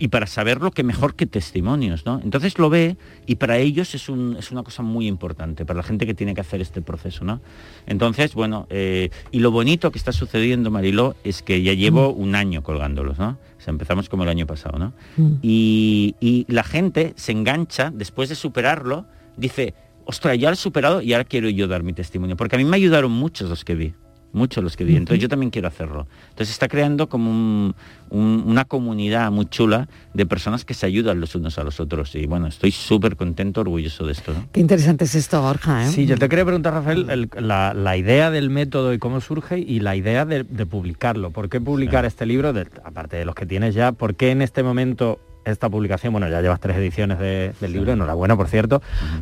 Y 0.02 0.08
para 0.08 0.26
saberlo, 0.28 0.72
que 0.72 0.82
mejor 0.84 1.14
que 1.16 1.26
testimonios, 1.26 2.06
¿no? 2.06 2.22
Entonces 2.24 2.58
lo 2.58 2.70
ve 2.70 2.96
y 3.28 3.36
para 3.36 3.58
ellos 3.58 3.94
es, 3.96 4.08
un- 4.08 4.38
es 4.40 4.50
una 4.50 4.64
cosa 4.64 4.82
muy 4.82 5.08
importante, 5.08 5.66
para 5.66 5.78
la 5.78 5.84
gente 5.84 6.06
que 6.06 6.14
tiene 6.14 6.34
que 6.34 6.40
hacer 6.42 6.62
este 6.62 6.82
proceso, 6.82 7.26
¿no? 7.26 7.42
Entonces, 7.86 8.34
bueno, 8.34 8.66
eh, 8.70 9.10
y 9.32 9.40
lo 9.40 9.52
bonito 9.52 9.92
que 9.92 9.98
está 9.98 10.14
sucediendo, 10.14 10.72
Mariló, 10.72 11.16
es 11.26 11.42
que 11.44 11.62
ya 11.62 11.74
llevo 11.74 12.12
un 12.14 12.34
año 12.36 12.64
colgándolos, 12.64 13.20
¿no? 13.20 13.38
O 13.58 13.62
sea, 13.62 13.72
empezamos 13.72 14.08
como 14.08 14.24
el 14.24 14.30
año 14.30 14.48
pasado, 14.48 14.80
¿no? 14.80 14.94
Y, 15.42 16.16
y 16.22 16.46
la 16.48 16.64
gente 16.64 17.14
se 17.18 17.34
engancha, 17.34 17.92
después 17.94 18.30
de 18.30 18.36
superarlo, 18.36 19.06
dice, 19.36 19.74
ostras, 20.06 20.38
ya 20.40 20.48
lo 20.50 20.54
he 20.54 20.58
superado 20.58 21.02
y 21.02 21.12
ahora 21.14 21.26
quiero 21.26 21.50
yo 21.50 21.68
dar 21.68 21.84
mi 21.84 21.92
testimonio. 21.94 22.38
Porque 22.38 22.56
a 22.56 22.60
mí 22.60 22.64
me 22.66 22.78
ayudaron 22.78 23.12
muchos 23.12 23.50
los 23.50 23.66
que 23.66 23.76
vi, 23.76 23.94
muchos 24.32 24.64
los 24.64 24.78
que 24.78 24.84
vi. 24.84 24.96
Entonces 24.96 25.22
yo 25.22 25.28
también 25.30 25.50
quiero 25.50 25.68
hacerlo. 25.68 26.08
Entonces 26.30 26.52
está 26.52 26.68
creando 26.68 27.10
como 27.10 27.32
un- 27.32 27.76
un- 28.10 28.44
una 28.46 28.66
comunidad 28.66 29.32
muy 29.32 29.46
chula 29.48 29.88
de 30.14 30.26
personas 30.26 30.66
que 30.66 30.74
se 30.74 30.86
ayudan 30.86 31.20
los 31.20 31.34
unos 31.36 31.58
a 31.60 31.64
los 31.64 31.80
otros. 31.80 32.14
Y 32.16 32.26
bueno, 32.28 32.48
estoy 32.48 32.72
súper 32.72 33.16
contento, 33.16 33.62
orgulloso 33.62 34.06
de 34.06 34.12
esto. 34.14 34.34
¿no? 34.34 34.46
Qué 34.52 34.60
interesante 34.60 35.06
es 35.06 35.16
esto, 35.16 35.42
Borja. 35.42 35.86
¿eh? 35.86 35.90
Sí, 35.90 36.06
yo 36.06 36.18
te 36.18 36.30
quería 36.30 36.46
preguntar, 36.46 36.74
Rafael, 36.74 37.10
el- 37.10 37.30
la, 37.40 37.74
la 37.74 37.98
idea 37.98 38.30
del 38.32 38.50
método 38.50 38.94
y 38.94 39.00
cómo 39.00 39.20
surge 39.22 39.60
y 39.60 39.80
la 39.80 39.96
idea 39.96 40.26
de, 40.26 40.44
de 40.44 40.66
publicarlo. 40.66 41.32
¿Por 41.32 41.50
qué 41.50 41.60
publicar 41.60 42.06
este 42.06 42.26
libro, 42.26 42.54
de- 42.54 42.68
aparte 42.84 43.18
de 43.18 43.26
los 43.26 43.36
que 43.36 43.46
tienes 43.46 43.74
ya? 43.76 43.92
¿Por 43.92 44.16
qué 44.16 44.32
en 44.32 44.42
este 44.42 44.64
momento 44.64 45.20
esta 45.46 45.70
publicación? 45.70 46.14
Bueno, 46.14 46.30
ya 46.30 46.42
llevas 46.42 46.60
tres 46.60 46.78
ediciones 46.78 47.18
de- 47.20 47.54
del 47.60 47.74
libro, 47.74 47.94
enhorabuena, 47.94 48.36
por 48.38 48.48
cierto. 48.48 48.82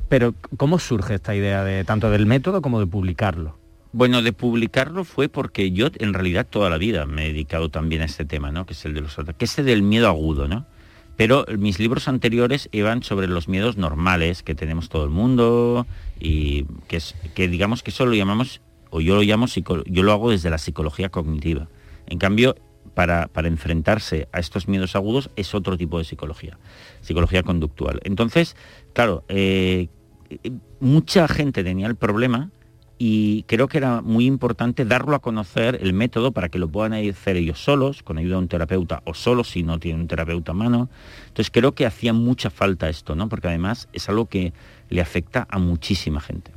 Pero 0.10 0.34
¿cómo 0.58 0.80
surge 0.80 1.16
esta 1.16 1.34
idea 1.36 1.64
de 1.64 1.84
tanto 1.86 2.10
del 2.10 2.26
método 2.26 2.62
como 2.62 2.80
de 2.80 2.88
publicarlo? 2.88 3.58
Bueno, 3.98 4.22
de 4.22 4.32
publicarlo 4.32 5.04
fue 5.06 5.28
porque 5.28 5.72
yo 5.72 5.88
en 5.98 6.14
realidad 6.14 6.46
toda 6.48 6.70
la 6.70 6.78
vida 6.78 7.08
me 7.08 7.26
he 7.26 7.28
dedicado 7.30 7.70
también 7.70 8.04
a 8.04 8.06
este 8.06 8.26
tema, 8.26 8.52
¿no? 8.52 8.68
Que 8.68 8.74
es 8.74 8.86
el 8.86 8.94
de 8.94 9.02
los 9.02 9.18
ataques, 9.18 9.38
que 9.40 9.46
es 9.46 9.58
el 9.58 9.66
del 9.66 9.82
miedo 9.82 10.08
agudo, 10.08 10.48
¿no? 10.48 10.68
Pero 11.16 11.48
mis 11.58 11.80
libros 11.80 12.08
anteriores 12.08 12.70
iban 12.72 13.02
sobre 13.02 13.26
los 13.26 13.48
miedos 13.48 13.76
normales 13.76 14.44
que 14.44 14.54
tenemos 14.54 14.90
todo 14.90 15.04
el 15.04 15.10
mundo 15.10 15.88
y 16.20 16.66
que 16.88 16.98
es 16.98 17.16
que 17.34 17.48
digamos 17.48 17.82
que 17.82 17.90
eso 17.90 18.06
lo 18.06 18.14
llamamos 18.14 18.62
o 18.92 19.02
yo 19.02 19.16
lo 19.16 19.24
llamo 19.24 19.48
yo 19.88 20.04
lo 20.04 20.12
hago 20.12 20.30
desde 20.30 20.52
la 20.52 20.60
psicología 20.60 21.10
cognitiva. 21.10 21.68
En 22.06 22.20
cambio, 22.20 22.56
para, 22.94 23.30
para 23.30 23.48
enfrentarse 23.48 24.28
a 24.32 24.38
estos 24.38 24.68
miedos 24.68 24.96
agudos 24.96 25.32
es 25.36 25.56
otro 25.56 25.76
tipo 25.76 25.98
de 25.98 26.04
psicología, 26.04 26.60
psicología 27.02 27.42
conductual. 27.42 28.00
Entonces, 28.04 28.56
claro, 28.94 29.24
eh, 29.28 29.88
eh, 30.30 30.52
mucha 30.82 31.28
gente 31.28 31.64
tenía 31.64 31.88
el 31.88 31.96
problema 31.96 32.52
y 33.00 33.44
creo 33.44 33.68
que 33.68 33.78
era 33.78 34.02
muy 34.02 34.26
importante 34.26 34.84
darlo 34.84 35.16
a 35.16 35.20
conocer 35.20 35.78
el 35.82 35.94
método 35.94 36.32
para 36.32 36.50
que 36.50 36.58
lo 36.58 36.68
puedan 36.68 36.94
hacer 36.94 37.38
ellos 37.38 37.60
solos, 37.60 38.02
con 38.02 38.18
ayuda 38.18 38.36
de 38.36 38.40
un 38.40 38.48
terapeuta 38.48 39.02
o 39.06 39.14
solos 39.14 39.50
si 39.50 39.62
no 39.62 39.80
tienen 39.80 40.02
un 40.02 40.08
terapeuta 40.08 40.52
a 40.52 40.56
mano. 40.56 40.90
Entonces 41.28 41.52
creo 41.52 41.74
que 41.74 41.86
hacía 41.86 42.14
mucha 42.14 42.50
falta 42.50 42.90
esto, 42.90 43.16
¿no? 43.16 43.30
Porque 43.30 43.48
además 43.48 43.88
es 43.94 44.10
algo 44.10 44.26
que 44.26 44.52
le 44.90 45.02
afecta 45.02 45.46
a 45.50 45.60
muchísima 45.60 46.22
gente. 46.22 46.52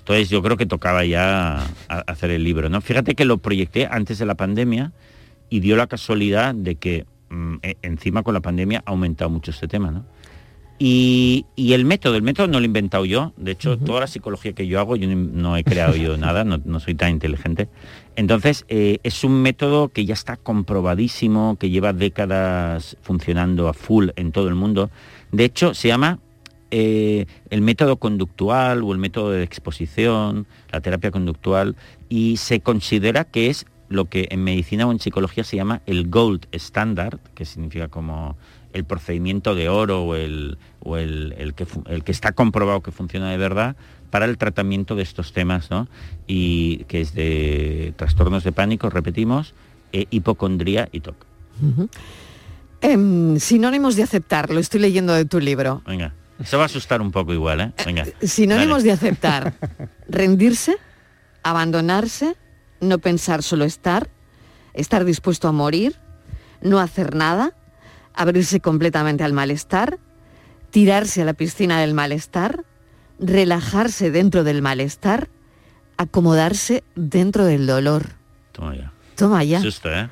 Entonces 0.00 0.28
yo 0.28 0.42
creo 0.42 0.56
que 0.56 0.66
tocaba 0.66 1.04
ya 1.04 1.66
hacer 1.88 2.30
el 2.30 2.44
libro, 2.44 2.68
¿no? 2.68 2.80
Fíjate 2.80 3.14
que 3.14 3.24
lo 3.24 3.38
proyecté 3.38 3.86
antes 3.90 4.18
de 4.18 4.26
la 4.26 4.34
pandemia 4.34 4.92
y 5.48 5.60
dio 5.60 5.76
la 5.76 5.86
casualidad 5.86 6.54
de 6.54 6.74
que 6.74 7.06
mm, 7.30 7.56
e, 7.62 7.76
encima 7.82 8.22
con 8.22 8.34
la 8.34 8.40
pandemia 8.40 8.82
ha 8.84 8.90
aumentado 8.90 9.30
mucho 9.30 9.50
este 9.50 9.66
tema, 9.66 9.90
¿no? 9.90 10.04
Y, 10.82 11.44
el 11.58 11.84
método, 11.84 12.16
el 12.16 12.22
método 12.22 12.46
no 12.46 12.58
lo 12.58 12.64
he 12.64 12.64
inventado 12.64 13.04
yo, 13.04 13.34
de 13.36 13.52
hecho 13.52 13.76
toda 13.76 14.00
la 14.00 14.06
psicología 14.06 14.54
que 14.54 14.66
yo 14.66 14.80
hago 14.80 14.96
yo 14.96 15.14
no 15.14 15.54
he 15.58 15.62
creado 15.62 15.94
yo 15.94 16.16
nada, 16.16 16.42
no, 16.42 16.80
soy 16.80 16.94
tan 16.94 17.10
inteligente. 17.10 17.68
Entonces 18.16 18.64
eh, 18.68 18.96
es 19.02 19.22
un 19.22 19.42
método 19.42 19.90
que 19.90 20.06
ya 20.06 20.14
está 20.14 20.38
comprobadísimo, 20.38 21.56
que 21.60 21.68
lleva 21.68 21.92
décadas 21.92 22.96
funcionando 23.02 23.68
a 23.68 23.74
full 23.74 24.08
en 24.16 24.32
todo 24.32 24.48
el 24.48 24.54
mundo. 24.54 24.90
De 25.32 25.44
hecho 25.44 25.74
se 25.74 25.88
llama 25.88 26.18
eh, 26.70 27.26
el 27.50 27.60
método 27.60 27.96
conductual 27.96 28.82
o 28.82 28.92
el 28.92 28.98
método 28.98 29.32
de 29.32 29.42
exposición, 29.42 30.46
la 30.72 30.80
terapia 30.80 31.10
conductual, 31.10 31.76
y 32.08 32.38
se 32.38 32.60
considera 32.60 33.24
que 33.24 33.50
es 33.50 33.66
lo 33.90 34.06
que 34.06 34.28
en 34.30 34.44
medicina 34.44 34.86
o 34.86 34.92
en 34.92 34.98
psicología 34.98 35.44
se 35.44 35.56
llama 35.56 35.82
el 35.84 36.08
gold 36.08 36.46
standard, 36.52 37.18
que 37.34 37.44
significa 37.44 37.88
como 37.88 38.38
el 38.72 38.84
procedimiento 38.84 39.54
de 39.54 39.68
oro 39.68 40.04
o 40.04 40.14
el, 40.14 40.58
el, 40.84 41.54
que, 41.54 41.66
el 41.86 42.04
que 42.04 42.12
está 42.12 42.32
comprobado 42.32 42.82
que 42.82 42.92
funciona 42.92 43.30
de 43.30 43.36
verdad 43.36 43.76
para 44.10 44.24
el 44.24 44.38
tratamiento 44.38 44.96
de 44.96 45.02
estos 45.02 45.32
temas, 45.32 45.70
¿no? 45.70 45.88
Y 46.26 46.84
que 46.84 47.00
es 47.00 47.14
de 47.14 47.94
trastornos 47.96 48.44
de 48.44 48.52
pánico, 48.52 48.90
repetimos, 48.90 49.54
e 49.92 50.06
hipocondría 50.10 50.88
y 50.92 51.00
TOC. 51.00 51.16
Em, 52.80 53.38
sinónimos 53.38 53.96
de 53.96 54.02
aceptar, 54.02 54.50
lo 54.50 54.60
estoy 54.60 54.80
leyendo 54.80 55.12
de 55.12 55.24
tu 55.24 55.40
libro. 55.40 55.82
Venga, 55.86 56.14
se 56.44 56.56
va 56.56 56.64
a 56.64 56.66
asustar 56.66 57.00
un 57.02 57.10
poco 57.10 57.32
igual, 57.32 57.60
¿eh? 57.60 57.72
Venga. 57.84 58.04
Eh, 58.04 58.26
sinónimos 58.26 58.82
de 58.82 58.92
aceptar, 58.92 59.54
rendirse, 60.08 60.76
abandonarse, 61.42 62.36
no 62.80 62.98
pensar, 62.98 63.42
solo 63.42 63.64
estar, 63.64 64.08
estar 64.74 65.04
dispuesto 65.04 65.48
a 65.48 65.52
morir, 65.52 65.96
no 66.62 66.80
hacer 66.80 67.14
nada, 67.14 67.54
abrirse 68.20 68.60
completamente 68.60 69.24
al 69.24 69.32
malestar, 69.32 69.98
tirarse 70.70 71.22
a 71.22 71.24
la 71.24 71.32
piscina 71.32 71.80
del 71.80 71.94
malestar, 71.94 72.64
relajarse 73.18 74.10
dentro 74.10 74.44
del 74.44 74.60
malestar, 74.60 75.30
acomodarse 75.96 76.84
dentro 76.94 77.46
del 77.46 77.66
dolor. 77.66 78.10
Toma 78.52 78.76
ya. 78.76 78.92
Toma 79.16 79.42
ya. 79.42 79.62
¿eh? 79.62 80.08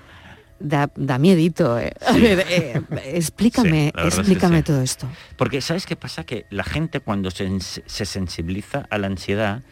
Da, 0.59 0.91
da, 0.97 1.19
miedito. 1.19 1.79
Eh. 1.79 1.93
A 2.07 2.13
ver, 2.13 2.47
eh, 2.49 2.81
explícame, 3.05 3.93
explícame 3.95 4.63
todo 4.63 4.81
esto. 4.81 5.07
Porque 5.37 5.61
¿sabes 5.61 5.85
qué 5.85 5.95
pasa? 5.95 6.25
Que 6.25 6.47
la 6.49 6.65
gente 6.65 7.01
cuando 7.01 7.31
se, 7.31 7.47
se 7.61 8.07
sensibiliza 8.07 8.87
a 8.89 8.97
la 8.97 9.07
ansiedad, 9.09 9.63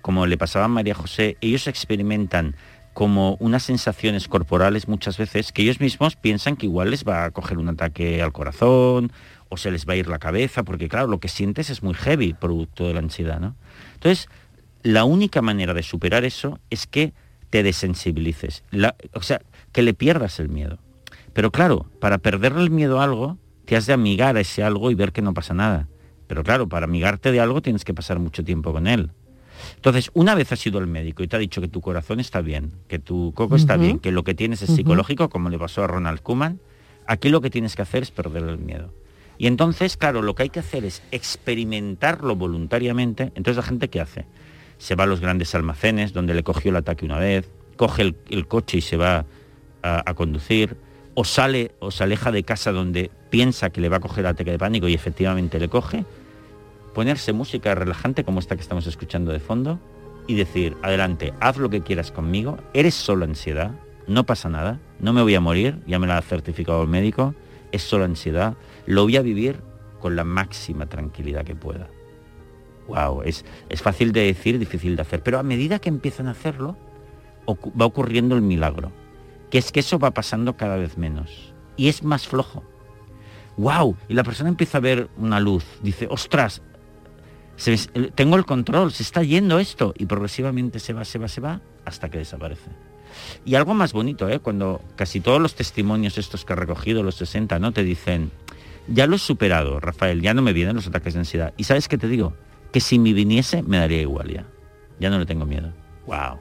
como 0.00 0.26
le 0.26 0.38
pasaba 0.38 0.66
a 0.66 0.68
María 0.68 0.94
José, 0.94 1.36
ellos 1.40 1.66
experimentan 1.66 2.54
como 2.96 3.36
unas 3.40 3.62
sensaciones 3.62 4.26
corporales 4.26 4.88
muchas 4.88 5.18
veces 5.18 5.52
que 5.52 5.60
ellos 5.60 5.80
mismos 5.80 6.16
piensan 6.16 6.56
que 6.56 6.64
igual 6.64 6.92
les 6.92 7.04
va 7.04 7.26
a 7.26 7.30
coger 7.30 7.58
un 7.58 7.68
ataque 7.68 8.22
al 8.22 8.32
corazón 8.32 9.12
o 9.50 9.58
se 9.58 9.70
les 9.70 9.86
va 9.86 9.92
a 9.92 9.96
ir 9.96 10.08
la 10.08 10.18
cabeza, 10.18 10.62
porque 10.62 10.88
claro, 10.88 11.06
lo 11.06 11.20
que 11.20 11.28
sientes 11.28 11.68
es 11.68 11.82
muy 11.82 11.92
heavy 11.92 12.32
producto 12.32 12.88
de 12.88 12.94
la 12.94 13.00
ansiedad, 13.00 13.38
¿no? 13.38 13.54
Entonces, 13.92 14.30
la 14.82 15.04
única 15.04 15.42
manera 15.42 15.74
de 15.74 15.82
superar 15.82 16.24
eso 16.24 16.58
es 16.70 16.86
que 16.86 17.12
te 17.50 17.62
desensibilices, 17.62 18.64
o 19.12 19.20
sea, 19.20 19.42
que 19.72 19.82
le 19.82 19.92
pierdas 19.92 20.40
el 20.40 20.48
miedo. 20.48 20.78
Pero 21.34 21.52
claro, 21.52 21.90
para 22.00 22.16
perderle 22.16 22.62
el 22.62 22.70
miedo 22.70 22.98
a 22.98 23.04
algo, 23.04 23.36
te 23.66 23.76
has 23.76 23.84
de 23.84 23.92
amigar 23.92 24.38
a 24.38 24.40
ese 24.40 24.62
algo 24.62 24.90
y 24.90 24.94
ver 24.94 25.12
que 25.12 25.20
no 25.20 25.34
pasa 25.34 25.52
nada. 25.52 25.86
Pero 26.28 26.42
claro, 26.44 26.66
para 26.66 26.86
amigarte 26.86 27.30
de 27.30 27.40
algo 27.40 27.60
tienes 27.60 27.84
que 27.84 27.92
pasar 27.92 28.20
mucho 28.20 28.42
tiempo 28.42 28.72
con 28.72 28.86
él. 28.86 29.10
Entonces, 29.76 30.10
una 30.14 30.34
vez 30.34 30.52
has 30.52 30.66
ido 30.66 30.78
al 30.78 30.86
médico 30.86 31.22
y 31.22 31.28
te 31.28 31.36
ha 31.36 31.38
dicho 31.38 31.60
que 31.60 31.68
tu 31.68 31.80
corazón 31.80 32.20
está 32.20 32.40
bien, 32.40 32.72
que 32.88 32.98
tu 32.98 33.32
coco 33.34 33.56
está 33.56 33.76
bien, 33.76 33.98
que 33.98 34.12
lo 34.12 34.24
que 34.24 34.34
tienes 34.34 34.62
es 34.62 34.74
psicológico, 34.74 35.28
como 35.28 35.50
le 35.50 35.58
pasó 35.58 35.84
a 35.84 35.86
Ronald 35.86 36.20
Koeman, 36.22 36.60
aquí 37.06 37.28
lo 37.28 37.40
que 37.40 37.50
tienes 37.50 37.76
que 37.76 37.82
hacer 37.82 38.02
es 38.02 38.10
perder 38.10 38.44
el 38.44 38.58
miedo. 38.58 38.92
Y 39.38 39.46
entonces, 39.46 39.96
claro, 39.96 40.22
lo 40.22 40.34
que 40.34 40.44
hay 40.44 40.48
que 40.48 40.60
hacer 40.60 40.84
es 40.84 41.02
experimentarlo 41.10 42.36
voluntariamente. 42.36 43.32
Entonces, 43.34 43.56
la 43.56 43.62
gente 43.62 43.88
qué 43.88 44.00
hace? 44.00 44.24
Se 44.78 44.94
va 44.94 45.04
a 45.04 45.06
los 45.06 45.20
grandes 45.20 45.54
almacenes 45.54 46.12
donde 46.12 46.34
le 46.34 46.42
cogió 46.42 46.70
el 46.70 46.76
ataque 46.76 47.04
una 47.04 47.18
vez, 47.18 47.48
coge 47.76 48.14
el, 48.30 48.46
coche 48.46 48.78
y 48.78 48.80
se 48.80 48.96
va 48.96 49.26
a, 49.82 50.10
a, 50.10 50.14
conducir, 50.14 50.76
o 51.14 51.24
sale 51.24 51.72
o 51.80 51.90
se 51.90 52.04
aleja 52.04 52.32
de 52.32 52.44
casa 52.44 52.72
donde 52.72 53.10
piensa 53.30 53.70
que 53.70 53.80
le 53.80 53.88
va 53.88 53.98
a 53.98 54.00
coger 54.00 54.20
el 54.20 54.26
ataque 54.26 54.50
de 54.50 54.58
pánico 54.58 54.88
y 54.88 54.94
efectivamente 54.94 55.58
le 55.58 55.68
coge, 55.68 56.04
ponerse 56.96 57.34
música 57.34 57.74
relajante 57.74 58.24
como 58.24 58.40
esta 58.40 58.56
que 58.56 58.62
estamos 58.62 58.86
escuchando 58.86 59.30
de 59.30 59.38
fondo 59.38 59.78
y 60.26 60.34
decir, 60.34 60.78
adelante, 60.80 61.34
haz 61.40 61.58
lo 61.58 61.68
que 61.68 61.82
quieras 61.82 62.10
conmigo, 62.10 62.56
eres 62.72 62.94
solo 62.94 63.26
ansiedad, 63.26 63.72
no 64.06 64.24
pasa 64.24 64.48
nada, 64.48 64.80
no 64.98 65.12
me 65.12 65.20
voy 65.20 65.34
a 65.34 65.42
morir, 65.42 65.78
ya 65.86 65.98
me 65.98 66.06
lo 66.06 66.14
ha 66.14 66.22
certificado 66.22 66.80
el 66.80 66.88
médico, 66.88 67.34
es 67.70 67.82
solo 67.82 68.06
ansiedad, 68.06 68.54
lo 68.86 69.02
voy 69.02 69.18
a 69.18 69.20
vivir 69.20 69.60
con 70.00 70.16
la 70.16 70.24
máxima 70.24 70.86
tranquilidad 70.86 71.44
que 71.44 71.54
pueda. 71.54 71.90
Wow, 72.88 73.20
es, 73.24 73.44
es 73.68 73.82
fácil 73.82 74.12
de 74.12 74.22
decir, 74.22 74.58
difícil 74.58 74.96
de 74.96 75.02
hacer, 75.02 75.22
pero 75.22 75.38
a 75.38 75.42
medida 75.42 75.78
que 75.78 75.90
empiezan 75.90 76.28
a 76.28 76.30
hacerlo, 76.30 76.78
va 77.46 77.84
ocurriendo 77.84 78.36
el 78.36 78.40
milagro, 78.40 78.90
que 79.50 79.58
es 79.58 79.70
que 79.70 79.80
eso 79.80 79.98
va 79.98 80.12
pasando 80.12 80.56
cada 80.56 80.76
vez 80.76 80.96
menos 80.96 81.52
y 81.76 81.88
es 81.88 82.02
más 82.02 82.26
flojo. 82.26 82.64
¡Wow! 83.58 83.96
Y 84.08 84.14
la 84.14 84.24
persona 84.24 84.48
empieza 84.48 84.78
a 84.78 84.80
ver 84.80 85.10
una 85.18 85.40
luz, 85.40 85.64
dice, 85.82 86.08
ostras, 86.10 86.62
tengo 88.14 88.36
el 88.36 88.44
control, 88.44 88.92
se 88.92 89.02
está 89.02 89.22
yendo 89.22 89.58
esto 89.58 89.94
y 89.96 90.06
progresivamente 90.06 90.78
se 90.78 90.92
va, 90.92 91.04
se 91.04 91.18
va, 91.18 91.28
se 91.28 91.40
va 91.40 91.60
hasta 91.84 92.10
que 92.10 92.18
desaparece. 92.18 92.70
Y 93.44 93.54
algo 93.54 93.74
más 93.74 93.92
bonito, 93.92 94.28
¿eh? 94.28 94.40
cuando 94.40 94.82
casi 94.94 95.20
todos 95.20 95.40
los 95.40 95.54
testimonios 95.54 96.18
estos 96.18 96.44
que 96.44 96.52
he 96.52 96.56
recogido, 96.56 97.02
los 97.02 97.14
60, 97.16 97.58
¿no? 97.58 97.72
Te 97.72 97.82
dicen, 97.82 98.30
ya 98.88 99.06
lo 99.06 99.16
he 99.16 99.18
superado, 99.18 99.80
Rafael, 99.80 100.20
ya 100.20 100.34
no 100.34 100.42
me 100.42 100.52
vienen 100.52 100.76
los 100.76 100.86
ataques 100.86 101.14
de 101.14 101.20
ansiedad. 101.20 101.54
¿Y 101.56 101.64
sabes 101.64 101.88
qué 101.88 101.98
te 101.98 102.08
digo? 102.08 102.34
Que 102.72 102.80
si 102.80 102.98
me 102.98 103.12
viniese 103.12 103.62
me 103.62 103.78
daría 103.78 104.02
igual 104.02 104.28
ya. 104.28 104.46
Ya 105.00 105.10
no 105.10 105.18
le 105.18 105.26
tengo 105.26 105.46
miedo. 105.46 105.72
¡Wow! 106.06 106.38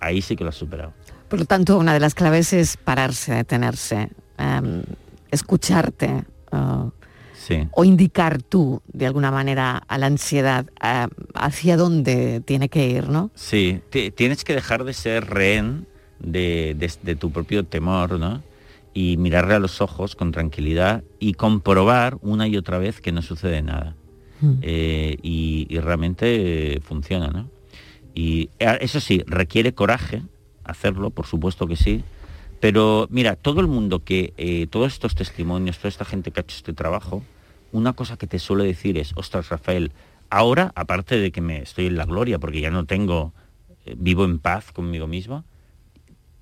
Ahí 0.00 0.22
sí 0.22 0.36
que 0.36 0.44
lo 0.44 0.50
has 0.50 0.56
superado. 0.56 0.92
Por 1.28 1.38
lo 1.38 1.44
tanto, 1.44 1.78
una 1.78 1.92
de 1.92 2.00
las 2.00 2.14
claves 2.14 2.52
es 2.52 2.76
pararse, 2.76 3.34
detenerse, 3.34 4.10
em, 4.36 4.82
escucharte, 5.30 6.24
uh, 6.50 6.90
o 7.72 7.84
indicar 7.84 8.42
tú, 8.42 8.82
de 8.92 9.06
alguna 9.06 9.30
manera, 9.30 9.82
a 9.88 9.98
la 9.98 10.06
ansiedad 10.06 10.66
eh, 10.82 11.06
hacia 11.34 11.76
dónde 11.76 12.40
tiene 12.44 12.68
que 12.68 12.88
ir, 12.88 13.08
¿no? 13.08 13.30
Sí, 13.34 13.80
tienes 14.14 14.44
que 14.44 14.54
dejar 14.54 14.84
de 14.84 14.92
ser 14.92 15.26
rehén 15.26 15.86
de, 16.18 17.16
tu 17.18 17.30
propio 17.30 17.64
temor, 17.64 18.18
¿no? 18.18 18.42
Y 18.92 19.16
mirarle 19.16 19.54
a 19.54 19.58
los 19.58 19.80
ojos 19.80 20.16
con 20.16 20.32
tranquilidad 20.32 21.04
y 21.18 21.34
comprobar 21.34 22.18
una 22.22 22.48
y 22.48 22.56
otra 22.56 22.78
vez 22.78 23.00
que 23.00 23.12
no 23.12 23.22
sucede 23.22 23.62
nada. 23.62 23.94
Hmm. 24.40 24.54
Eh, 24.62 25.16
y, 25.22 25.78
realmente 25.78 26.80
funciona, 26.82 27.28
¿no? 27.28 27.48
Y 28.14 28.50
eh, 28.58 28.78
eso 28.80 29.00
sí, 29.00 29.22
requiere 29.26 29.74
coraje 29.74 30.22
hacerlo, 30.64 31.10
por 31.10 31.26
supuesto 31.26 31.66
que 31.66 31.76
sí, 31.76 32.04
pero 32.60 33.08
mira, 33.10 33.34
todo 33.34 33.60
el 33.60 33.66
mundo 33.66 34.04
que, 34.04 34.68
todos 34.70 34.92
estos 34.92 35.14
testimonios, 35.14 35.78
toda 35.78 35.88
esta 35.88 36.04
gente 36.04 36.30
que 36.30 36.40
ha 36.40 36.42
hecho 36.42 36.56
este 36.56 36.72
trabajo, 36.74 37.22
una 37.72 37.92
cosa 37.92 38.16
que 38.16 38.26
te 38.26 38.38
suele 38.38 38.64
decir 38.64 38.98
es, 38.98 39.12
ostras, 39.16 39.48
Rafael, 39.48 39.92
ahora, 40.28 40.72
aparte 40.74 41.18
de 41.18 41.32
que 41.32 41.40
me 41.40 41.62
estoy 41.62 41.86
en 41.86 41.96
la 41.96 42.04
gloria, 42.04 42.38
porque 42.38 42.60
ya 42.60 42.70
no 42.70 42.84
tengo, 42.84 43.32
eh, 43.86 43.94
vivo 43.96 44.24
en 44.24 44.38
paz 44.38 44.72
conmigo 44.72 45.06
mismo, 45.06 45.44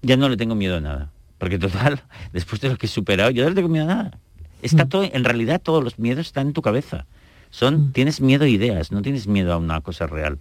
ya 0.03 0.17
no 0.17 0.29
le 0.29 0.37
tengo 0.37 0.55
miedo 0.55 0.77
a 0.77 0.81
nada. 0.81 1.11
Porque 1.39 1.59
total, 1.59 2.03
después 2.33 2.61
de 2.61 2.69
lo 2.69 2.77
que 2.77 2.87
he 2.87 2.89
superado, 2.89 3.31
yo 3.31 3.45
no 3.45 3.51
le 3.51 3.57
tengo 3.57 3.69
miedo 3.69 3.85
a 3.85 3.95
nada. 3.95 4.19
Está 4.63 4.85
mm. 4.85 4.89
todo, 4.89 5.05
en 5.05 5.25
realidad 5.25 5.61
todos 5.63 5.83
los 5.83 5.99
miedos 5.99 6.27
están 6.27 6.49
en 6.49 6.53
tu 6.53 6.63
cabeza. 6.63 7.07
Son, 7.51 7.89
mm. 7.89 7.93
tienes 7.93 8.21
miedo 8.21 8.45
a 8.45 8.49
ideas, 8.49 8.93
no 8.93 9.03
tienes 9.03 9.27
miedo 9.27 9.53
a 9.53 9.57
una 9.57 9.81
cosa 9.81 10.07
real. 10.07 10.39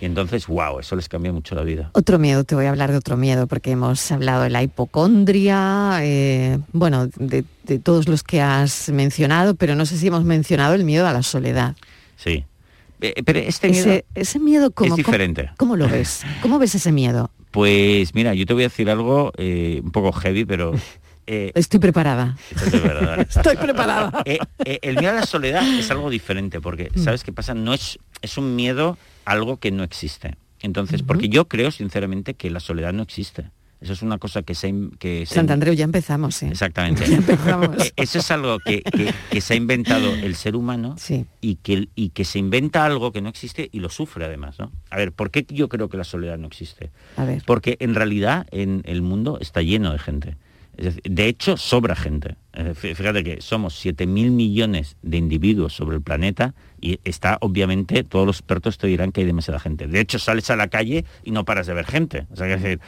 Y 0.00 0.04
entonces, 0.04 0.46
wow, 0.46 0.78
eso 0.78 0.94
les 0.94 1.08
cambia 1.08 1.32
mucho 1.32 1.54
la 1.54 1.62
vida. 1.62 1.90
Otro 1.94 2.18
miedo, 2.18 2.44
te 2.44 2.54
voy 2.54 2.66
a 2.66 2.70
hablar 2.70 2.90
de 2.90 2.98
otro 2.98 3.16
miedo, 3.16 3.46
porque 3.46 3.70
hemos 3.70 4.12
hablado 4.12 4.42
de 4.42 4.50
la 4.50 4.62
hipocondria, 4.62 6.00
eh, 6.02 6.58
bueno, 6.72 7.08
de, 7.16 7.44
todos 7.82 8.06
los 8.06 8.22
que 8.22 8.42
has 8.42 8.90
mencionado, 8.90 9.54
pero 9.54 9.74
no 9.74 9.86
sé 9.86 9.96
si 9.96 10.08
hemos 10.08 10.24
mencionado 10.24 10.74
el 10.74 10.84
miedo 10.84 11.06
a 11.06 11.12
la 11.12 11.22
soledad. 11.22 11.76
Sí. 12.16 12.44
Eh, 13.00 13.22
pero 13.24 13.38
este 13.38 13.68
miedo 13.68 14.00
ese, 14.14 14.38
miedo 14.38 14.70
¿cómo, 14.70 14.94
es 14.94 14.96
diferente. 14.96 15.50
¿cómo, 15.58 15.76
lo 15.76 15.88
ves? 15.88 16.22
¿Cómo 16.40 16.58
ves 16.58 16.74
ese 16.74 16.92
miedo? 16.92 17.30
Pues 17.50 18.14
mira, 18.14 18.34
yo 18.34 18.46
te 18.46 18.54
voy 18.54 18.64
a 18.64 18.66
decir 18.66 18.90
algo 18.90 19.32
eh, 19.36 19.80
un 19.82 19.90
poco 19.92 20.12
heavy, 20.12 20.44
pero 20.44 20.72
eh, 21.26 21.52
Estoy 21.54 21.80
preparada. 21.80 22.36
Estoy 22.54 22.80
preparada. 22.80 23.22
Estoy 23.28 23.56
preparada. 23.56 24.22
Eh, 24.24 24.38
eh, 24.64 24.78
el 24.82 24.96
miedo 24.98 25.12
a 25.12 25.16
la 25.16 25.26
soledad 25.26 25.66
es 25.78 25.90
algo 25.90 26.10
diferente, 26.10 26.60
porque, 26.60 26.90
Mm. 26.94 27.02
¿sabes 27.04 27.24
qué 27.24 27.32
pasa? 27.32 27.54
No 27.54 27.74
es, 27.74 27.98
es 28.22 28.38
un 28.38 28.54
miedo 28.56 28.96
a 29.24 29.32
algo 29.32 29.56
que 29.58 29.70
no 29.70 29.82
existe. 29.84 30.36
Entonces, 30.60 31.02
porque 31.02 31.28
yo 31.28 31.46
creo 31.48 31.70
sinceramente 31.70 32.34
que 32.34 32.50
la 32.50 32.60
soledad 32.60 32.92
no 32.92 33.02
existe. 33.02 33.50
Eso 33.78 33.92
es 33.92 34.00
una 34.00 34.16
cosa 34.16 34.42
que 34.42 34.54
se... 34.54 34.72
Que 34.98 35.26
se 35.26 35.34
Santandreu, 35.34 35.74
ya 35.74 35.84
empezamos. 35.84 36.42
Exactamente. 36.42 37.04
empezamos. 37.14 37.76
Eh, 37.84 37.92
Eso 37.96 38.20
es 38.20 38.30
algo 38.30 38.58
que, 38.58 38.80
que- 38.82 39.12
que 39.30 39.40
se 39.42 39.52
ha 39.52 39.56
inventado 39.56 40.14
el 40.14 40.34
ser 40.34 40.56
humano 40.56 40.96
y, 41.42 41.56
que, 41.56 41.88
y 41.94 42.08
que 42.08 42.24
se 42.24 42.38
inventa 42.38 42.86
algo 42.86 43.12
que 43.12 43.20
no 43.20 43.28
existe 43.28 43.68
y 43.70 43.80
lo 43.80 43.90
sufre 43.90 44.24
además, 44.24 44.58
¿no? 44.58 44.72
A 44.88 44.96
ver, 44.96 45.12
¿por 45.12 45.30
qué 45.30 45.44
yo 45.50 45.68
creo 45.68 45.90
que 45.90 45.98
la 45.98 46.04
soledad 46.04 46.38
no 46.38 46.46
existe? 46.46 46.90
A 47.18 47.24
ver. 47.26 47.42
Porque 47.46 47.76
en 47.80 47.94
realidad 47.94 48.46
en 48.50 48.80
el 48.86 49.02
mundo 49.02 49.36
está 49.42 49.60
lleno 49.60 49.92
de 49.92 49.98
gente. 49.98 50.36
Es 50.76 50.84
decir, 50.84 51.02
de 51.04 51.26
hecho, 51.26 51.56
sobra 51.56 51.94
gente. 51.96 52.36
Fí- 52.52 52.94
Fíjate 52.94 53.24
que 53.24 53.40
somos 53.40 53.74
7.000 53.84 54.30
millones 54.30 54.96
de 55.02 55.16
individuos 55.16 55.74
sobre 55.74 55.96
el 55.96 56.02
planeta 56.02 56.54
y 56.80 56.98
está, 57.04 57.38
obviamente, 57.40 58.04
todos 58.04 58.26
los 58.26 58.36
expertos 58.38 58.76
te 58.78 58.86
dirán 58.86 59.10
que 59.12 59.22
hay 59.22 59.26
demasiada 59.26 59.58
gente. 59.58 59.86
De 59.86 60.00
hecho, 60.00 60.18
sales 60.18 60.50
a 60.50 60.56
la 60.56 60.68
calle 60.68 61.04
y 61.24 61.30
no 61.30 61.44
paras 61.44 61.66
de 61.66 61.74
ver 61.74 61.86
gente. 61.86 62.26
O 62.30 62.36
sea, 62.36 62.46
que 62.46 62.56
decir, 62.56 62.80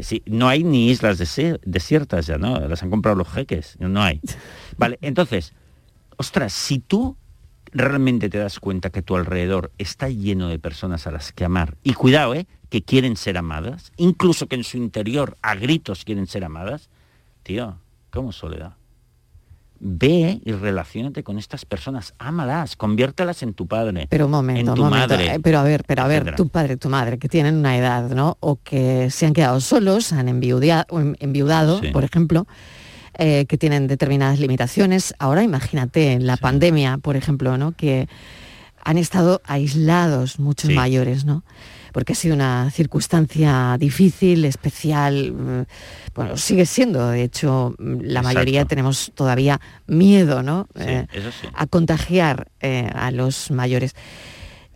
sí, 0.00 0.22
no 0.26 0.48
hay 0.48 0.64
ni 0.64 0.88
islas 0.90 1.18
desiertas 1.18 2.26
ya, 2.26 2.38
¿no? 2.38 2.58
Las 2.60 2.82
han 2.82 2.90
comprado 2.90 3.16
los 3.16 3.28
jeques. 3.28 3.76
No 3.80 4.02
hay. 4.02 4.20
Vale, 4.78 4.98
entonces, 5.02 5.52
ostras, 6.16 6.52
si 6.52 6.78
tú 6.78 7.16
realmente 7.72 8.30
te 8.30 8.38
das 8.38 8.58
cuenta 8.60 8.88
que 8.90 9.02
tu 9.02 9.16
alrededor 9.16 9.70
está 9.76 10.08
lleno 10.08 10.48
de 10.48 10.58
personas 10.58 11.06
a 11.06 11.10
las 11.10 11.32
que 11.32 11.44
amar, 11.44 11.76
y 11.82 11.92
cuidado, 11.92 12.34
¿eh? 12.34 12.46
que 12.70 12.82
quieren 12.82 13.16
ser 13.16 13.36
amadas, 13.36 13.92
incluso 13.96 14.46
que 14.46 14.56
en 14.56 14.64
su 14.64 14.76
interior 14.78 15.36
a 15.42 15.54
gritos 15.54 16.04
quieren 16.04 16.26
ser 16.26 16.44
amadas, 16.44 16.88
tío, 17.46 17.78
¿cómo 18.10 18.32
soledad? 18.32 18.74
Ve 19.78 20.40
y 20.44 20.52
relacionate 20.52 21.22
con 21.22 21.38
estas 21.38 21.64
personas, 21.64 22.12
ámalas, 22.18 22.74
conviértelas 22.76 23.42
en 23.44 23.52
tu 23.54 23.66
padre, 23.68 24.06
Pero 24.10 24.24
un 24.24 24.32
momento, 24.32 24.60
en 24.62 24.68
un 24.70 24.74
tu 24.74 24.82
momento. 24.82 25.08
madre. 25.14 25.34
Eh, 25.34 25.40
Pero 25.40 25.58
a 25.60 25.62
ver, 25.62 25.84
pero 25.86 26.02
a 26.02 26.08
ver, 26.08 26.34
tu 26.34 26.48
padre, 26.48 26.76
tu 26.76 26.88
madre, 26.88 27.18
que 27.18 27.28
tienen 27.28 27.54
una 27.56 27.76
edad, 27.76 28.10
¿no? 28.10 28.36
O 28.40 28.56
que 28.56 29.10
se 29.10 29.26
han 29.26 29.32
quedado 29.32 29.60
solos, 29.60 30.12
han 30.12 30.28
enviudado, 30.28 31.80
Sí. 31.80 31.88
por 31.92 32.02
ejemplo, 32.04 32.46
eh, 33.18 33.46
que 33.46 33.56
tienen 33.58 33.86
determinadas 33.86 34.40
limitaciones. 34.40 35.14
Ahora 35.18 35.42
imagínate 35.42 36.12
en 36.14 36.26
la 36.26 36.36
pandemia, 36.38 36.98
por 36.98 37.16
ejemplo, 37.16 37.56
¿no? 37.58 37.72
Que 37.72 38.08
han 38.82 38.98
estado 38.98 39.40
aislados 39.44 40.38
muchos 40.38 40.68
Sí. 40.70 40.74
mayores, 40.74 41.24
¿no? 41.26 41.44
Porque 41.96 42.12
ha 42.12 42.14
sido 42.16 42.34
una 42.34 42.70
circunstancia 42.70 43.74
difícil, 43.80 44.44
especial, 44.44 45.32
mm, 45.32 45.62
bueno, 46.14 46.36
sigue 46.36 46.66
siendo, 46.66 47.08
de 47.08 47.22
hecho, 47.22 47.74
mm, 47.78 48.00
la 48.02 48.20
mayoría 48.20 48.66
tenemos 48.66 49.12
todavía 49.14 49.62
miedo, 49.86 50.42
¿no? 50.42 50.68
Sí, 50.76 50.82
Eh, 50.84 51.06
eso 51.14 51.30
sí. 51.32 51.46
a 51.54 51.66
contagiar 51.66 52.48
eh, 52.60 52.90
a 52.94 53.10
los 53.12 53.50
mayores. 53.50 53.94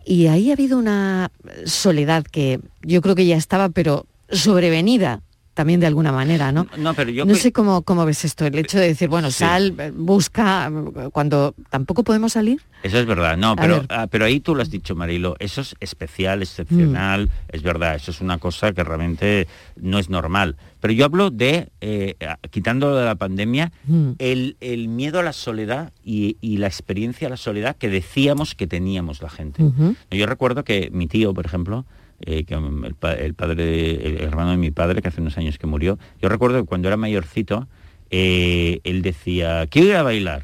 Y 0.03 0.25
ahí 0.25 0.49
ha 0.49 0.53
habido 0.53 0.79
una 0.79 1.29
soledad 1.63 2.23
que 2.23 2.59
yo 2.81 3.03
creo 3.03 3.13
que 3.13 3.27
ya 3.27 3.37
estaba, 3.37 3.69
pero 3.69 4.07
sobrevenida 4.31 5.21
también 5.53 5.79
de 5.79 5.87
alguna 5.87 6.11
manera, 6.11 6.51
¿no? 6.51 6.65
No, 6.77 6.93
pero 6.93 7.11
yo 7.11 7.25
no 7.25 7.35
sé 7.35 7.51
cómo, 7.51 7.81
cómo 7.81 8.05
ves 8.05 8.23
esto, 8.25 8.45
el 8.45 8.57
hecho 8.57 8.79
de 8.79 8.87
decir, 8.87 9.09
bueno, 9.09 9.29
Sí. 9.31 9.39
sal, 9.39 9.75
busca, 9.95 10.71
cuando 11.11 11.53
tampoco 11.69 12.03
podemos 12.03 12.33
salir. 12.33 12.61
Eso 12.83 12.97
es 12.97 13.05
verdad, 13.05 13.37
no, 13.37 13.55
pero, 13.55 13.83
ah, 13.89 14.07
pero 14.09 14.25
ahí 14.25 14.39
tú 14.39 14.55
lo 14.55 14.61
has 14.61 14.71
dicho, 14.71 14.95
Marilo, 14.95 15.35
eso 15.39 15.61
es 15.61 15.75
especial, 15.79 16.41
excepcional, 16.41 17.29
es 17.49 17.61
verdad, 17.63 17.95
eso 17.95 18.11
es 18.11 18.21
una 18.21 18.37
cosa 18.39 18.71
que 18.73 18.83
realmente 18.83 19.47
no 19.75 19.99
es 19.99 20.09
normal. 20.09 20.55
Pero 20.79 20.93
yo 20.93 21.05
hablo 21.05 21.29
de, 21.29 21.69
eh, 21.81 22.15
quitándolo 22.49 22.95
de 22.95 23.05
la 23.05 23.15
pandemia, 23.15 23.71
Mm. 23.85 24.11
el, 24.19 24.57
el 24.61 24.87
miedo 24.87 25.19
a 25.19 25.23
la 25.23 25.33
soledad 25.33 25.91
y, 26.03 26.37
y 26.41 26.57
la 26.57 26.67
experiencia 26.67 27.27
a 27.27 27.29
la 27.29 27.37
soledad 27.37 27.75
que 27.75 27.89
decíamos 27.89 28.55
que 28.55 28.65
teníamos 28.67 29.21
la 29.21 29.29
gente. 29.29 29.63
Yo 30.09 30.25
recuerdo 30.25 30.63
que 30.63 30.89
mi 30.91 31.07
tío, 31.07 31.33
por 31.33 31.45
ejemplo, 31.45 31.85
eh, 32.25 32.43
que 32.43 32.53
el, 32.55 32.95
pa- 32.95 33.13
el 33.13 33.33
padre, 33.33 34.07
el 34.07 34.21
hermano 34.21 34.51
de 34.51 34.57
mi 34.57 34.71
padre, 34.71 35.01
que 35.01 35.07
hace 35.07 35.21
unos 35.21 35.37
años 35.37 35.57
que 35.57 35.67
murió, 35.67 35.97
yo 36.21 36.29
recuerdo 36.29 36.61
que 36.61 36.65
cuando 36.67 36.87
era 36.87 36.97
mayorcito, 36.97 37.67
eh, 38.09 38.79
él 38.83 39.01
decía, 39.01 39.67
quiero 39.67 39.87
ir 39.89 39.95
a 39.95 40.03
bailar, 40.03 40.43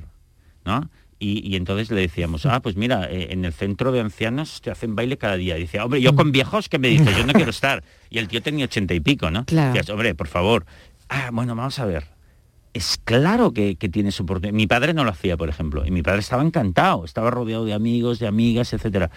¿no? 0.65 0.89
Y, 1.19 1.47
y 1.51 1.55
entonces 1.55 1.89
le 1.89 2.01
decíamos, 2.01 2.45
ah, 2.45 2.59
pues 2.61 2.75
mira, 2.75 3.11
eh, 3.11 3.29
en 3.31 3.43
el 3.43 3.51
centro 3.51 3.91
de 3.91 4.01
ancianos 4.01 4.61
te 4.61 4.69
hacen 4.69 4.95
baile 4.95 5.17
cada 5.17 5.35
día. 5.35 5.57
Y 5.57 5.61
decía, 5.61 5.83
hombre, 5.83 5.99
yo 5.99 6.13
con 6.13 6.31
viejos, 6.31 6.69
¿qué 6.69 6.77
me 6.77 6.89
dices? 6.89 7.17
Yo 7.17 7.25
no 7.25 7.33
quiero 7.33 7.49
estar. 7.49 7.83
Y 8.11 8.19
el 8.19 8.27
tío 8.27 8.41
tenía 8.43 8.65
ochenta 8.65 8.93
y 8.93 8.99
pico, 8.99 9.31
¿no? 9.31 9.43
Claro. 9.45 9.73
Decías, 9.73 9.89
hombre, 9.89 10.13
por 10.13 10.27
favor. 10.27 10.67
Ah, 11.09 11.31
bueno, 11.33 11.55
vamos 11.55 11.79
a 11.79 11.85
ver. 11.85 12.05
Es 12.73 12.99
claro 13.03 13.51
que, 13.51 13.77
que 13.77 13.89
tiene 13.89 14.11
su 14.11 14.21
oportunidad. 14.21 14.53
Mi 14.55 14.67
padre 14.67 14.93
no 14.93 15.03
lo 15.03 15.09
hacía, 15.09 15.35
por 15.37 15.49
ejemplo, 15.49 15.83
y 15.87 15.89
mi 15.89 16.03
padre 16.03 16.19
estaba 16.19 16.43
encantado, 16.43 17.03
estaba 17.03 17.31
rodeado 17.31 17.65
de 17.65 17.73
amigos, 17.73 18.19
de 18.19 18.27
amigas, 18.27 18.71
etcétera. 18.73 19.09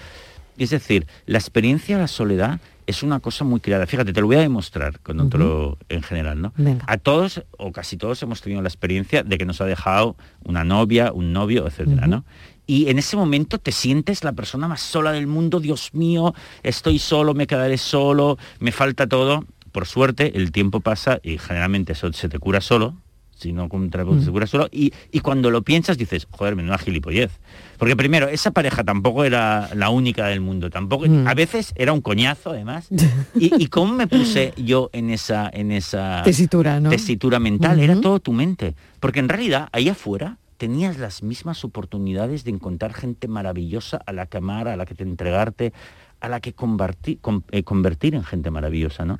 Es 0.61 0.69
decir, 0.69 1.07
la 1.25 1.39
experiencia 1.39 1.97
de 1.97 2.03
la 2.03 2.07
soledad 2.07 2.61
es 2.87 3.03
una 3.03 3.21
cosa 3.21 3.45
muy 3.45 3.61
creada. 3.61 3.87
Fíjate, 3.87 4.13
te 4.13 4.21
lo 4.21 4.27
voy 4.27 4.37
a 4.37 4.41
demostrar 4.41 5.01
con 5.01 5.19
otro 5.19 5.79
en 5.89 6.03
general, 6.03 6.43
¿no? 6.43 6.53
Venga. 6.59 6.85
A 6.87 6.99
todos, 6.99 7.43
o 7.57 7.73
casi 7.73 7.97
todos, 7.97 8.23
hemos 8.23 8.43
tenido 8.43 8.61
la 8.61 8.69
experiencia 8.69 9.23
de 9.23 9.39
que 9.39 9.47
nos 9.47 9.63
ha 9.63 9.65
dejado 9.65 10.17
una 10.45 10.63
novia, 10.63 11.13
un 11.13 11.33
novio, 11.33 11.67
etcétera, 11.67 12.07
¿no? 12.07 12.27
Y 12.67 12.91
en 12.91 12.99
ese 12.99 13.17
momento 13.17 13.57
te 13.57 13.73
sientes 13.73 14.23
la 14.23 14.33
persona 14.33 14.69
más 14.69 14.83
sola 14.83 15.13
del 15.13 15.27
mundo, 15.27 15.61
Dios 15.61 15.95
mío, 15.95 16.35
estoy 16.63 16.99
solo, 16.99 17.33
me 17.33 17.47
quedaré 17.47 17.79
solo, 17.79 18.37
me 18.59 18.71
falta 18.71 19.07
todo. 19.07 19.47
Por 19.73 19.87
suerte, 19.87 20.37
el 20.37 20.53
tiempo 20.53 20.81
pasa 20.81 21.21
y 21.23 21.39
generalmente 21.39 21.95
eso 21.95 22.13
se 22.13 22.29
te 22.29 22.39
cura 22.39 22.61
solo, 22.61 22.97
si 23.41 23.53
no 23.53 23.69
con 23.69 23.81
un 23.83 23.91
terapeuta 23.91 24.31
Mm. 24.31 24.47
solo, 24.47 24.69
y, 24.71 24.93
y 25.11 25.21
cuando 25.21 25.51
lo 25.51 25.63
piensas 25.63 25.97
dices, 25.99 26.27
joder, 26.31 26.55
menuda 26.57 26.79
gilipollez. 26.79 27.31
Porque 27.79 27.97
primero, 27.97 28.29
esa 28.29 28.51
pareja 28.51 28.85
tampoco 28.85 29.25
era 29.25 29.71
la 29.75 29.89
única 29.91 30.27
del 30.27 30.41
mundo, 30.41 30.69
tampoco, 30.71 31.07
Mm. 31.09 31.27
a 31.27 31.35
veces 31.35 31.73
era 31.77 31.93
un 31.93 32.01
coñazo 32.03 32.51
además. 32.51 32.89
Y, 33.35 33.51
y 33.63 33.67
cómo 33.69 33.95
me 33.95 34.07
puse 34.07 34.53
yo 34.57 34.91
en 34.93 35.11
esa, 35.11 35.49
en 35.53 35.73
esa 35.73 36.21
Tesitura, 36.25 36.79
¿no? 36.81 36.91
tesitura 36.91 37.39
mental, 37.39 37.81
era 37.81 37.99
todo 38.01 38.21
tu 38.21 38.33
mente. 38.33 38.75
Porque 39.01 39.21
en 39.21 39.29
realidad, 39.29 39.69
ahí 39.73 39.89
afuera, 39.89 40.37
tenías 40.59 40.99
las 40.99 41.23
mismas 41.23 41.65
oportunidades 41.65 42.45
de 42.45 42.51
encontrar 42.51 42.93
gente 42.93 43.29
maravillosa 43.29 43.99
a 44.05 44.13
la 44.13 44.27
que 44.27 44.37
amar, 44.39 44.69
a 44.69 44.77
la 44.77 44.85
que 44.85 44.95
te 44.95 45.05
entregarte, 45.05 45.73
a 46.21 46.29
la 46.29 46.41
que 46.41 46.53
convertir, 46.53 47.19
con- 47.21 47.45
eh, 47.51 47.63
convertir 47.63 48.15
en 48.15 48.25
gente 48.25 48.51
maravillosa, 48.51 49.07
¿no? 49.07 49.19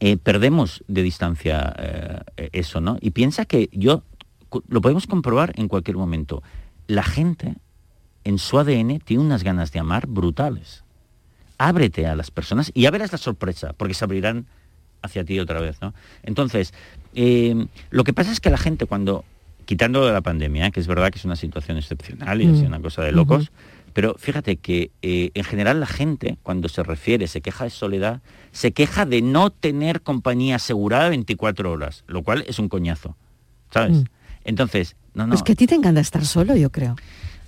Eh, 0.00 0.16
perdemos 0.16 0.84
de 0.86 1.02
distancia 1.02 1.74
eh, 1.78 2.50
eso, 2.52 2.80
¿no? 2.80 2.98
Y 3.00 3.10
piensa 3.10 3.44
que 3.44 3.68
yo, 3.72 4.04
lo 4.68 4.80
podemos 4.80 5.06
comprobar 5.06 5.52
en 5.56 5.68
cualquier 5.68 5.96
momento, 5.96 6.42
la 6.86 7.02
gente 7.02 7.56
en 8.24 8.38
su 8.38 8.58
ADN 8.58 9.00
tiene 9.00 9.22
unas 9.22 9.42
ganas 9.42 9.72
de 9.72 9.80
amar 9.80 10.06
brutales. 10.06 10.84
Ábrete 11.58 12.06
a 12.06 12.14
las 12.14 12.30
personas 12.30 12.70
y 12.74 12.82
ya 12.82 12.90
verás 12.90 13.10
la 13.10 13.18
sorpresa, 13.18 13.72
porque 13.72 13.94
se 13.94 14.04
abrirán 14.04 14.46
hacia 15.02 15.24
ti 15.24 15.40
otra 15.40 15.60
vez, 15.60 15.80
¿no? 15.80 15.94
Entonces, 16.22 16.72
eh, 17.14 17.66
lo 17.90 18.04
que 18.04 18.12
pasa 18.12 18.30
es 18.30 18.40
que 18.40 18.50
la 18.50 18.58
gente 18.58 18.86
cuando, 18.86 19.24
quitando 19.64 20.06
de 20.06 20.12
la 20.12 20.20
pandemia, 20.20 20.70
que 20.70 20.80
es 20.80 20.86
verdad 20.86 21.10
que 21.10 21.18
es 21.18 21.24
una 21.24 21.36
situación 21.36 21.76
excepcional 21.78 22.40
y 22.40 22.46
Mm. 22.46 22.54
es 22.54 22.60
una 22.62 22.80
cosa 22.80 23.02
de 23.02 23.12
locos, 23.12 23.50
pero 23.92 24.14
fíjate 24.18 24.56
que 24.56 24.90
eh, 25.02 25.30
en 25.34 25.44
general 25.44 25.80
la 25.80 25.86
gente, 25.86 26.38
cuando 26.42 26.68
se 26.68 26.82
refiere, 26.82 27.26
se 27.26 27.40
queja 27.40 27.64
de 27.64 27.70
soledad, 27.70 28.20
se 28.52 28.72
queja 28.72 29.06
de 29.06 29.22
no 29.22 29.50
tener 29.50 30.02
compañía 30.02 30.56
asegurada 30.56 31.08
24 31.08 31.70
horas, 31.70 32.04
lo 32.06 32.22
cual 32.22 32.44
es 32.46 32.58
un 32.58 32.68
coñazo, 32.68 33.16
¿sabes? 33.70 33.98
Mm. 33.98 34.04
Entonces, 34.44 34.96
no, 35.14 35.26
no, 35.26 35.34
Es 35.34 35.42
que 35.42 35.52
a 35.52 35.56
ti 35.56 35.66
te 35.66 35.74
encanta 35.74 36.00
estar 36.00 36.24
solo, 36.24 36.56
yo 36.56 36.70
creo. 36.70 36.96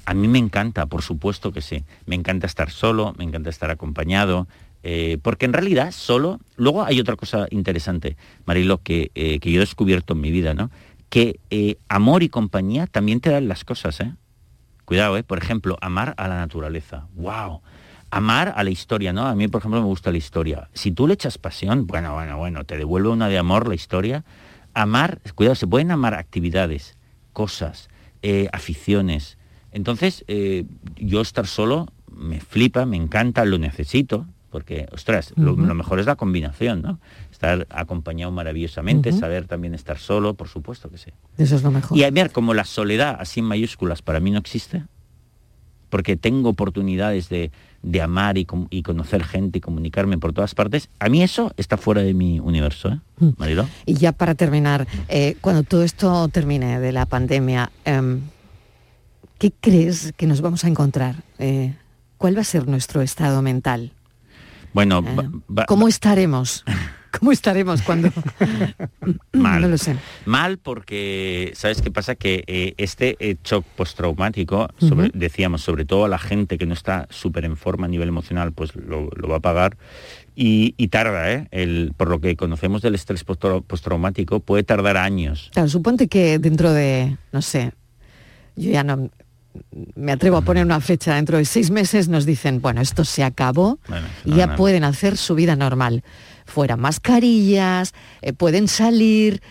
a 0.07 0.15
mí 0.15 0.29
me 0.29 0.39
encanta, 0.39 0.87
por 0.87 1.03
supuesto 1.03 1.53
que 1.53 1.61
sí. 1.61 1.85
Me 2.07 2.17
encanta 2.17 2.47
estar 2.47 2.71
solo, 2.71 3.15
me 3.17 3.25
encanta 3.25 3.49
estar 3.49 3.71
acompañado, 3.71 4.49
eh, 4.83 5.19
porque 5.23 5.47
en 5.47 5.53
realidad 5.53 5.93
solo... 5.93 6.41
Luego 6.57 6.83
hay 6.85 7.01
otra 7.01 7.17
cosa 7.17 7.47
interesante, 7.51 8.17
Marilo, 8.45 8.79
que, 8.79 9.11
eh, 9.15 9.39
que 9.39 9.53
yo 9.53 9.61
he 9.61 9.61
descubierto 9.61 10.15
en 10.15 10.21
mi 10.21 10.31
vida, 10.31 10.55
¿no? 10.55 10.71
Que 11.11 11.39
eh, 11.51 11.77
amor 11.89 12.23
y 12.23 12.29
compañía 12.29 12.87
también 12.87 13.21
te 13.21 13.31
dan 13.31 13.49
las 13.49 13.65
cosas, 13.65 14.01
¿eh? 14.01 14.15
Cuidado, 14.91 15.17
¿eh? 15.17 15.23
Por 15.23 15.39
ejemplo, 15.39 15.79
amar 15.83 16.15
a 16.17 16.27
la 16.27 16.39
naturaleza. 16.39 17.07
¡Wow! 17.15 17.61
Amar 18.11 18.53
a 18.57 18.65
la 18.65 18.71
historia, 18.71 19.13
¿no? 19.13 19.25
A 19.25 19.37
mí, 19.37 19.47
por 19.47 19.61
ejemplo, 19.61 19.81
me 19.81 19.87
gusta 19.87 20.11
la 20.11 20.19
historia. 20.19 20.69
Si 20.75 20.91
tú 20.91 21.07
le 21.07 21.15
echas 21.15 21.39
pasión, 21.39 21.87
bueno, 21.87 22.13
bueno, 22.15 22.39
bueno, 22.39 22.65
te 22.65 22.77
devuelve 22.77 23.09
una 23.09 23.29
de 23.29 23.39
amor 23.39 23.69
la 23.69 23.77
historia. 23.77 24.25
Amar, 24.75 25.21
cuidado, 25.37 25.55
se 25.55 25.69
pueden 25.69 25.93
amar 25.93 26.15
actividades, 26.15 26.99
cosas, 27.33 27.89
eh, 28.23 28.49
aficiones. 28.53 29.39
Entonces, 29.71 30.25
eh, 30.27 30.65
yo 30.97 31.21
estar 31.21 31.47
solo 31.47 31.87
me 32.11 32.41
flipa, 32.41 32.85
me 32.85 32.97
encanta, 32.97 33.45
lo 33.45 33.59
necesito, 33.59 34.27
porque, 34.51 34.89
ostras, 34.93 35.33
lo, 35.37 35.57
mejor 35.57 36.01
es 36.01 36.07
la 36.07 36.17
combinación, 36.17 36.83
¿no? 36.83 36.99
Estar 37.31 37.67
acompañado 37.71 38.33
maravillosamente, 38.33 39.13
saber 39.13 39.47
también 39.47 39.75
estar 39.75 39.99
solo, 39.99 40.35
por 40.35 40.49
supuesto 40.49 40.91
que 40.91 40.99
sí. 40.99 41.13
Eso 41.39 41.57
es 41.57 41.63
lo 41.63 41.71
mejor. 41.71 41.97
Y 41.97 42.05
a 42.05 42.11
ver, 42.11 42.33
como 42.33 42.53
la 42.53 42.65
soledad, 42.65 43.17
así 43.19 43.41
en 43.41 43.47
mayúsculas, 43.47 44.03
para 44.03 44.19
mí 44.19 44.31
no 44.31 44.39
existe, 44.39 44.85
porque 45.89 46.17
tengo 46.17 46.49
oportunidades 46.49 47.29
de, 47.29 47.51
de 47.83 48.03
amar 48.03 48.39
y, 48.39 48.47
y 48.71 48.83
conocer 48.83 49.25
gente 49.25 49.59
y 49.59 49.61
comunicarme 49.61 50.19
por 50.19 50.33
todas 50.33 50.55
partes, 50.55 50.89
a 50.99 51.09
mí 51.09 51.23
eso 51.23 51.53
está 51.57 51.77
fuera 51.77 52.03
de 52.03 52.15
mi 52.15 52.41
universo, 52.41 52.89
¿eh? 52.89 53.01
Mm. 53.19 53.29
Marilo. 53.37 53.69
Y 53.87 53.95
ya 53.95 54.13
para 54.13 54.35
terminar, 54.35 54.87
eh, 55.09 55.37
cuando 55.41 55.63
todo 55.63 55.83
esto 55.83 56.29
termine 56.29 56.81
de 56.81 56.93
la 56.93 57.07
pandemia, 57.07 57.71
em, 57.85 58.21
¿qué 59.39 59.53
crees 59.61 60.13
que 60.17 60.27
nos 60.27 60.41
vamos 60.41 60.65
a 60.65 60.69
encontrar? 60.69 61.17
Eh, 61.39 61.75
¿Cuál 62.17 62.37
va 62.37 62.43
a 62.43 62.45
ser 62.45 62.69
nuestro 62.69 63.01
estado 63.01 63.43
mental? 63.43 63.93
Bueno, 64.73 65.05
Eh, 65.07 65.65
¿Cómo 65.67 65.89
estaremos? 65.89 66.65
¿Cómo 67.19 67.33
estaremos 67.33 67.83
cuando...? 67.83 68.09
Mal. 69.33 69.61
No 69.63 69.69
lo 69.69 69.77
sé. 69.79 69.97
Mal 70.27 70.59
porque, 70.59 71.51
¿sabes 71.57 71.83
qué 71.83 71.91
pasa? 71.91 72.15
Que 72.15 72.45
eh, 72.47 72.75
este 72.77 73.17
eh, 73.19 73.37
shock 73.43 73.65
postraumático, 73.75 74.69
sobre- 74.79 75.11
decíamos, 75.13 75.63
sobre 75.63 75.85
todo 75.85 76.05
a 76.05 76.09
la 76.09 76.19
gente 76.21 76.57
que 76.57 76.67
no 76.67 76.75
está 76.75 77.09
súper 77.11 77.45
en 77.45 77.57
forma 77.57 77.87
a 77.87 77.89
nivel 77.89 78.07
emocional, 78.09 78.53
pues 78.53 78.77
lo, 78.77 79.09
lo 79.17 79.29
va 79.29 79.39
a 79.39 79.41
pagar. 79.41 79.77
Y, 80.37 80.75
y 80.77 80.87
tarda, 80.87 81.33
¿eh? 81.33 81.49
El, 81.51 81.93
por 81.97 82.09
lo 82.09 82.21
que 82.21 82.37
conocemos 82.37 82.81
del 82.81 82.95
estrés 82.95 83.25
postraumático, 83.25 84.39
puede 84.39 84.63
tardar 84.63 84.97
años. 84.97 85.51
Claro, 85.53 85.69
suponte 85.69 86.07
que 86.07 86.39
dentro 86.39 86.73
de, 86.73 87.17
no 87.33 87.43
sé, 87.43 87.73
yo 88.55 88.71
ya 88.71 88.85
no 88.85 89.11
me 89.95 90.13
atrevo 90.13 90.37
a 90.37 90.43
poner 90.43 90.65
una 90.65 90.81
fecha, 90.81 91.15
dentro 91.15 91.39
de 91.39 91.45
seis 91.45 91.71
meses 91.71 92.09
nos 92.09 92.27
dicen, 92.27 92.61
bueno, 92.61 92.81
esto 92.81 93.05
se 93.05 93.23
acabó 93.25 93.79
Bueno, 93.89 94.07
y 94.25 94.35
ya 94.35 94.57
pueden 94.57 94.85
hacer 94.85 95.17
su 95.17 95.35
vida 95.35 95.57
normal. 95.57 96.03
Fuera 96.47 96.77
mascarillas, 96.77 97.95
eh, 98.23 98.33
pueden 98.33 98.69
salir. 98.69 99.43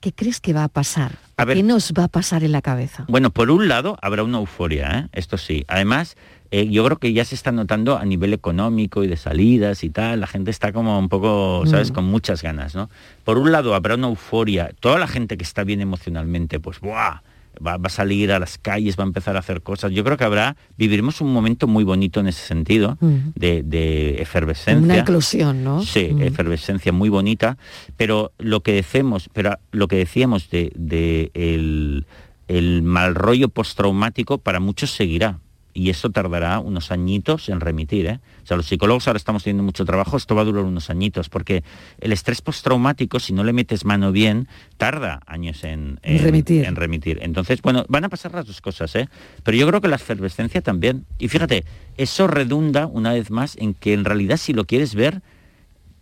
¿Qué 0.00 0.12
crees 0.12 0.40
que 0.40 0.52
va 0.52 0.64
a 0.64 0.68
pasar? 0.68 1.12
A 1.36 1.44
ver. 1.44 1.56
¿Qué 1.56 1.62
nos 1.62 1.92
va 1.92 2.04
a 2.04 2.08
pasar 2.08 2.44
en 2.44 2.52
la 2.52 2.62
cabeza? 2.62 3.04
Bueno, 3.08 3.30
por 3.30 3.50
un 3.50 3.66
lado 3.68 3.98
habrá 4.02 4.22
una 4.22 4.38
euforia, 4.38 4.98
¿eh? 4.98 5.08
esto 5.12 5.38
sí. 5.38 5.64
Además, 5.66 6.16
eh, 6.50 6.68
yo 6.68 6.84
creo 6.84 6.98
que 6.98 7.12
ya 7.12 7.24
se 7.24 7.34
está 7.34 7.50
notando 7.50 7.98
a 7.98 8.04
nivel 8.04 8.32
económico 8.32 9.02
y 9.02 9.08
de 9.08 9.16
salidas 9.16 9.82
y 9.84 9.90
tal, 9.90 10.20
la 10.20 10.26
gente 10.26 10.50
está 10.50 10.72
como 10.72 10.98
un 10.98 11.08
poco, 11.08 11.64
¿sabes?, 11.66 11.90
Mm. 11.90 11.94
con 11.94 12.04
muchas 12.04 12.42
ganas, 12.42 12.74
¿no? 12.74 12.88
Por 13.24 13.38
un 13.38 13.50
lado 13.50 13.74
habrá 13.74 13.96
una 13.96 14.06
euforia, 14.08 14.70
toda 14.80 14.98
la 14.98 15.08
gente 15.08 15.36
que 15.36 15.44
está 15.44 15.64
bien 15.64 15.80
emocionalmente, 15.80 16.60
pues 16.60 16.80
¡buah! 16.80 17.22
Va, 17.64 17.76
va 17.76 17.86
a 17.86 17.90
salir 17.90 18.32
a 18.32 18.38
las 18.38 18.58
calles, 18.58 18.96
va 18.96 19.04
a 19.04 19.06
empezar 19.06 19.36
a 19.36 19.40
hacer 19.40 19.62
cosas. 19.62 19.92
Yo 19.92 20.04
creo 20.04 20.16
que 20.16 20.24
habrá, 20.24 20.56
viviremos 20.76 21.20
un 21.20 21.32
momento 21.32 21.66
muy 21.66 21.84
bonito 21.84 22.20
en 22.20 22.28
ese 22.28 22.46
sentido, 22.46 22.96
de, 23.00 23.62
de 23.62 24.22
efervescencia. 24.22 24.84
Una 24.84 24.98
eclosión, 24.98 25.64
¿no? 25.64 25.82
Sí, 25.82 26.14
efervescencia 26.20 26.92
muy 26.92 27.08
bonita, 27.08 27.58
pero 27.96 28.32
lo 28.38 28.60
que 28.60 28.72
decimos, 28.72 29.28
pero 29.32 29.58
lo 29.72 29.88
que 29.88 29.96
decíamos 29.96 30.50
de, 30.50 30.72
de 30.76 31.30
el, 31.34 32.06
el 32.46 32.82
mal 32.82 33.14
rollo 33.14 33.48
postraumático 33.48 34.38
para 34.38 34.60
muchos 34.60 34.90
seguirá. 34.90 35.40
Y 35.78 35.90
eso 35.90 36.10
tardará 36.10 36.58
unos 36.58 36.90
añitos 36.90 37.48
en 37.48 37.60
remitir. 37.60 38.06
¿eh? 38.06 38.18
O 38.42 38.46
sea, 38.48 38.56
los 38.56 38.66
psicólogos 38.66 39.06
ahora 39.06 39.16
estamos 39.16 39.44
teniendo 39.44 39.62
mucho 39.62 39.84
trabajo, 39.84 40.16
esto 40.16 40.34
va 40.34 40.42
a 40.42 40.44
durar 40.44 40.64
unos 40.64 40.90
añitos, 40.90 41.28
porque 41.28 41.62
el 42.00 42.10
estrés 42.12 42.42
postraumático, 42.42 43.20
si 43.20 43.32
no 43.32 43.44
le 43.44 43.52
metes 43.52 43.84
mano 43.84 44.10
bien, 44.10 44.48
tarda 44.76 45.20
años 45.24 45.62
en, 45.62 46.00
En 46.02 46.18
remitir. 46.18 46.64
en 46.64 46.74
remitir. 46.74 47.20
Entonces, 47.22 47.62
bueno, 47.62 47.84
van 47.88 48.04
a 48.04 48.08
pasar 48.08 48.34
las 48.34 48.48
dos 48.48 48.60
cosas, 48.60 48.92
¿eh? 48.96 49.08
Pero 49.44 49.56
yo 49.56 49.68
creo 49.68 49.80
que 49.80 49.86
la 49.86 49.94
efervescencia 49.94 50.62
también. 50.62 51.06
Y 51.16 51.28
fíjate, 51.28 51.64
eso 51.96 52.26
redunda 52.26 52.86
una 52.88 53.12
vez 53.12 53.30
más 53.30 53.56
en 53.56 53.72
que 53.72 53.92
en 53.92 54.04
realidad 54.04 54.36
si 54.36 54.52
lo 54.52 54.64
quieres 54.64 54.96
ver, 54.96 55.22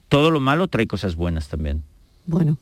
todo 0.08 0.30
lo 0.30 0.40
malo 0.40 0.68
trae 0.68 0.86
cosas 0.86 1.16
buenas 1.16 1.48
también. 1.48 1.82
Bueno, 2.24 2.56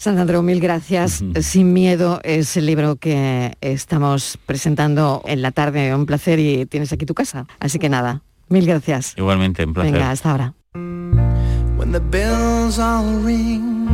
Sandro, 0.00 0.40
mil 0.40 0.60
gracias. 0.60 1.22
Sin 1.42 1.74
miedo 1.74 2.20
es 2.24 2.56
el 2.56 2.64
libro 2.64 2.96
que 2.96 3.52
estamos 3.60 4.38
presentando 4.46 5.22
en 5.26 5.42
la 5.42 5.50
tarde. 5.50 5.94
Un 5.94 6.06
placer 6.06 6.38
y 6.38 6.64
tienes 6.64 6.90
aquí 6.94 7.04
tu 7.04 7.12
casa. 7.12 7.46
Así 7.58 7.78
que 7.78 7.90
nada, 7.90 8.22
mil 8.48 8.64
gracias. 8.64 9.12
Igualmente, 9.18 9.62
un 9.62 9.74
placer. 9.74 9.92
Venga, 9.92 10.10
hasta 10.10 10.30
ahora. 10.30 10.54
When 10.72 11.92
the 11.92 12.00
bells 12.00 12.78
all 12.78 13.22
ring 13.22 13.88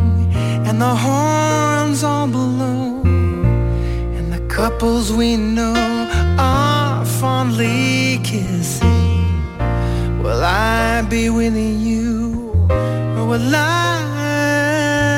and 0.65 0.81
the 0.81 0.95
horns 0.95 2.05
all 2.05 2.29
blow 2.29 3.03
and 3.03 4.33
the 4.33 4.47
couples 4.47 5.11
we 5.11 5.37
know 5.37 5.75
are 6.39 7.05
fondly 7.05 8.21
kissing, 8.23 9.27
will 10.23 10.45
I 10.45 11.03
be 11.11 11.31
with 11.31 11.57
you 11.57 12.53
or 13.19 13.27
will 13.27 13.53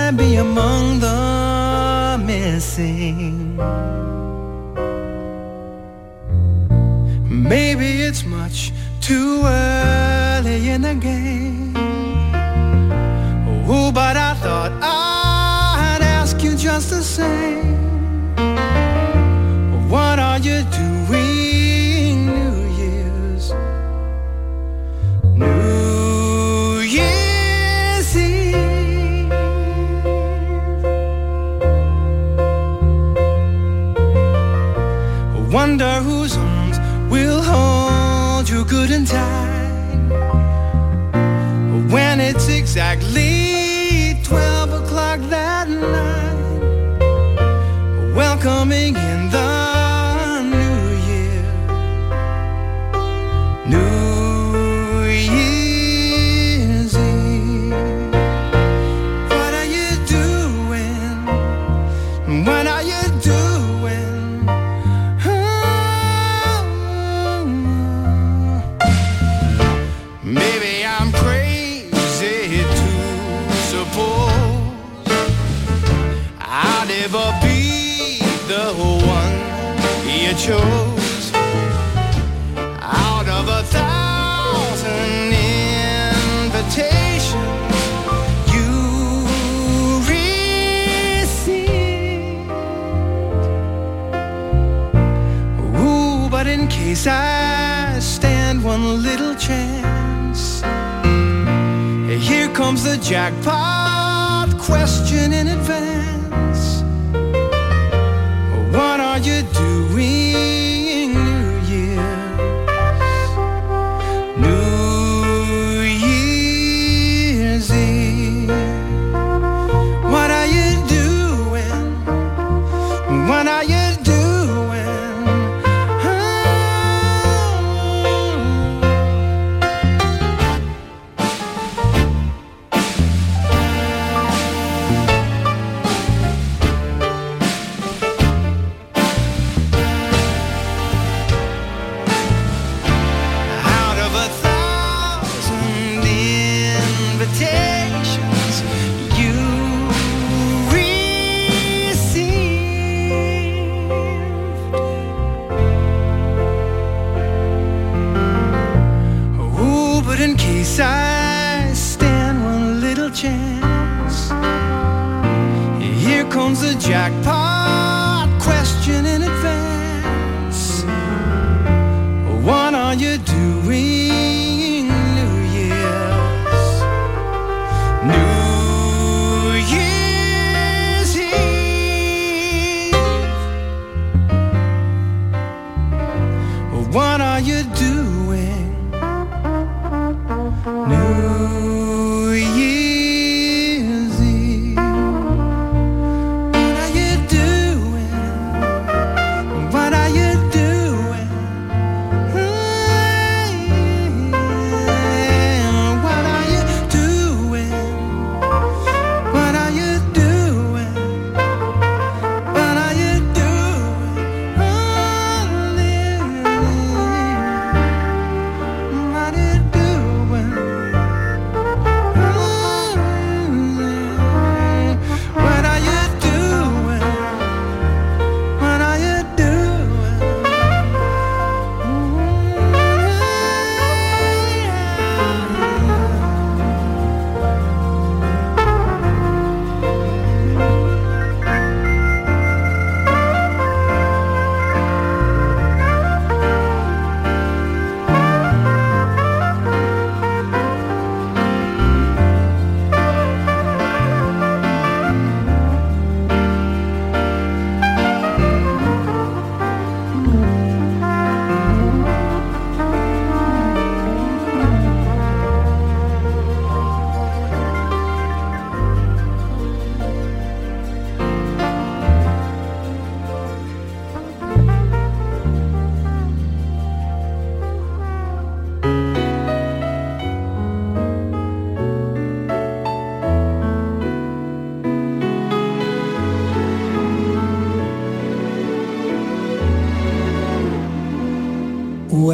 I 0.09 0.11
be 0.11 0.37
among 0.37 1.01
the 1.01 2.19
missing? 2.25 3.59
Maybe 7.29 8.01
it's 8.09 8.25
much 8.25 8.73
too 9.03 9.43
early 9.45 10.71
in 10.71 10.81
the 10.81 10.95
game. 10.95 11.75
Oh, 13.69 13.93
but 13.93 14.17
I 14.17 14.33
thought 14.43 14.73
I'd 14.81 16.01
ask 16.01 16.43
you 16.43 16.57
just 16.57 16.89
the 16.89 17.03
same. 17.03 17.77
What 19.91 20.19
are 20.19 20.39
you 20.39 20.63
doing 20.73 21.08
will 37.19 37.43
hold 37.43 38.49
you 38.49 38.64
good 38.64 38.91
and 38.91 39.07
tight 39.07 39.99
when 41.93 42.21
it's 42.21 42.49
exactly 42.49 44.21
12 44.23 44.73
o'clock 44.81 45.21
that 45.31 45.69
night. 45.69 46.39
Welcoming 48.14 48.95
in 48.97 49.31
the 49.31 49.58
the 78.49 78.73
one 79.05 79.37
you 80.09 80.33
chose 80.33 81.31
out 82.81 83.29
of 83.29 83.47
a 83.47 83.63
thousand 83.65 85.35
invitations 86.49 87.35
you 88.55 88.73
received. 90.09 91.59
Ooh, 95.77 96.31
but 96.31 96.47
in 96.47 96.69
case 96.69 97.07
I 97.07 97.99
stand 98.01 98.65
one 98.65 99.03
little 99.03 99.35
chance, 99.35 100.63
here 102.27 102.49
comes 102.55 102.85
the 102.85 102.97
jackpot 102.97 104.57
question 104.59 105.35
in 105.35 105.49
advance. 105.49 106.08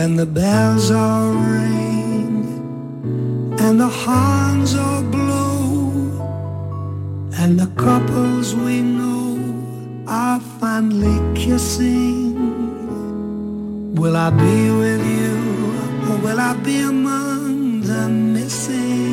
when 0.05 0.17
the 0.17 0.27
bells 0.27 0.91
all 0.91 1.33
ring 1.33 2.45
and 3.59 3.81
the 3.81 3.89
horns 3.89 4.75
all 4.75 5.03
blow 5.03 5.93
and 7.41 7.59
the 7.59 7.71
couples 7.85 8.55
we 8.55 8.83
know 8.83 9.39
are 10.07 10.41
finally 10.61 11.19
kissing 11.35 12.35
will 13.95 14.15
i 14.15 14.29
be 14.29 14.59
with 14.83 15.03
you 15.19 15.37
or 16.09 16.17
will 16.25 16.39
i 16.39 16.53
be 16.69 16.81
among 16.81 17.81
the 17.81 18.07
missing? 18.07 19.09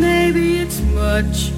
Maybe 0.00 0.60
it's 0.62 0.80
much 0.80 1.57